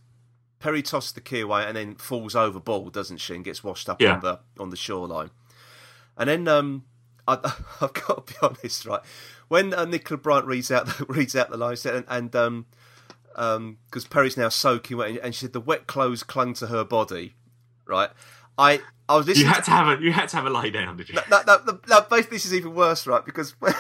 Peri 0.61 0.83
tosses 0.83 1.13
the 1.13 1.21
key 1.21 1.41
away 1.41 1.65
and 1.65 1.77
then 1.77 1.95
falls 1.97 2.35
overboard, 2.35 2.93
doesn't 2.93 3.19
she, 3.19 3.35
and 3.35 3.45
gets 3.45 3.63
washed 3.63 3.89
up 3.89 4.01
Yeah. 4.01 4.15
on 4.15 4.21
the 4.21 4.41
on 4.59 4.71
the 4.71 4.77
shoreline. 4.77 5.31
And 6.17 6.29
then 6.29 6.49
um, 6.49 6.85
I, 7.29 7.35
I've 7.81 7.93
got 7.93 8.27
to 8.27 8.33
be 8.35 8.39
honest, 8.43 8.85
right? 8.87 9.01
When 9.49 9.73
uh, 9.73 9.85
Nicola 9.85 10.19
Bryant 10.19 10.47
reads 10.47 10.71
out 10.71 10.87
the, 10.87 11.05
reads 11.09 11.35
out 11.37 11.51
the 11.51 11.57
lines, 11.57 11.87
and, 11.87 12.05
and 12.09 12.35
um, 12.37 12.67
because 13.87 14.05
Peri's 14.05 14.37
now 14.37 14.49
soaking 14.49 14.97
wet, 14.97 15.19
and 15.23 15.35
she 15.35 15.43
said 15.43 15.53
the 15.53 15.61
wet 15.61 15.87
clothes 15.87 16.23
clung 16.23 16.55
to 16.55 16.67
her 16.67 16.85
body, 16.85 17.35
right? 17.87 18.11
I 18.59 18.81
I 19.09 19.17
was 19.17 19.27
listening. 19.27 19.47
You 19.47 19.53
had 19.53 19.65
to 19.65 19.71
have 19.71 19.99
a 19.99 20.03
you 20.03 20.13
had 20.13 20.29
to 20.31 20.37
have 20.37 20.47
a 20.47 20.51
lay 20.51 20.71
down, 20.71 20.97
did 20.97 21.09
you? 21.09 21.15
No, 21.31 21.43
no, 21.47 21.59
no, 21.67 21.81
no, 21.89 22.01
basically, 22.11 22.37
this 22.37 22.47
is 22.47 22.55
even 22.55 22.75
worse, 22.75 23.07
right? 23.07 23.25
Because 23.25 23.53
when, 23.61 23.75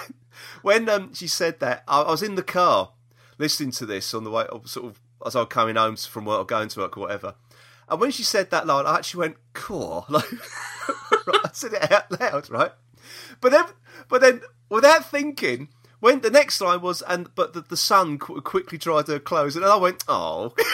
when 0.62 0.88
um, 0.88 1.12
she 1.14 1.26
said 1.26 1.58
that, 1.60 1.82
I, 1.88 2.02
I 2.02 2.10
was 2.12 2.22
in 2.22 2.36
the 2.36 2.42
car 2.44 2.92
listening 3.38 3.72
to 3.72 3.86
this 3.86 4.14
on 4.14 4.22
the 4.24 4.30
way, 4.30 4.46
sort 4.64 4.86
of 4.86 5.00
as 5.24 5.36
I 5.36 5.40
was 5.40 5.48
coming 5.48 5.76
home 5.76 5.96
from 5.96 6.24
work 6.24 6.40
or 6.40 6.44
going 6.44 6.68
to 6.68 6.80
work 6.80 6.96
or 6.96 7.00
whatever. 7.00 7.34
And 7.88 8.00
when 8.00 8.10
she 8.10 8.22
said 8.22 8.50
that 8.50 8.66
line, 8.66 8.86
I 8.86 8.96
actually 8.96 9.20
went, 9.20 9.36
"Cool." 9.52 10.06
Like, 11.26 11.44
I 11.44 11.50
said 11.52 11.74
it 11.74 11.92
out 11.92 12.20
loud, 12.20 12.48
right? 12.48 12.72
But 13.40 13.52
then, 13.52 13.64
but 14.08 14.22
then, 14.22 14.40
without 14.70 15.04
thinking, 15.04 15.68
when 16.00 16.20
the 16.20 16.30
next 16.30 16.60
line 16.60 16.80
was, 16.80 17.02
"and 17.02 17.34
but 17.34 17.52
the, 17.52 17.60
the 17.60 17.76
sun 17.76 18.18
qu- 18.18 18.40
quickly 18.40 18.78
dried 18.78 19.08
her 19.08 19.18
clothes," 19.18 19.56
and 19.56 19.64
I 19.64 19.76
went, 19.76 20.04
"Oh." 20.08 20.54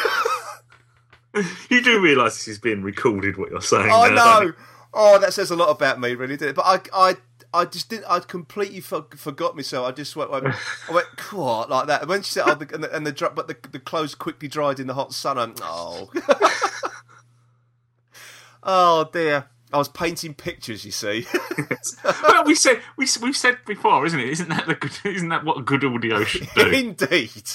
You 1.68 1.82
do 1.82 2.00
realise 2.00 2.36
this 2.36 2.46
is 2.46 2.58
being 2.60 2.82
recorded. 2.82 3.36
What 3.36 3.50
you're 3.50 3.60
saying? 3.60 3.90
I 3.90 4.08
now, 4.10 4.38
know. 4.40 4.52
Oh, 4.92 5.18
that 5.18 5.34
says 5.34 5.50
a 5.50 5.56
lot 5.56 5.70
about 5.70 6.00
me, 6.00 6.14
really, 6.14 6.36
did 6.36 6.50
it? 6.50 6.54
But 6.54 6.64
I, 6.64 6.80
I, 7.08 7.16
I 7.54 7.64
just 7.66 7.88
didn't. 7.88 8.06
I 8.06 8.18
completely 8.18 8.80
for, 8.80 9.06
forgot 9.16 9.54
myself. 9.54 9.86
I 9.86 9.92
just 9.92 10.16
went, 10.16 10.30
went 10.30 10.46
I 10.48 10.92
went, 10.92 11.06
"Cool," 11.16 11.66
like 11.68 11.86
that. 11.86 12.00
And 12.02 12.10
when 12.10 12.22
she 12.22 12.32
said, 12.32 12.44
"Oh," 12.46 12.54
the, 12.54 12.74
and 12.74 12.82
the, 12.82 12.94
and 12.94 13.06
the 13.06 13.12
dr- 13.12 13.36
but 13.36 13.46
the, 13.46 13.56
the 13.70 13.78
clothes 13.78 14.16
quickly 14.16 14.48
dried 14.48 14.80
in 14.80 14.88
the 14.88 14.94
hot 14.94 15.14
sun. 15.14 15.38
I'm, 15.38 15.54
oh, 15.62 16.10
oh 18.64 19.08
dear. 19.12 19.46
I 19.72 19.78
was 19.78 19.88
painting 19.88 20.34
pictures. 20.34 20.84
You 20.84 20.90
see. 20.90 21.26
well, 22.04 22.44
we 22.44 22.56
said 22.56 22.80
we 22.96 23.06
we've 23.22 23.36
said 23.36 23.58
before, 23.66 24.04
isn't 24.04 24.18
it? 24.18 24.28
Isn't 24.28 24.48
that 24.48 24.66
the 24.66 24.74
good? 24.74 24.92
Isn't 25.04 25.28
that 25.28 25.44
what 25.44 25.64
good 25.64 25.84
audio 25.84 26.24
should 26.24 26.48
do? 26.54 26.70
Indeed. 26.70 27.50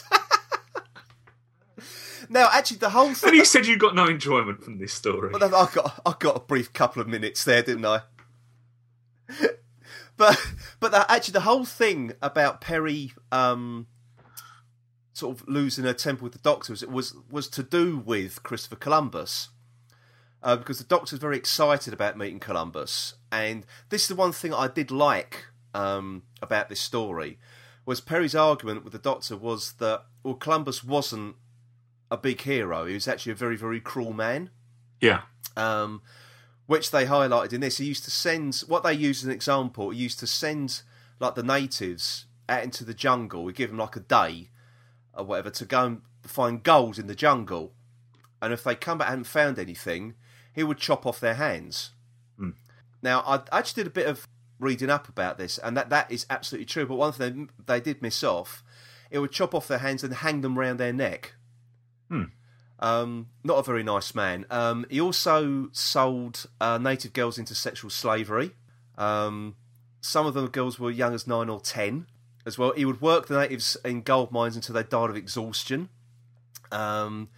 now, 2.29 2.49
actually, 2.51 2.77
the 2.77 2.89
whole 2.89 3.07
and 3.07 3.17
thing. 3.17 3.35
you 3.35 3.45
said 3.45 3.67
you 3.67 3.77
got 3.77 3.95
no 3.95 4.05
enjoyment 4.05 4.63
from 4.63 4.79
this 4.79 4.93
story. 4.93 5.29
But 5.31 5.43
I 5.43 5.49
got 5.49 6.01
I 6.05 6.13
got 6.17 6.37
a 6.37 6.41
brief 6.41 6.73
couple 6.73 7.01
of 7.01 7.07
minutes 7.07 7.43
there, 7.43 7.63
didn't 7.63 7.85
I? 7.85 8.01
But 10.19 10.37
but 10.81 10.91
the, 10.91 11.09
actually, 11.09 11.31
the 11.31 11.41
whole 11.41 11.65
thing 11.65 12.11
about 12.21 12.59
Peri 12.59 13.13
um, 13.31 13.87
sort 15.13 15.39
of 15.39 15.47
losing 15.47 15.85
her 15.85 15.93
temper 15.93 16.23
with 16.23 16.33
the 16.33 16.39
Doctor 16.39 16.73
was 16.73 16.85
was 16.85 17.15
was 17.31 17.47
to 17.47 17.63
do 17.63 17.97
with 17.97 18.43
Christopher 18.43 18.75
Columbus. 18.75 19.49
Uh, 20.43 20.55
because 20.55 20.77
the 20.77 20.83
Doctor 20.83 21.15
Doctor's 21.15 21.19
very 21.19 21.37
excited 21.37 21.93
about 21.93 22.17
meeting 22.17 22.39
Columbus, 22.39 23.15
and 23.31 23.65
this 23.89 24.03
is 24.03 24.07
the 24.09 24.15
one 24.15 24.31
thing 24.31 24.53
I 24.53 24.67
did 24.67 24.91
like 24.91 25.45
um, 25.73 26.23
about 26.41 26.69
this 26.69 26.79
story 26.79 27.39
was 27.85 27.99
Peri's 28.01 28.35
argument 28.35 28.83
with 28.83 28.93
the 28.93 28.99
Doctor 28.99 29.35
was 29.35 29.73
that 29.79 30.03
well 30.23 30.35
Columbus 30.35 30.83
wasn't 30.83 31.35
a 32.11 32.17
big 32.17 32.41
hero; 32.41 32.85
he 32.85 32.93
was 32.93 33.07
actually 33.07 33.31
a 33.31 33.35
very 33.35 33.55
very 33.55 33.79
cruel 33.79 34.13
man. 34.13 34.49
Yeah, 35.01 35.21
um, 35.55 36.01
which 36.69 36.91
they 36.91 37.07
highlighted 37.07 37.51
in 37.51 37.61
this. 37.61 37.79
He 37.79 37.85
used 37.85 38.03
to 38.03 38.11
send 38.11 38.57
what 38.67 38.83
they 38.83 38.93
used 38.93 39.23
as 39.23 39.25
an 39.25 39.31
example. 39.31 39.89
He 39.89 39.97
used 39.97 40.19
to 40.19 40.27
send 40.27 40.83
like 41.19 41.33
the 41.33 41.41
natives 41.41 42.25
out 42.47 42.63
into 42.63 42.85
the 42.85 42.93
jungle. 42.93 43.47
He'd 43.47 43.55
give 43.55 43.71
them 43.71 43.79
like 43.79 43.95
a 43.95 44.01
day 44.01 44.49
or 45.11 45.23
whatever 45.23 45.49
to 45.49 45.65
go 45.65 45.83
and 45.83 46.01
find 46.21 46.61
gold 46.61 46.99
in 46.99 47.07
the 47.07 47.15
jungle, 47.15 47.73
and 48.39 48.53
if 48.53 48.63
they 48.63 48.75
come 48.75 48.99
back 48.99 49.07
and 49.07 49.13
hadn't 49.13 49.23
found 49.23 49.57
anything, 49.57 50.13
he 50.53 50.63
would 50.63 50.77
chop 50.77 51.07
off 51.07 51.19
their 51.19 51.33
hands. 51.33 51.89
Hmm. 52.37 52.51
Now, 53.01 53.23
I 53.25 53.41
actually 53.51 53.83
did 53.83 53.87
a 53.87 53.93
bit 53.93 54.05
of 54.05 54.27
reading 54.59 54.91
up 54.91 55.09
about 55.09 55.39
this, 55.39 55.57
and 55.57 55.75
that, 55.75 55.89
that 55.89 56.11
is 56.11 56.27
absolutely 56.29 56.67
true. 56.67 56.85
But 56.85 56.97
one 56.97 57.13
thing 57.13 57.49
they 57.65 57.81
did 57.81 58.03
miss 58.03 58.23
off, 58.23 58.63
it 59.09 59.17
would 59.17 59.31
chop 59.31 59.55
off 59.55 59.67
their 59.67 59.79
hands 59.79 60.03
and 60.03 60.13
hang 60.13 60.41
them 60.41 60.59
round 60.59 60.79
their 60.79 60.93
neck. 60.93 61.33
Hmm. 62.09 62.25
Um, 62.79 63.27
not 63.43 63.57
a 63.57 63.63
very 63.63 63.83
nice 63.83 64.15
man. 64.15 64.45
Um, 64.49 64.85
he 64.89 65.01
also 65.01 65.69
sold 65.73 66.47
uh, 66.61 66.77
native 66.77 67.13
girls 67.13 67.37
into 67.37 67.53
sexual 67.53 67.89
slavery. 67.89 68.51
Um, 68.97 69.55
some 70.01 70.25
of 70.25 70.33
the 70.33 70.47
girls 70.47 70.79
were 70.79 70.89
young 70.91 71.13
as 71.13 71.27
nine 71.27 71.49
or 71.49 71.59
ten 71.59 72.07
as 72.45 72.57
well. 72.57 72.71
He 72.73 72.85
would 72.85 73.01
work 73.01 73.27
the 73.27 73.37
natives 73.37 73.75
in 73.83 74.01
gold 74.01 74.31
mines 74.31 74.55
until 74.55 74.75
they 74.75 74.83
died 74.83 75.09
of 75.09 75.17
exhaustion. 75.17 75.89
Um, 76.71 77.29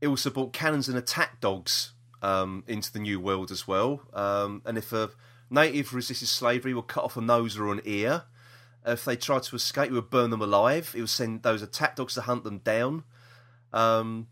It 0.00 0.08
also 0.08 0.30
brought 0.30 0.52
cannons 0.52 0.88
and 0.88 0.98
attack 0.98 1.40
dogs 1.40 1.92
um, 2.22 2.64
into 2.66 2.92
the 2.92 2.98
New 2.98 3.20
World 3.20 3.52
as 3.52 3.68
well. 3.68 4.02
Um, 4.12 4.62
and 4.64 4.76
if 4.76 4.92
a 4.92 5.10
native 5.48 5.94
resisted 5.94 6.28
slavery, 6.28 6.70
he 6.70 6.74
would 6.74 6.88
cut 6.88 7.04
off 7.04 7.16
a 7.16 7.20
nose 7.20 7.56
or 7.56 7.70
an 7.70 7.82
ear. 7.84 8.24
If 8.84 9.04
they 9.04 9.14
tried 9.16 9.44
to 9.44 9.56
escape, 9.56 9.90
he 9.90 9.94
would 9.94 10.10
burn 10.10 10.30
them 10.30 10.42
alive. 10.42 10.92
He 10.92 11.00
would 11.00 11.08
send 11.08 11.42
those 11.42 11.62
attack 11.62 11.94
dogs 11.94 12.14
to 12.14 12.22
hunt 12.22 12.42
them 12.42 12.58
down. 12.58 13.04
Um, 13.72 14.26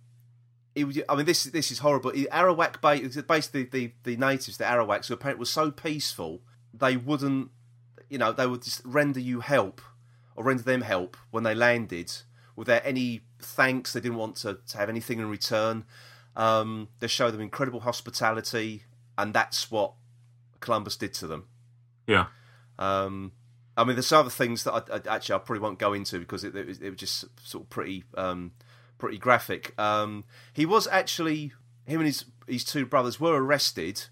it 0.75 0.85
would, 0.85 1.05
I 1.09 1.17
mean, 1.17 1.27
this 1.27 1.45
this 1.45 1.71
is 1.71 1.81
horrible. 1.81 2.13
The 2.13 2.29
Arawak, 2.33 2.81
basically 3.27 3.65
the, 3.65 3.93
the 4.05 4.17
natives, 4.17 4.57
the 4.57 4.65
Arawaks, 4.65 5.09
who 5.09 5.15
apparently 5.15 5.41
were 5.41 5.47
so 5.47 5.71
peaceful, 5.71 6.41
they 6.73 6.97
wouldn't, 6.97 7.51
you 8.09 8.19
know, 8.19 8.33
they 8.33 8.47
would 8.47 8.63
just 8.63 8.83
render 8.85 9.21
you 9.21 9.41
help 9.41 9.81
or 10.37 10.45
render 10.45 10.63
them 10.63 10.83
help 10.83 11.17
when 11.31 11.43
they 11.43 11.55
landed 11.55 12.13
without 12.55 12.83
any 12.85 13.23
thanks. 13.41 13.93
They 13.93 14.01
didn't 14.01 14.19
want 14.19 14.37
to, 14.37 14.59
to 14.69 14.79
have 14.79 14.89
anything 14.89 15.19
in 15.19 15.29
return. 15.29 15.85
Um, 16.37 16.89
they 17.01 17.09
showed 17.09 17.33
them 17.33 17.41
incredible 17.41 17.81
hospitality, 17.81 18.85
and 19.19 19.35
that's 19.35 19.71
what 19.71 19.95
Columbus 20.61 20.97
did 20.97 21.13
to 21.15 21.27
them. 21.27 21.47
Yeah. 22.07 22.27
Um, 22.79 23.33
I 23.77 23.85
mean, 23.85 23.97
there's 23.97 24.13
other 24.13 24.31
things 24.31 24.65
that 24.65 24.73
I, 24.73 24.97
I, 24.97 25.17
actually 25.17 25.35
I 25.35 25.39
probably 25.39 25.61
won't 25.61 25.79
go 25.79 25.93
into 25.93 26.19
because 26.19 26.45
it, 26.45 26.55
it, 26.55 26.67
was, 26.67 26.81
it 26.81 26.91
was 26.91 26.99
just 26.99 27.25
sort 27.43 27.65
of 27.65 27.71
pretty 27.71 28.05
um, 28.17 28.53
pretty 29.01 29.19
graphic. 29.19 29.79
Um, 29.79 30.25
he 30.53 30.65
was 30.65 30.87
actually 30.87 31.53
him 31.87 32.01
and 32.01 32.07
his 32.07 32.25
his 32.47 32.65
two 32.65 32.87
brothers 32.87 33.19
were 33.19 33.43
arrested 33.43 34.05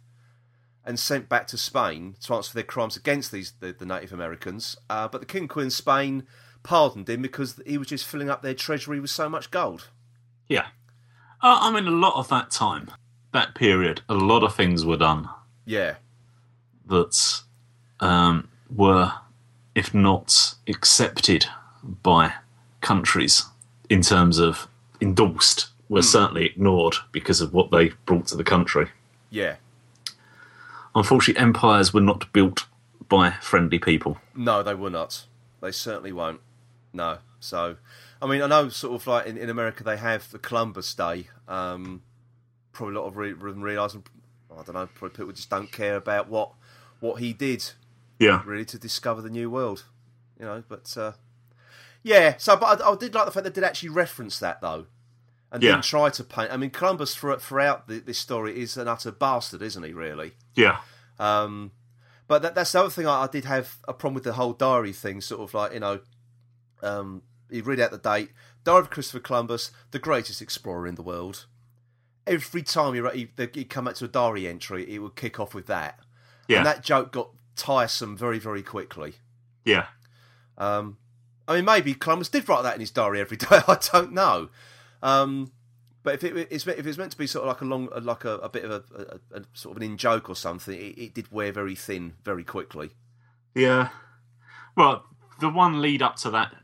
and 0.84 0.98
sent 0.98 1.28
back 1.28 1.46
to 1.48 1.58
Spain 1.58 2.16
to 2.22 2.34
answer 2.34 2.50
for 2.50 2.54
their 2.54 2.64
crimes 2.64 2.96
against 2.96 3.30
these 3.30 3.52
the, 3.60 3.72
the 3.72 3.86
Native 3.86 4.12
Americans. 4.12 4.76
Uh, 4.88 5.06
but 5.06 5.20
the 5.20 5.26
King 5.26 5.42
and 5.42 5.50
Queen 5.50 5.66
of 5.66 5.72
Spain 5.72 6.26
pardoned 6.62 7.08
him 7.08 7.22
because 7.22 7.60
he 7.66 7.78
was 7.78 7.88
just 7.88 8.06
filling 8.06 8.30
up 8.30 8.42
their 8.42 8.54
treasury 8.54 8.98
with 8.98 9.10
so 9.10 9.28
much 9.28 9.50
gold. 9.50 9.88
Yeah, 10.48 10.68
uh, 11.40 11.58
I 11.60 11.72
mean, 11.72 11.86
a 11.86 11.92
lot 11.92 12.14
of 12.16 12.28
that 12.28 12.50
time, 12.50 12.90
that 13.32 13.54
period, 13.54 14.00
a 14.08 14.14
lot 14.14 14.42
of 14.42 14.54
things 14.54 14.84
were 14.84 14.96
done. 14.96 15.28
Yeah, 15.64 15.96
that 16.86 17.42
um, 18.00 18.48
were, 18.74 19.12
if 19.74 19.94
not 19.94 20.54
accepted 20.66 21.46
by 21.82 22.34
countries 22.80 23.44
in 23.88 24.02
terms 24.02 24.38
of 24.38 24.68
endorsed, 25.00 25.68
were 25.88 26.00
mm. 26.00 26.04
certainly 26.04 26.46
ignored 26.46 26.96
because 27.12 27.40
of 27.40 27.52
what 27.52 27.70
they 27.70 27.90
brought 28.06 28.26
to 28.28 28.36
the 28.36 28.44
country. 28.44 28.88
Yeah. 29.30 29.56
Unfortunately, 30.94 31.40
empires 31.40 31.92
were 31.92 32.00
not 32.00 32.32
built 32.32 32.66
by 33.08 33.32
friendly 33.40 33.78
people. 33.78 34.18
No, 34.34 34.62
they 34.62 34.74
were 34.74 34.90
not. 34.90 35.26
They 35.60 35.72
certainly 35.72 36.12
won't. 36.12 36.40
No. 36.92 37.18
So, 37.40 37.76
I 38.20 38.26
mean, 38.26 38.42
I 38.42 38.46
know 38.46 38.68
sort 38.68 39.00
of 39.00 39.06
like 39.06 39.26
in, 39.26 39.36
in 39.36 39.48
America 39.48 39.84
they 39.84 39.96
have 39.96 40.30
the 40.30 40.38
Columbus 40.38 40.94
Day. 40.94 41.28
Um, 41.46 42.02
probably 42.72 42.96
a 42.96 43.00
lot 43.00 43.06
of 43.06 43.16
re- 43.16 43.32
realise, 43.32 43.96
I 43.96 44.62
don't 44.62 44.74
know, 44.74 44.88
probably 44.94 45.16
people 45.16 45.32
just 45.32 45.50
don't 45.50 45.70
care 45.70 45.96
about 45.96 46.28
what 46.28 46.52
what 47.00 47.20
he 47.20 47.32
did. 47.32 47.64
Yeah. 48.18 48.42
Really 48.44 48.64
to 48.66 48.78
discover 48.78 49.22
the 49.22 49.30
new 49.30 49.48
world, 49.50 49.84
you 50.38 50.44
know. 50.44 50.64
But 50.68 50.96
uh, 50.96 51.12
yeah, 52.02 52.36
so 52.38 52.56
but 52.56 52.80
I, 52.80 52.90
I, 52.90 52.96
did 52.96 53.14
like 53.14 53.26
the 53.26 53.30
fact 53.30 53.44
they 53.44 53.50
did 53.50 53.64
actually 53.64 53.90
reference 53.90 54.38
that 54.38 54.60
though, 54.60 54.86
and 55.50 55.62
yeah. 55.62 55.72
didn't 55.72 55.84
try 55.84 56.10
to 56.10 56.24
paint. 56.24 56.52
I 56.52 56.56
mean, 56.56 56.70
Columbus 56.70 57.14
for, 57.14 57.36
throughout 57.38 57.88
the, 57.88 58.00
this 58.00 58.18
story 58.18 58.60
is 58.60 58.76
an 58.76 58.88
utter 58.88 59.10
bastard, 59.10 59.62
isn't 59.62 59.82
he? 59.82 59.92
Really. 59.92 60.32
Yeah. 60.54 60.78
Um, 61.18 61.72
but 62.26 62.42
that, 62.42 62.54
that's 62.54 62.72
the 62.72 62.80
other 62.80 62.90
thing 62.90 63.06
I, 63.06 63.22
I, 63.22 63.26
did 63.26 63.44
have 63.46 63.76
a 63.86 63.92
problem 63.92 64.14
with 64.14 64.24
the 64.24 64.34
whole 64.34 64.52
diary 64.52 64.92
thing. 64.92 65.20
Sort 65.20 65.40
of 65.40 65.54
like 65.54 65.72
you 65.72 65.80
know, 65.80 66.00
um, 66.82 67.22
you 67.50 67.62
read 67.62 67.80
out 67.80 67.90
the 67.90 67.98
date. 67.98 68.30
Diary 68.64 68.80
of 68.80 68.90
Christopher 68.90 69.20
Columbus, 69.20 69.70
the 69.90 69.98
greatest 69.98 70.42
explorer 70.42 70.86
in 70.86 70.94
the 70.94 71.02
world. 71.02 71.46
Every 72.26 72.62
time 72.62 72.94
you 72.94 73.08
he'd 73.08 73.70
come 73.70 73.86
back 73.86 73.94
to 73.96 74.04
a 74.04 74.08
diary 74.08 74.46
entry, 74.46 74.94
it 74.94 74.98
would 74.98 75.16
kick 75.16 75.40
off 75.40 75.54
with 75.54 75.66
that. 75.66 75.98
Yeah. 76.46 76.58
And 76.58 76.66
that 76.66 76.82
joke 76.82 77.10
got 77.12 77.30
tiresome 77.56 78.16
very, 78.16 78.38
very 78.38 78.62
quickly. 78.62 79.14
Yeah. 79.64 79.86
Um, 80.58 80.98
I 81.48 81.56
mean, 81.56 81.64
maybe 81.64 81.94
Columbus 81.94 82.28
did 82.28 82.48
write 82.48 82.62
that 82.62 82.74
in 82.74 82.80
his 82.80 82.90
diary 82.90 83.20
every 83.20 83.36
day. 83.38 83.46
I 83.66 83.78
don't 83.92 84.12
know. 84.12 84.50
Um, 85.02 85.50
but 86.02 86.14
if 86.14 86.24
it, 86.24 86.48
it's, 86.50 86.66
if 86.66 86.86
it's 86.86 86.98
meant 86.98 87.12
to 87.12 87.18
be 87.18 87.26
sort 87.26 87.44
of 87.44 87.48
like 87.48 87.60
a 87.62 87.64
long, 87.64 87.88
like 88.02 88.24
a, 88.24 88.34
a 88.38 88.48
bit 88.48 88.64
of 88.64 88.70
a, 88.70 89.20
a, 89.34 89.38
a, 89.38 89.42
sort 89.54 89.76
of 89.76 89.82
an 89.82 89.90
in 89.90 89.96
joke 89.96 90.28
or 90.28 90.36
something, 90.36 90.74
it, 90.74 90.98
it, 90.98 91.14
did 91.14 91.32
wear 91.32 91.50
very 91.50 91.74
thin 91.74 92.14
very 92.22 92.44
quickly. 92.44 92.90
Yeah. 93.54 93.88
Well, 94.76 95.04
the 95.40 95.48
one 95.48 95.80
lead 95.80 96.02
up 96.02 96.16
to 96.16 96.30
that, 96.30 96.54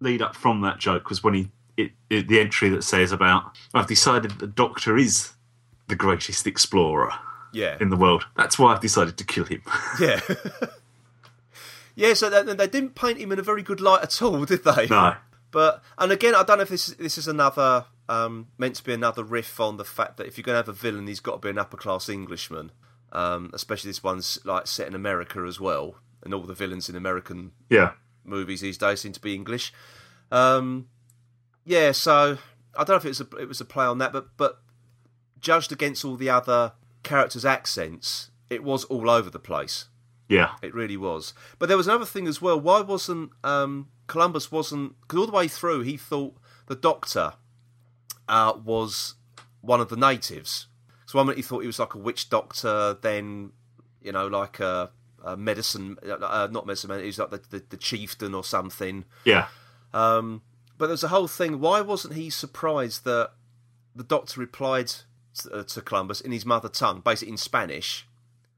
lead 0.00 0.20
up 0.20 0.36
from 0.36 0.60
that 0.62 0.78
joke 0.78 1.08
was 1.08 1.22
when 1.22 1.34
he 1.34 1.50
it, 1.76 1.92
it, 2.10 2.28
the 2.28 2.40
entry 2.40 2.70
that 2.70 2.84
says 2.84 3.12
about 3.12 3.56
I've 3.74 3.86
decided 3.86 4.32
the 4.38 4.46
Doctor 4.46 4.96
is 4.96 5.32
the 5.88 5.96
greatest 5.96 6.46
explorer. 6.46 7.12
Yeah. 7.52 7.76
In 7.80 7.90
the 7.90 7.96
world. 7.96 8.26
That's 8.36 8.58
why 8.58 8.72
I've 8.74 8.80
decided 8.80 9.16
to 9.16 9.24
kill 9.24 9.44
him. 9.44 9.62
yeah. 10.00 10.20
yeah. 11.96 12.14
So 12.14 12.30
they, 12.30 12.54
they 12.54 12.68
didn't 12.68 12.94
paint 12.94 13.18
him 13.18 13.32
in 13.32 13.40
a 13.40 13.42
very 13.42 13.64
good 13.64 13.80
light 13.80 14.04
at 14.04 14.22
all, 14.22 14.44
did 14.44 14.62
they? 14.62 14.86
No. 14.86 15.16
But 15.50 15.82
and 15.98 16.12
again, 16.12 16.34
I 16.36 16.44
don't 16.44 16.58
know 16.58 16.62
if 16.62 16.68
this 16.68 16.86
this 16.86 17.18
is 17.18 17.26
another 17.26 17.86
um, 18.08 18.48
meant 18.58 18.76
to 18.76 18.84
be 18.84 18.92
another 18.92 19.24
riff 19.24 19.58
on 19.58 19.76
the 19.76 19.84
fact 19.84 20.16
that 20.18 20.26
if 20.26 20.38
you're 20.38 20.44
going 20.44 20.54
to 20.54 20.58
have 20.58 20.68
a 20.68 20.72
villain, 20.72 21.08
he's 21.08 21.20
got 21.20 21.32
to 21.32 21.38
be 21.38 21.50
an 21.50 21.58
upper 21.58 21.76
class 21.76 22.08
Englishman. 22.08 22.70
Um, 23.12 23.50
especially 23.54 23.90
this 23.90 24.02
one's 24.02 24.38
like 24.44 24.66
set 24.66 24.86
in 24.86 24.94
America 24.94 25.40
as 25.40 25.58
well, 25.58 25.96
and 26.22 26.32
all 26.32 26.42
the 26.42 26.54
villains 26.54 26.88
in 26.88 26.96
American 26.96 27.52
yeah 27.70 27.92
movies 28.24 28.60
these 28.60 28.78
days 28.78 29.00
seem 29.00 29.12
to 29.12 29.20
be 29.20 29.34
English. 29.34 29.72
Um, 30.30 30.88
yeah, 31.64 31.92
so 31.92 32.38
I 32.74 32.84
don't 32.84 32.90
know 32.90 32.96
if 32.96 33.04
it 33.04 33.08
was 33.08 33.20
a, 33.20 33.36
it 33.36 33.48
was 33.48 33.60
a 33.60 33.64
play 33.64 33.84
on 33.84 33.98
that, 33.98 34.12
but 34.12 34.36
but 34.36 34.60
judged 35.40 35.72
against 35.72 36.04
all 36.04 36.16
the 36.16 36.30
other 36.30 36.72
characters' 37.02 37.44
accents, 37.44 38.30
it 38.50 38.62
was 38.62 38.84
all 38.84 39.08
over 39.08 39.30
the 39.30 39.38
place. 39.38 39.86
Yeah, 40.28 40.52
it 40.62 40.74
really 40.74 40.96
was. 40.96 41.34
But 41.58 41.68
there 41.68 41.76
was 41.76 41.86
another 41.86 42.04
thing 42.04 42.26
as 42.26 42.42
well. 42.42 42.58
Why 42.58 42.80
wasn't 42.80 43.30
um, 43.44 43.88
Columbus 44.06 44.50
wasn't 44.50 45.00
because 45.02 45.20
all 45.20 45.26
the 45.26 45.32
way 45.32 45.48
through 45.48 45.82
he 45.82 45.96
thought 45.96 46.36
the 46.66 46.74
Doctor 46.74 47.34
uh, 48.28 48.54
was 48.62 49.14
one 49.60 49.80
of 49.80 49.88
the 49.88 49.96
natives. 49.96 50.66
So 51.06 51.18
one 51.18 51.26
minute 51.26 51.38
he 51.38 51.42
thought 51.42 51.60
he 51.60 51.66
was 51.66 51.78
like 51.78 51.94
a 51.94 51.98
witch 51.98 52.28
doctor, 52.28 52.96
then 53.00 53.52
you 54.02 54.12
know 54.12 54.26
like 54.26 54.60
a, 54.60 54.90
a 55.24 55.36
medicine, 55.36 55.96
uh, 56.02 56.48
not 56.50 56.66
medicine 56.66 56.88
man. 56.88 57.00
He 57.00 57.06
was 57.06 57.18
like 57.18 57.30
the, 57.30 57.42
the, 57.50 57.64
the 57.70 57.76
chieftain 57.76 58.34
or 58.34 58.44
something. 58.44 59.04
Yeah. 59.24 59.48
Um, 59.92 60.42
but 60.78 60.88
there's 60.88 61.04
a 61.04 61.08
whole 61.08 61.28
thing. 61.28 61.60
Why 61.60 61.80
wasn't 61.80 62.14
he 62.14 62.28
surprised 62.30 63.04
that 63.04 63.30
the 63.94 64.04
doctor 64.04 64.40
replied 64.40 64.92
to, 65.38 65.52
uh, 65.52 65.62
to 65.62 65.80
Columbus 65.80 66.20
in 66.20 66.32
his 66.32 66.44
mother 66.44 66.68
tongue, 66.68 67.00
basically 67.00 67.32
in 67.32 67.38
Spanish, 67.38 68.06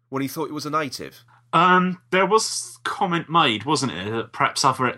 when 0.09 0.23
he 0.23 0.29
thought 0.29 0.47
he 0.47 0.53
was 0.53 0.67
a 0.67 0.71
native? 0.71 1.25
Um, 1.53 2.03
there 2.11 2.27
was 2.27 2.79
comment 2.85 3.31
made, 3.31 3.65
wasn't 3.65 3.93
it, 3.93 4.11
that 4.11 4.33
perhaps 4.33 4.65
other 4.65 4.93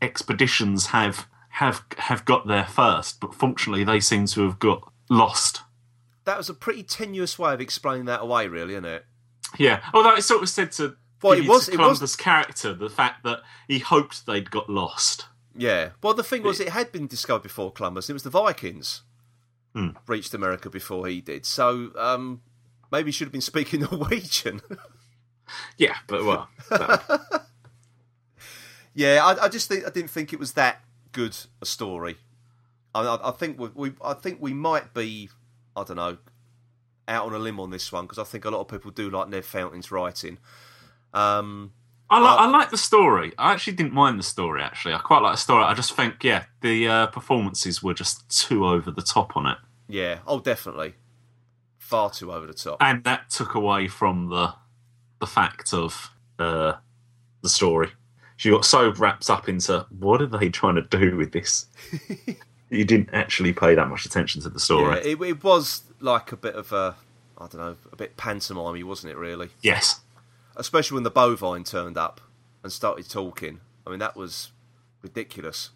expeditions 0.00 0.86
have 0.86 1.26
have 1.50 1.84
have 1.98 2.24
got 2.24 2.46
there 2.46 2.66
first, 2.66 3.20
but 3.20 3.34
functionally 3.34 3.82
they 3.82 4.00
seem 4.00 4.26
to 4.26 4.42
have 4.42 4.58
got 4.58 4.92
lost. 5.08 5.62
That 6.24 6.38
was 6.38 6.48
a 6.48 6.54
pretty 6.54 6.82
tenuous 6.82 7.38
way 7.38 7.54
of 7.54 7.60
explaining 7.60 8.06
that 8.06 8.22
away, 8.22 8.48
really, 8.48 8.74
isn't 8.74 8.84
it? 8.84 9.06
Yeah. 9.58 9.80
Although 9.94 10.14
it 10.14 10.22
sort 10.22 10.42
of 10.42 10.48
said 10.48 10.72
to 10.72 10.96
well, 11.22 11.32
it 11.32 11.48
was 11.48 11.68
Columbus' 11.68 11.98
it 11.98 12.02
was... 12.02 12.16
character 12.16 12.74
the 12.74 12.90
fact 12.90 13.24
that 13.24 13.40
he 13.68 13.78
hoped 13.78 14.26
they'd 14.26 14.50
got 14.50 14.68
lost. 14.68 15.26
Yeah. 15.56 15.90
Well, 16.02 16.14
the 16.14 16.22
thing 16.22 16.42
was, 16.42 16.60
it 16.60 16.68
had 16.70 16.92
been 16.92 17.06
discovered 17.06 17.42
before 17.42 17.72
Columbus. 17.72 18.10
It 18.10 18.12
was 18.12 18.22
the 18.22 18.30
Vikings 18.30 19.02
hmm. 19.74 19.90
reached 20.06 20.34
America 20.34 20.68
before 20.68 21.06
he 21.06 21.20
did. 21.20 21.46
So 21.46 21.92
um, 21.96 22.42
maybe 22.92 23.08
he 23.08 23.12
should 23.12 23.26
have 23.26 23.32
been 23.32 23.40
speaking 23.40 23.80
Norwegian. 23.90 24.60
Yeah, 25.76 25.96
but 26.06 26.24
well. 26.24 26.48
yeah, 28.94 29.24
I, 29.24 29.44
I, 29.44 29.48
just 29.48 29.68
think 29.68 29.86
I 29.86 29.90
didn't 29.90 30.10
think 30.10 30.32
it 30.32 30.38
was 30.38 30.52
that 30.52 30.82
good 31.12 31.36
a 31.60 31.66
story. 31.66 32.16
I, 32.94 33.18
I 33.22 33.30
think 33.32 33.58
we, 33.58 33.68
we, 33.74 33.92
I 34.02 34.14
think 34.14 34.40
we 34.40 34.54
might 34.54 34.94
be, 34.94 35.28
I 35.76 35.84
don't 35.84 35.96
know, 35.96 36.18
out 37.08 37.26
on 37.26 37.34
a 37.34 37.38
limb 37.38 37.60
on 37.60 37.70
this 37.70 37.92
one 37.92 38.04
because 38.04 38.18
I 38.18 38.24
think 38.24 38.44
a 38.44 38.50
lot 38.50 38.60
of 38.60 38.68
people 38.68 38.90
do 38.90 39.10
like 39.10 39.28
Nev 39.28 39.44
Fountain's 39.44 39.90
writing. 39.90 40.38
Um, 41.14 41.72
I 42.08 42.20
like, 42.20 42.38
uh, 42.38 42.42
I 42.42 42.46
like 42.48 42.70
the 42.70 42.78
story. 42.78 43.32
I 43.36 43.52
actually 43.52 43.74
didn't 43.74 43.92
mind 43.92 44.18
the 44.18 44.24
story. 44.24 44.62
Actually, 44.62 44.94
I 44.94 44.98
quite 44.98 45.22
like 45.22 45.34
the 45.34 45.40
story. 45.40 45.64
I 45.64 45.74
just 45.74 45.94
think, 45.94 46.22
yeah, 46.22 46.44
the 46.60 46.88
uh, 46.88 47.06
performances 47.08 47.82
were 47.82 47.94
just 47.94 48.28
too 48.28 48.66
over 48.66 48.90
the 48.90 49.02
top 49.02 49.36
on 49.36 49.46
it. 49.46 49.58
Yeah. 49.88 50.18
Oh, 50.26 50.40
definitely. 50.40 50.94
Far 51.78 52.10
too 52.10 52.32
over 52.32 52.46
the 52.46 52.54
top. 52.54 52.78
And 52.80 53.02
that 53.04 53.30
took 53.30 53.54
away 53.54 53.88
from 53.88 54.28
the 54.28 54.54
the 55.20 55.26
fact 55.26 55.72
of 55.72 56.10
uh, 56.38 56.74
the 57.42 57.48
story. 57.48 57.90
She 58.36 58.50
got 58.50 58.64
so 58.64 58.92
wrapped 58.92 59.30
up 59.30 59.48
into 59.48 59.86
what 59.98 60.20
are 60.20 60.26
they 60.26 60.50
trying 60.50 60.74
to 60.74 60.82
do 60.82 61.16
with 61.16 61.32
this? 61.32 61.66
you 62.70 62.84
didn't 62.84 63.10
actually 63.12 63.52
pay 63.52 63.74
that 63.74 63.88
much 63.88 64.04
attention 64.04 64.42
to 64.42 64.50
the 64.50 64.60
story. 64.60 64.96
Yeah, 64.96 65.12
it, 65.12 65.22
it 65.22 65.42
was 65.42 65.84
like 66.00 66.32
a 66.32 66.36
bit 66.36 66.54
of 66.54 66.72
a, 66.72 66.96
I 67.38 67.46
don't 67.46 67.56
know, 67.56 67.76
a 67.90 67.96
bit 67.96 68.16
pantomimey, 68.18 68.84
wasn't 68.84 69.12
it? 69.12 69.16
Really? 69.16 69.48
Yes 69.62 70.00
especially 70.56 70.96
when 70.96 71.04
the 71.04 71.10
bovine 71.10 71.64
turned 71.64 71.96
up 71.96 72.20
and 72.62 72.72
started 72.72 73.08
talking. 73.08 73.60
I 73.86 73.90
mean, 73.90 73.98
that 74.00 74.16
was 74.16 74.50
ridiculous. 75.02 75.70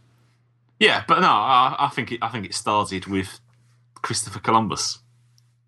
Yeah, 0.79 1.05
but 1.07 1.21
no, 1.21 1.29
I, 1.29 1.77
I 1.79 1.89
think 1.89 2.11
it, 2.11 2.19
I 2.23 2.29
think 2.29 2.47
it 2.47 2.55
started 2.55 3.07
with 3.07 3.41
Christopher 3.97 4.41
Columbus. 4.41 4.99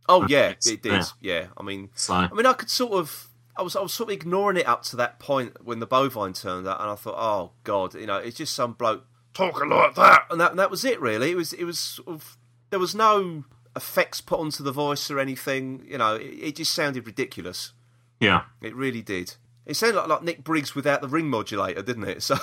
Oh 0.09 0.27
yeah, 0.27 0.55
it 0.66 0.83
did. 0.83 1.05
Yeah. 1.20 1.49
I 1.57 1.62
mean, 1.62 1.91
So 1.95 2.14
I 2.14 2.33
mean, 2.33 2.47
I 2.47 2.55
could 2.55 2.70
sort 2.70 2.93
of. 2.93 3.29
I 3.57 3.63
was, 3.63 3.77
I 3.77 3.81
was 3.81 3.93
sort 3.93 4.09
of 4.11 4.15
ignoring 4.15 4.57
it 4.57 4.67
up 4.67 4.83
to 4.85 4.97
that 4.97 5.19
point 5.19 5.65
when 5.65 5.79
the 5.79 5.87
bovine 5.87 6.33
turned 6.33 6.67
up, 6.67 6.81
and 6.81 6.91
I 6.91 6.95
thought, 6.95 7.17
oh 7.19 7.53
god, 7.65 7.95
you 7.95 8.07
know, 8.07 8.17
it's 8.17 8.37
just 8.39 8.55
some 8.55 8.73
bloke 8.73 9.05
talking 9.35 9.69
like 9.69 9.95
that, 9.97 10.25
and 10.31 10.41
that, 10.41 10.51
and 10.51 10.59
that 10.59 10.71
was 10.71 10.85
it. 10.85 11.01
Really, 11.01 11.31
it 11.33 11.37
was, 11.37 11.53
it 11.53 11.65
was 11.65 11.79
sort 11.79 12.09
of. 12.09 12.37
There 12.71 12.79
was 12.81 12.95
no 12.95 13.45
effects 13.77 14.21
put 14.21 14.41
onto 14.41 14.63
the 14.63 14.73
voice 14.73 15.11
or 15.11 15.19
anything. 15.19 15.85
You 15.87 15.99
know, 15.99 16.15
it, 16.17 16.23
it 16.25 16.57
just 16.57 16.73
sounded 16.75 17.07
ridiculous. 17.07 17.73
yeah, 18.21 18.43
It 18.63 18.75
really 18.75 19.03
did. 19.03 19.35
It 19.67 19.75
sounded 19.75 19.99
like, 19.99 20.09
like 20.09 20.23
Nick 20.23 20.43
Briggs 20.45 20.75
without 20.75 21.01
the 21.03 21.09
ring 21.09 21.29
modulator, 21.29 21.83
didn't 21.83 22.05
it? 22.09 22.23
So 22.33 22.37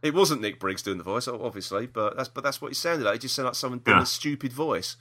it 0.00 0.14
wasn't 0.14 0.40
Nick 0.42 0.60
Briggs 0.60 0.82
doing 0.82 0.98
the 0.98 1.02
voice, 1.04 1.26
obviously, 1.26 1.86
but 1.86 2.16
that's 2.16 2.28
but 2.28 2.44
that's 2.44 2.60
what 2.62 2.70
it 2.70 2.76
sounded 2.76 3.04
like. 3.04 3.16
It 3.16 3.22
just 3.22 3.34
sounded 3.34 3.48
like 3.48 3.54
someone 3.56 3.80
doing 3.80 3.96
Yeah. 3.96 4.02
a 4.04 4.06
stupid 4.06 4.52
voice. 4.52 4.96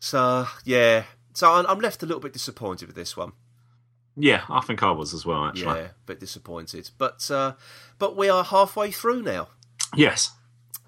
So 0.00 0.46
yeah, 0.64 1.04
so 1.34 1.52
I'm, 1.52 1.66
I'm 1.66 1.78
left 1.80 2.02
a 2.02 2.06
little 2.06 2.20
bit 2.20 2.32
disappointed 2.32 2.86
with 2.86 2.96
this 2.96 3.16
one. 3.16 3.32
Yeah, 4.16 4.42
I 4.48 4.60
think 4.60 4.82
I 4.82 4.90
was 4.90 5.14
as 5.14 5.24
well. 5.26 5.44
Actually, 5.46 5.80
Yeah, 5.80 5.86
a 5.86 6.06
bit 6.06 6.20
disappointed, 6.20 6.90
but 6.98 7.30
uh, 7.30 7.54
but 7.98 8.16
we 8.16 8.28
are 8.28 8.44
halfway 8.44 8.90
through 8.90 9.22
now. 9.22 9.48
yes, 9.96 10.32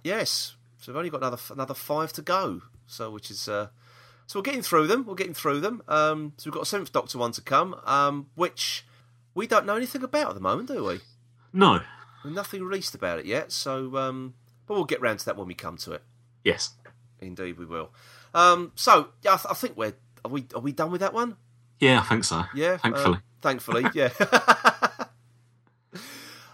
Yes, 0.03 0.55
so 0.81 0.93
we've 0.93 0.97
only 0.99 1.11
got 1.11 1.19
another 1.23 1.39
another 1.51 1.75
five 1.75 2.13
to 2.15 2.23
go. 2.23 2.63
So 2.87 3.11
which 3.11 3.31
is 3.31 3.49
uh, 3.49 3.69
so 4.27 4.39
we're 4.39 4.43
getting 4.45 4.63
through 4.63 4.87
them. 4.87 5.07
We're 5.07 5.15
getting 5.15 5.33
through 5.35 5.61
them. 5.61 5.83
Um, 5.89 6.33
so 6.37 6.49
we've 6.51 6.55
got 6.55 6.63
a 6.65 6.67
seventh 6.67 6.93
Doctor 6.93 7.17
one 7.19 7.33
to 7.33 7.41
come, 7.41 7.75
um, 7.85 8.27
which 8.35 8.85
we 9.35 9.47
don't 9.47 9.65
know 9.67 9.77
anything 9.77 10.03
about 10.03 10.29
at 10.29 10.35
the 10.35 10.41
moment, 10.41 10.69
do 10.69 10.85
we? 10.85 11.01
no, 11.53 11.81
Nothing 12.25 12.63
released 12.65 12.95
about 12.95 13.19
it 13.19 13.27
yet. 13.27 13.53
So, 13.53 13.97
um, 13.97 14.35
but 14.67 14.75
we'll 14.75 14.85
get 14.85 15.01
round 15.01 15.19
to 15.21 15.25
that 15.27 15.37
when 15.37 15.47
we 15.47 15.55
come 15.55 15.77
to 15.79 15.93
it. 15.93 16.03
yes, 16.45 16.71
Indeed, 17.21 17.59
we 17.59 17.65
will. 17.67 17.91
Um, 18.35 18.73
so 18.75 19.09
yeah, 19.23 19.35
I, 19.35 19.37
th- 19.37 19.47
I 19.51 19.55
think 19.55 19.77
we're 19.77 19.95
are 20.25 20.31
we 20.31 20.47
are 20.55 20.61
we 20.61 20.73
done 20.73 20.91
with 20.91 21.01
that 21.01 21.15
one? 21.15 21.37
Yeah, 21.85 22.01
I 22.01 22.05
think 22.05 22.25
so. 22.25 22.45
Yeah, 22.55 22.77
thankfully. 22.79 23.17
uh, 23.19 23.21
thankfully, 23.43 23.85
yeah. 23.95 24.11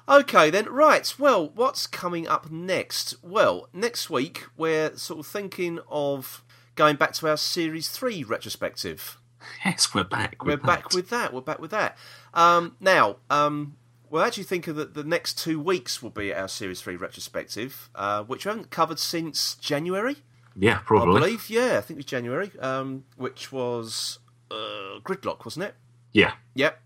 okay, 0.09 0.51
then. 0.51 0.67
Right. 0.67 1.13
Well, 1.19 1.49
what's 1.55 1.87
coming 1.87 2.27
up 2.27 2.51
next? 2.51 3.15
Well, 3.23 3.69
next 3.73 4.11
week 4.11 4.47
we're 4.57 4.97
sort 4.97 5.21
of 5.21 5.27
thinking 5.27 5.79
of 5.89 6.45
going 6.75 6.97
back 6.97 7.13
to 7.15 7.29
our 7.29 7.37
series 7.37 7.89
three 7.89 8.25
retrospective. 8.25 9.19
yes, 9.65 9.95
we're 9.95 10.05
back. 10.05 10.45
We're 10.45 10.57
back 10.57 10.93
with 10.93 11.11
that. 11.11 11.33
We're 11.33 11.41
back 11.41 11.61
with 11.61 11.71
that. 11.71 11.97
Um, 12.35 12.77
now, 12.81 13.17
um, 13.31 13.77
we're 14.09 14.25
actually 14.25 14.45
thinking 14.45 14.75
that 14.75 14.95
the 14.95 15.05
next 15.05 15.39
two 15.39 15.61
weeks 15.61 16.03
will 16.03 16.11
be 16.11 16.35
our 16.35 16.49
series 16.49 16.81
three 16.81 16.97
retrospective, 16.97 17.89
uh, 17.95 18.23
which 18.25 18.45
we 18.45 18.51
haven't 18.51 18.71
covered 18.71 18.99
since 18.99 19.55
January. 19.57 20.17
yeah, 20.57 20.79
I 20.79 20.83
probably. 20.83 21.21
believe. 21.21 21.49
Yeah, 21.49 21.79
I 21.79 21.81
think 21.81 21.91
it 21.91 21.97
was 21.99 22.05
January, 22.07 22.51
um, 22.61 23.05
which 23.17 23.53
was 23.53 24.19
uh, 24.51 25.01
Gridlock, 25.05 25.45
wasn't 25.45 25.67
it? 25.67 25.75
Yeah, 26.13 26.33
Yep. 26.55 26.81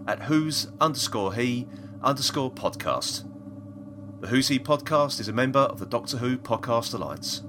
at 0.08 0.24
whos 0.24 0.72
underscore 0.82 1.36
he 1.36 1.68
underscore 2.02 2.50
podcast. 2.50 3.32
The 4.22 4.30
Who's 4.30 4.48
He 4.48 4.58
podcast 4.58 5.20
is 5.20 5.28
a 5.28 5.34
member 5.34 5.60
of 5.60 5.78
the 5.78 5.86
Doctor 5.86 6.18
Who 6.18 6.40
Podcast 6.40 6.96
Alliance. 6.96 7.44